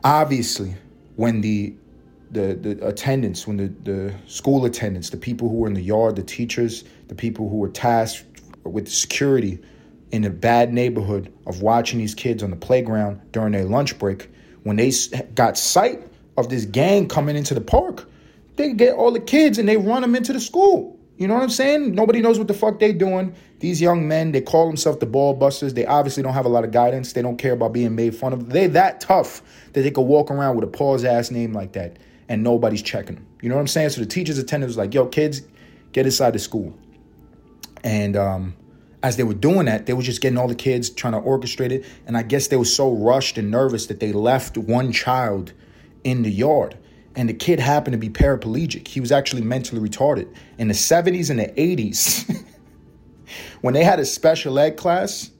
Obviously, 0.04 0.74
when 1.16 1.40
the 1.40 1.74
the, 2.30 2.54
the 2.54 2.86
attendants, 2.86 3.46
when 3.46 3.56
the, 3.56 3.68
the 3.90 4.14
school 4.26 4.66
attendants, 4.66 5.10
the 5.10 5.16
people 5.16 5.48
who 5.48 5.56
were 5.56 5.66
in 5.66 5.74
the 5.74 5.80
yard, 5.80 6.16
the 6.16 6.22
teachers, 6.22 6.84
the 7.08 7.14
people 7.14 7.48
who 7.48 7.56
were 7.56 7.70
tasked 7.70 8.42
with 8.64 8.86
security 8.86 9.58
in 10.10 10.24
a 10.24 10.30
bad 10.30 10.72
neighborhood 10.72 11.32
of 11.46 11.62
watching 11.62 11.98
these 11.98 12.14
kids 12.14 12.42
on 12.42 12.50
the 12.50 12.56
playground 12.56 13.20
during 13.32 13.52
their 13.52 13.64
lunch 13.64 13.98
break, 13.98 14.30
when 14.64 14.76
they 14.76 14.92
got 15.34 15.56
sight 15.56 16.02
of 16.36 16.48
this 16.48 16.64
gang 16.66 17.08
coming 17.08 17.36
into 17.36 17.54
the 17.54 17.60
park, 17.60 18.08
they 18.56 18.72
get 18.72 18.94
all 18.94 19.10
the 19.10 19.20
kids 19.20 19.58
and 19.58 19.68
they 19.68 19.76
run 19.76 20.02
them 20.02 20.14
into 20.14 20.32
the 20.32 20.40
school. 20.40 20.97
You 21.18 21.26
know 21.26 21.34
what 21.34 21.42
I'm 21.42 21.50
saying? 21.50 21.96
Nobody 21.96 22.20
knows 22.20 22.38
what 22.38 22.46
the 22.46 22.54
fuck 22.54 22.78
they 22.78 22.92
doing. 22.92 23.34
These 23.58 23.80
young 23.80 24.06
men, 24.06 24.30
they 24.30 24.40
call 24.40 24.68
themselves 24.68 25.00
the 25.00 25.06
ball 25.06 25.34
busters. 25.34 25.74
They 25.74 25.84
obviously 25.84 26.22
don't 26.22 26.32
have 26.32 26.46
a 26.46 26.48
lot 26.48 26.62
of 26.62 26.70
guidance. 26.70 27.12
They 27.12 27.22
don't 27.22 27.36
care 27.36 27.52
about 27.52 27.72
being 27.72 27.96
made 27.96 28.14
fun 28.14 28.32
of. 28.32 28.50
They 28.50 28.68
that 28.68 29.00
tough 29.00 29.42
that 29.72 29.82
they 29.82 29.90
could 29.90 30.02
walk 30.02 30.30
around 30.30 30.54
with 30.54 30.64
a 30.64 30.68
pause 30.68 31.04
ass 31.04 31.32
name 31.32 31.52
like 31.52 31.72
that 31.72 31.98
and 32.28 32.44
nobody's 32.44 32.82
checking 32.82 33.16
them. 33.16 33.26
You 33.42 33.48
know 33.48 33.56
what 33.56 33.62
I'm 33.62 33.66
saying? 33.66 33.90
So 33.90 34.00
the 34.00 34.06
teacher's 34.06 34.38
attendant 34.38 34.68
was 34.68 34.76
like, 34.76 34.94
yo, 34.94 35.06
kids, 35.06 35.42
get 35.90 36.06
inside 36.06 36.34
the 36.34 36.38
school. 36.38 36.72
And 37.82 38.16
um, 38.16 38.54
as 39.02 39.16
they 39.16 39.24
were 39.24 39.34
doing 39.34 39.66
that, 39.66 39.86
they 39.86 39.94
were 39.94 40.02
just 40.02 40.20
getting 40.20 40.38
all 40.38 40.48
the 40.48 40.54
kids 40.54 40.88
trying 40.88 41.14
to 41.14 41.20
orchestrate 41.20 41.72
it. 41.72 41.84
And 42.06 42.16
I 42.16 42.22
guess 42.22 42.46
they 42.46 42.56
were 42.56 42.64
so 42.64 42.92
rushed 42.92 43.38
and 43.38 43.50
nervous 43.50 43.86
that 43.86 43.98
they 43.98 44.12
left 44.12 44.56
one 44.56 44.92
child 44.92 45.52
in 46.04 46.22
the 46.22 46.30
yard. 46.30 46.78
And 47.16 47.28
the 47.28 47.34
kid 47.34 47.58
happened 47.58 47.92
to 47.92 47.98
be 47.98 48.10
paraplegic. 48.10 48.86
He 48.86 49.00
was 49.00 49.10
actually 49.10 49.42
mentally 49.42 49.80
retarded. 49.86 50.32
In 50.58 50.68
the 50.68 50.74
70s 50.74 51.30
and 51.30 51.40
the 51.40 51.46
80s, 51.46 52.44
when 53.60 53.74
they 53.74 53.84
had 53.84 53.98
a 53.98 54.04
special 54.04 54.58
ed 54.58 54.76
class 54.76 55.30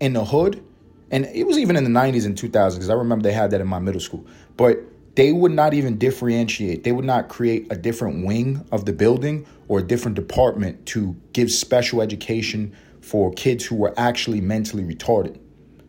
in 0.00 0.12
the 0.12 0.24
hood, 0.24 0.64
and 1.10 1.26
it 1.26 1.46
was 1.46 1.58
even 1.58 1.76
in 1.76 1.84
the 1.84 1.90
90s 1.90 2.26
and 2.26 2.36
2000s, 2.36 2.74
because 2.74 2.90
I 2.90 2.94
remember 2.94 3.22
they 3.22 3.32
had 3.32 3.50
that 3.50 3.60
in 3.60 3.68
my 3.68 3.78
middle 3.78 4.00
school. 4.00 4.26
But 4.56 4.78
they 5.16 5.32
would 5.32 5.52
not 5.52 5.74
even 5.74 5.98
differentiate. 5.98 6.84
They 6.84 6.92
would 6.92 7.04
not 7.04 7.28
create 7.28 7.66
a 7.70 7.76
different 7.76 8.24
wing 8.24 8.64
of 8.70 8.84
the 8.84 8.92
building 8.92 9.46
or 9.68 9.80
a 9.80 9.82
different 9.82 10.14
department 10.14 10.86
to 10.86 11.16
give 11.32 11.50
special 11.50 12.00
education 12.00 12.74
for 13.00 13.32
kids 13.32 13.64
who 13.64 13.76
were 13.76 13.92
actually 13.96 14.40
mentally 14.40 14.82
retarded. 14.82 15.38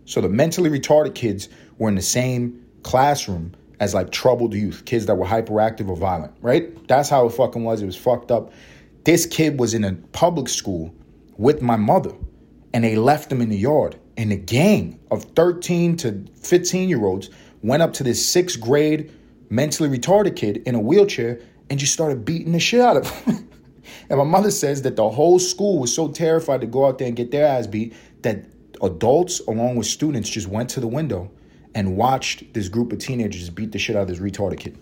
So 0.05 0.21
the 0.21 0.29
mentally 0.29 0.69
retarded 0.69 1.15
kids 1.15 1.49
were 1.77 1.87
in 1.87 1.95
the 1.95 2.01
same 2.01 2.65
classroom 2.83 3.53
as 3.81 3.95
like 3.95 4.11
troubled 4.11 4.53
youth, 4.53 4.85
kids 4.85 5.07
that 5.07 5.15
were 5.15 5.25
hyperactive 5.25 5.89
or 5.89 5.97
violent, 5.97 6.31
right? 6.39 6.87
That's 6.87 7.09
how 7.09 7.25
it 7.25 7.31
fucking 7.31 7.63
was. 7.63 7.81
It 7.81 7.87
was 7.87 7.97
fucked 7.97 8.31
up. 8.31 8.53
This 9.05 9.25
kid 9.25 9.59
was 9.59 9.73
in 9.73 9.83
a 9.83 9.93
public 10.13 10.47
school 10.47 10.93
with 11.37 11.63
my 11.63 11.77
mother, 11.77 12.13
and 12.73 12.83
they 12.83 12.95
left 12.95 13.31
him 13.31 13.41
in 13.41 13.49
the 13.49 13.57
yard. 13.57 13.97
And 14.17 14.31
a 14.31 14.35
gang 14.35 14.99
of 15.09 15.23
13 15.35 15.97
to 15.97 16.23
15 16.39 16.89
year 16.89 17.03
olds 17.03 17.31
went 17.63 17.81
up 17.81 17.93
to 17.93 18.03
this 18.03 18.23
sixth 18.23 18.61
grade 18.61 19.11
mentally 19.49 19.89
retarded 19.89 20.35
kid 20.35 20.57
in 20.67 20.75
a 20.75 20.79
wheelchair 20.79 21.41
and 21.71 21.79
just 21.79 21.91
started 21.91 22.23
beating 22.23 22.51
the 22.51 22.59
shit 22.59 22.81
out 22.81 22.97
of 22.97 23.09
him. 23.09 23.49
and 24.11 24.19
my 24.19 24.23
mother 24.23 24.51
says 24.51 24.83
that 24.83 24.95
the 24.95 25.09
whole 25.09 25.39
school 25.39 25.79
was 25.79 25.93
so 25.93 26.07
terrified 26.07 26.61
to 26.61 26.67
go 26.67 26.85
out 26.85 26.99
there 26.99 27.07
and 27.07 27.17
get 27.17 27.31
their 27.31 27.47
ass 27.47 27.65
beat 27.65 27.95
that 28.21 28.45
adults 28.83 29.39
along 29.47 29.75
with 29.75 29.87
students 29.87 30.29
just 30.29 30.47
went 30.47 30.69
to 30.69 30.79
the 30.79 30.87
window 30.87 31.31
and 31.73 31.95
watched 31.95 32.53
this 32.53 32.69
group 32.69 32.91
of 32.91 32.99
teenagers 32.99 33.49
beat 33.49 33.71
the 33.71 33.79
shit 33.79 33.95
out 33.95 34.03
of 34.03 34.07
this 34.07 34.19
retarded 34.19 34.59
kid. 34.59 34.77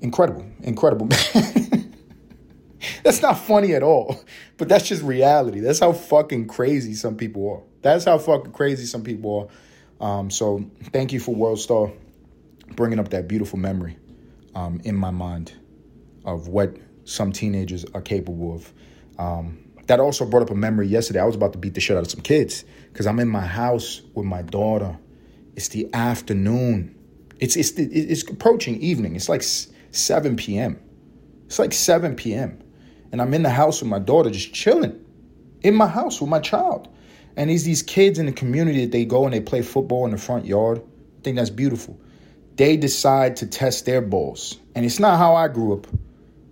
Incredible, 0.00 0.46
incredible. 0.62 1.08
that's 3.02 3.22
not 3.22 3.38
funny 3.38 3.74
at 3.74 3.82
all, 3.82 4.20
but 4.56 4.68
that's 4.68 4.86
just 4.86 5.02
reality. 5.02 5.60
That's 5.60 5.80
how 5.80 5.92
fucking 5.92 6.46
crazy 6.46 6.94
some 6.94 7.16
people 7.16 7.50
are. 7.50 7.62
That's 7.82 8.04
how 8.04 8.18
fucking 8.18 8.52
crazy 8.52 8.86
some 8.86 9.02
people 9.02 9.50
are. 10.00 10.06
Um, 10.06 10.30
so 10.30 10.64
thank 10.92 11.12
you 11.12 11.20
for 11.20 11.34
World 11.34 11.60
Star 11.60 11.92
bringing 12.74 12.98
up 12.98 13.10
that 13.10 13.28
beautiful 13.28 13.58
memory 13.58 13.96
um, 14.54 14.80
in 14.84 14.96
my 14.96 15.10
mind 15.10 15.52
of 16.24 16.48
what 16.48 16.76
some 17.04 17.32
teenagers 17.32 17.84
are 17.94 18.00
capable 18.00 18.54
of. 18.54 18.72
Um, 19.18 19.58
that 19.86 20.00
also 20.00 20.24
brought 20.24 20.42
up 20.42 20.50
a 20.50 20.54
memory 20.54 20.86
yesterday. 20.86 21.20
I 21.20 21.24
was 21.24 21.36
about 21.36 21.52
to 21.52 21.58
beat 21.58 21.74
the 21.74 21.80
shit 21.80 21.96
out 21.96 22.04
of 22.04 22.10
some 22.10 22.22
kids 22.22 22.64
because 22.92 23.06
I'm 23.06 23.20
in 23.20 23.28
my 23.28 23.44
house 23.44 24.00
with 24.14 24.26
my 24.26 24.42
daughter. 24.42 24.98
It's 25.56 25.68
the 25.68 25.88
afternoon. 25.94 26.96
It's 27.38 27.56
it's 27.56 27.72
it's 27.78 28.22
approaching 28.28 28.80
evening. 28.80 29.16
It's 29.16 29.28
like 29.28 29.42
7 29.42 30.36
p.m. 30.36 30.80
It's 31.46 31.58
like 31.58 31.72
7 31.72 32.16
p.m. 32.16 32.58
And 33.12 33.20
I'm 33.22 33.32
in 33.34 33.42
the 33.42 33.50
house 33.50 33.80
with 33.80 33.88
my 33.88 33.98
daughter, 33.98 34.30
just 34.30 34.52
chilling 34.52 35.04
in 35.62 35.74
my 35.74 35.86
house 35.86 36.20
with 36.20 36.30
my 36.30 36.40
child. 36.40 36.88
And 37.36 37.50
these 37.50 37.64
these 37.64 37.82
kids 37.82 38.18
in 38.18 38.26
the 38.26 38.32
community 38.32 38.82
that 38.82 38.92
they 38.92 39.04
go 39.04 39.24
and 39.24 39.32
they 39.32 39.40
play 39.40 39.62
football 39.62 40.04
in 40.04 40.12
the 40.12 40.18
front 40.18 40.46
yard. 40.46 40.78
I 40.78 41.22
think 41.22 41.36
that's 41.36 41.50
beautiful. 41.50 41.98
They 42.56 42.76
decide 42.76 43.36
to 43.36 43.46
test 43.46 43.86
their 43.86 44.00
balls. 44.00 44.60
And 44.74 44.84
it's 44.84 45.00
not 45.00 45.18
how 45.18 45.34
I 45.34 45.48
grew 45.48 45.74
up. 45.74 45.86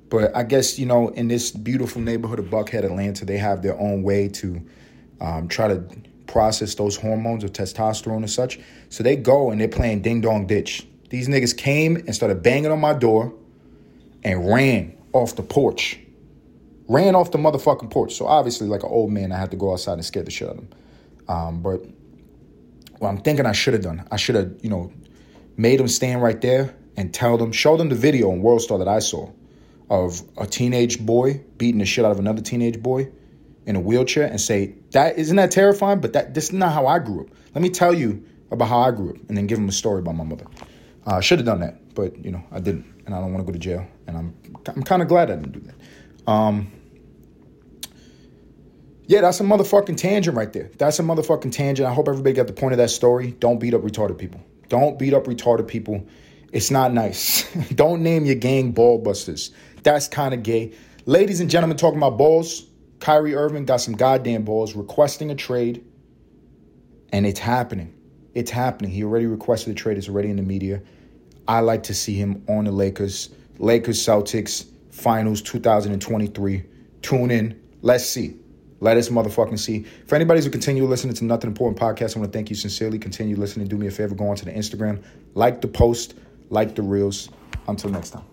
But 0.09 0.37
I 0.37 0.43
guess, 0.43 0.79
you 0.79 0.87
know, 0.87 1.09
in 1.09 1.29
this 1.29 1.53
beautiful 1.53 2.03
neighborhood 2.03 2.39
of 2.39 2.47
Buckhead, 2.47 2.85
Atlanta, 2.85 3.25
they 3.25 3.39
have 3.39 3.63
their 3.63 3.79
own 3.79 4.03
way 4.03 4.29
to 4.29 4.61
um, 5.21 5.49
try 5.49 5.69
to 5.69 5.85
process 6.33 6.75
those 6.75 6.97
hormones 6.97 7.45
of 7.45 7.53
testosterone 7.53 8.17
and 8.17 8.31
such. 8.31 8.59
So 8.89 9.03
they 9.03 9.17
go 9.17 9.51
and 9.51 9.61
they're 9.61 9.69
playing 9.69 10.03
ding 10.03 10.21
dong 10.21 10.47
ditch. 10.47 10.87
These 11.11 11.29
niggas 11.29 11.57
came 11.57 11.97
and 11.97 12.15
started 12.15 12.43
banging 12.43 12.73
on 12.73 12.81
my 12.81 12.95
door 12.95 13.35
and 14.25 14.49
ran 14.49 14.97
off 15.13 15.37
the 15.37 15.43
porch 15.43 15.99
ran 16.89 17.15
off 17.15 17.31
the 17.31 17.39
motherfucking 17.39 17.91
porch. 17.91 18.15
So 18.15 18.27
obviously, 18.27 18.69
like 18.69 18.83
an 18.83 18.91
old 18.91 19.11
man, 19.11 19.33
I 19.33 19.39
had 19.39 19.51
to 19.53 19.57
go 19.57 19.73
outside 19.73 19.95
and 19.95 20.05
scare 20.05 20.23
the 20.23 20.31
shit 20.31 20.49
out 20.49 20.57
of 20.57 20.69
them. 20.69 20.79
Um, 21.29 21.63
but 21.63 21.85
what 22.99 23.09
I'm 23.09 23.19
thinking 23.19 23.47
I 23.47 23.53
should 23.53 23.75
have 23.75 23.83
done, 23.83 24.07
I 24.11 24.17
should 24.17 24.35
have, 24.35 24.53
you 24.63 24.71
know, 24.71 24.93
made 25.57 25.81
them 25.81 25.89
stand 25.89 26.23
right 26.23 26.41
there 26.41 26.75
and 26.97 27.13
tell 27.13 27.39
them, 27.39 27.53
show 27.53 27.77
them 27.77 27.89
the 27.89 27.95
video 27.95 28.31
on 28.31 28.43
World 28.43 28.61
Star 28.61 28.79
that 28.79 28.89
I 28.89 28.99
saw 28.99 29.31
of 29.89 30.23
a 30.37 30.47
teenage 30.47 31.05
boy 31.05 31.43
beating 31.57 31.79
the 31.79 31.87
shit 31.87 32.05
out 32.05 32.13
of 32.13 32.19
another 32.19 32.43
teenage 32.43 32.83
boy 32.83 33.11
in 33.67 33.77
a 33.77 33.81
wheelchair 33.81 34.27
and 34.27 34.41
say, 34.41 34.75
that 34.93 35.19
isn't 35.19 35.37
that 35.37 35.51
terrifying? 35.51 36.01
But 36.01 36.13
that 36.15 36.35
this 36.35 36.45
is 36.45 36.53
not 36.53 36.73
how 36.73 36.87
I 36.87 36.99
grew 36.99 37.23
up. 37.23 37.29
Let 37.55 37.63
me 37.63 37.71
tell 37.71 37.95
you 37.95 38.25
about 38.51 38.69
how 38.69 38.81
I 38.81 38.91
grew 38.91 39.11
up 39.11 39.17
and 39.29 39.37
then 39.37 39.47
give 39.47 39.59
them 39.59 39.69
a 39.69 39.73
story 39.73 40.01
about 40.01 40.17
my 40.17 40.25
mother. 40.25 40.47
Uh, 41.07 41.17
I 41.17 41.21
should 41.21 41.39
have 41.39 41.47
done 41.47 41.61
that, 41.61 41.95
but 41.95 42.25
you 42.25 42.31
know, 42.31 42.43
I 42.53 42.61
didn't, 42.61 42.87
and 43.07 43.15
I 43.15 43.21
don't 43.21 43.33
want 43.33 43.45
to 43.47 43.51
go 43.51 43.53
to 43.53 43.59
jail. 43.59 43.87
And 44.07 44.17
I'm 44.17 44.35
I'm 44.67 44.83
kind 44.83 45.03
of 45.03 45.09
glad 45.09 45.31
I 45.31 45.37
didn't 45.37 45.53
do 45.53 45.61
that. 45.61 46.31
Um, 46.31 46.71
yeah, 49.07 49.21
that's 49.21 49.41
a 49.41 49.45
motherfucking 49.45 49.97
tangent 49.97 50.37
right 50.37 50.53
there. 50.53 50.71
That's 50.79 50.99
a 50.99 51.03
motherfucking 51.03 51.53
tangent. 51.53 51.89
I 51.89 51.93
hope 51.93 52.09
everybody 52.09 52.35
got 52.35 52.47
the 52.47 52.53
point 52.53 52.73
of 52.73 52.79
that 52.79 52.91
story. 52.91 53.33
Don't 53.33 53.59
beat 53.59 53.75
up 53.75 53.83
retarded 53.83 54.19
people. 54.19 54.41
Don't 54.69 54.99
beat 54.99 55.13
up 55.13 55.25
retarded 55.25 55.67
people. 55.69 56.07
It's 56.53 56.71
not 56.71 56.93
nice. 56.93 57.51
Don't 57.75 58.03
name 58.03 58.25
your 58.25 58.37
gang 58.37 58.73
ball 58.73 58.99
busters. 58.99 59.51
That's 59.83 60.07
kind 60.09 60.33
of 60.35 60.43
gay. 60.43 60.73
Ladies 61.05 61.41
and 61.41 61.51
gentlemen, 61.51 61.77
talking 61.77 61.99
about 61.99 62.17
balls. 62.17 62.65
Kyrie 63.03 63.35
Irving 63.35 63.65
got 63.65 63.79
some 63.79 63.95
goddamn 63.95 64.45
balls 64.45 64.77
requesting 64.77 65.33
a 65.33 65.35
trade 65.35 65.85
And 67.13 67.27
it's 67.27 67.41
happening. 67.41 67.93
It's 68.33 68.51
happening. 68.51 68.93
He 68.93 69.03
already 69.03 69.27
requested 69.27 69.73
a 69.73 69.75
trade. 69.75 69.99
It's 69.99 70.09
already 70.09 70.31
in 70.31 70.37
the 70.37 70.43
media. 70.43 70.81
I 71.49 71.61
like 71.61 71.83
to 71.85 71.95
see 71.95 72.15
him 72.15 72.45
on 72.49 72.65
the 72.65 72.73
Lakers. 72.73 73.31
Lakers 73.59 73.99
Celtics 73.99 74.67
Finals 74.93 75.43
2023. 75.43 76.65
Tune 77.03 77.31
in. 77.33 77.61
Let's 77.83 78.07
see. 78.07 78.37
Let 78.81 78.97
us 78.97 79.09
motherfucking 79.09 79.59
see. 79.59 79.85
For 80.07 80.15
anybody 80.15 80.43
who 80.43 80.49
continue 80.49 80.85
listening 80.85 81.15
to 81.15 81.25
Nothing 81.25 81.49
Important 81.49 81.81
Podcast, 81.81 82.17
I 82.17 82.21
want 82.21 82.33
to 82.33 82.39
thank 82.39 82.51
you 82.51 82.57
sincerely. 82.57 83.01
Continue 83.01 83.37
listening. 83.37 83.67
Do 83.67 83.77
me 83.77 83.89
a 83.89 83.91
favor. 83.91 84.15
Go 84.15 84.29
on 84.29 84.37
to 84.37 84.45
the 84.45 84.53
Instagram. 84.53 85.03
Like 85.35 85.61
the 85.61 85.69
post. 85.69 86.15
Like 86.51 86.77
the 86.77 86.83
reels. 86.83 87.31
Until 87.67 87.91
next 87.91 88.11
time. 88.11 88.32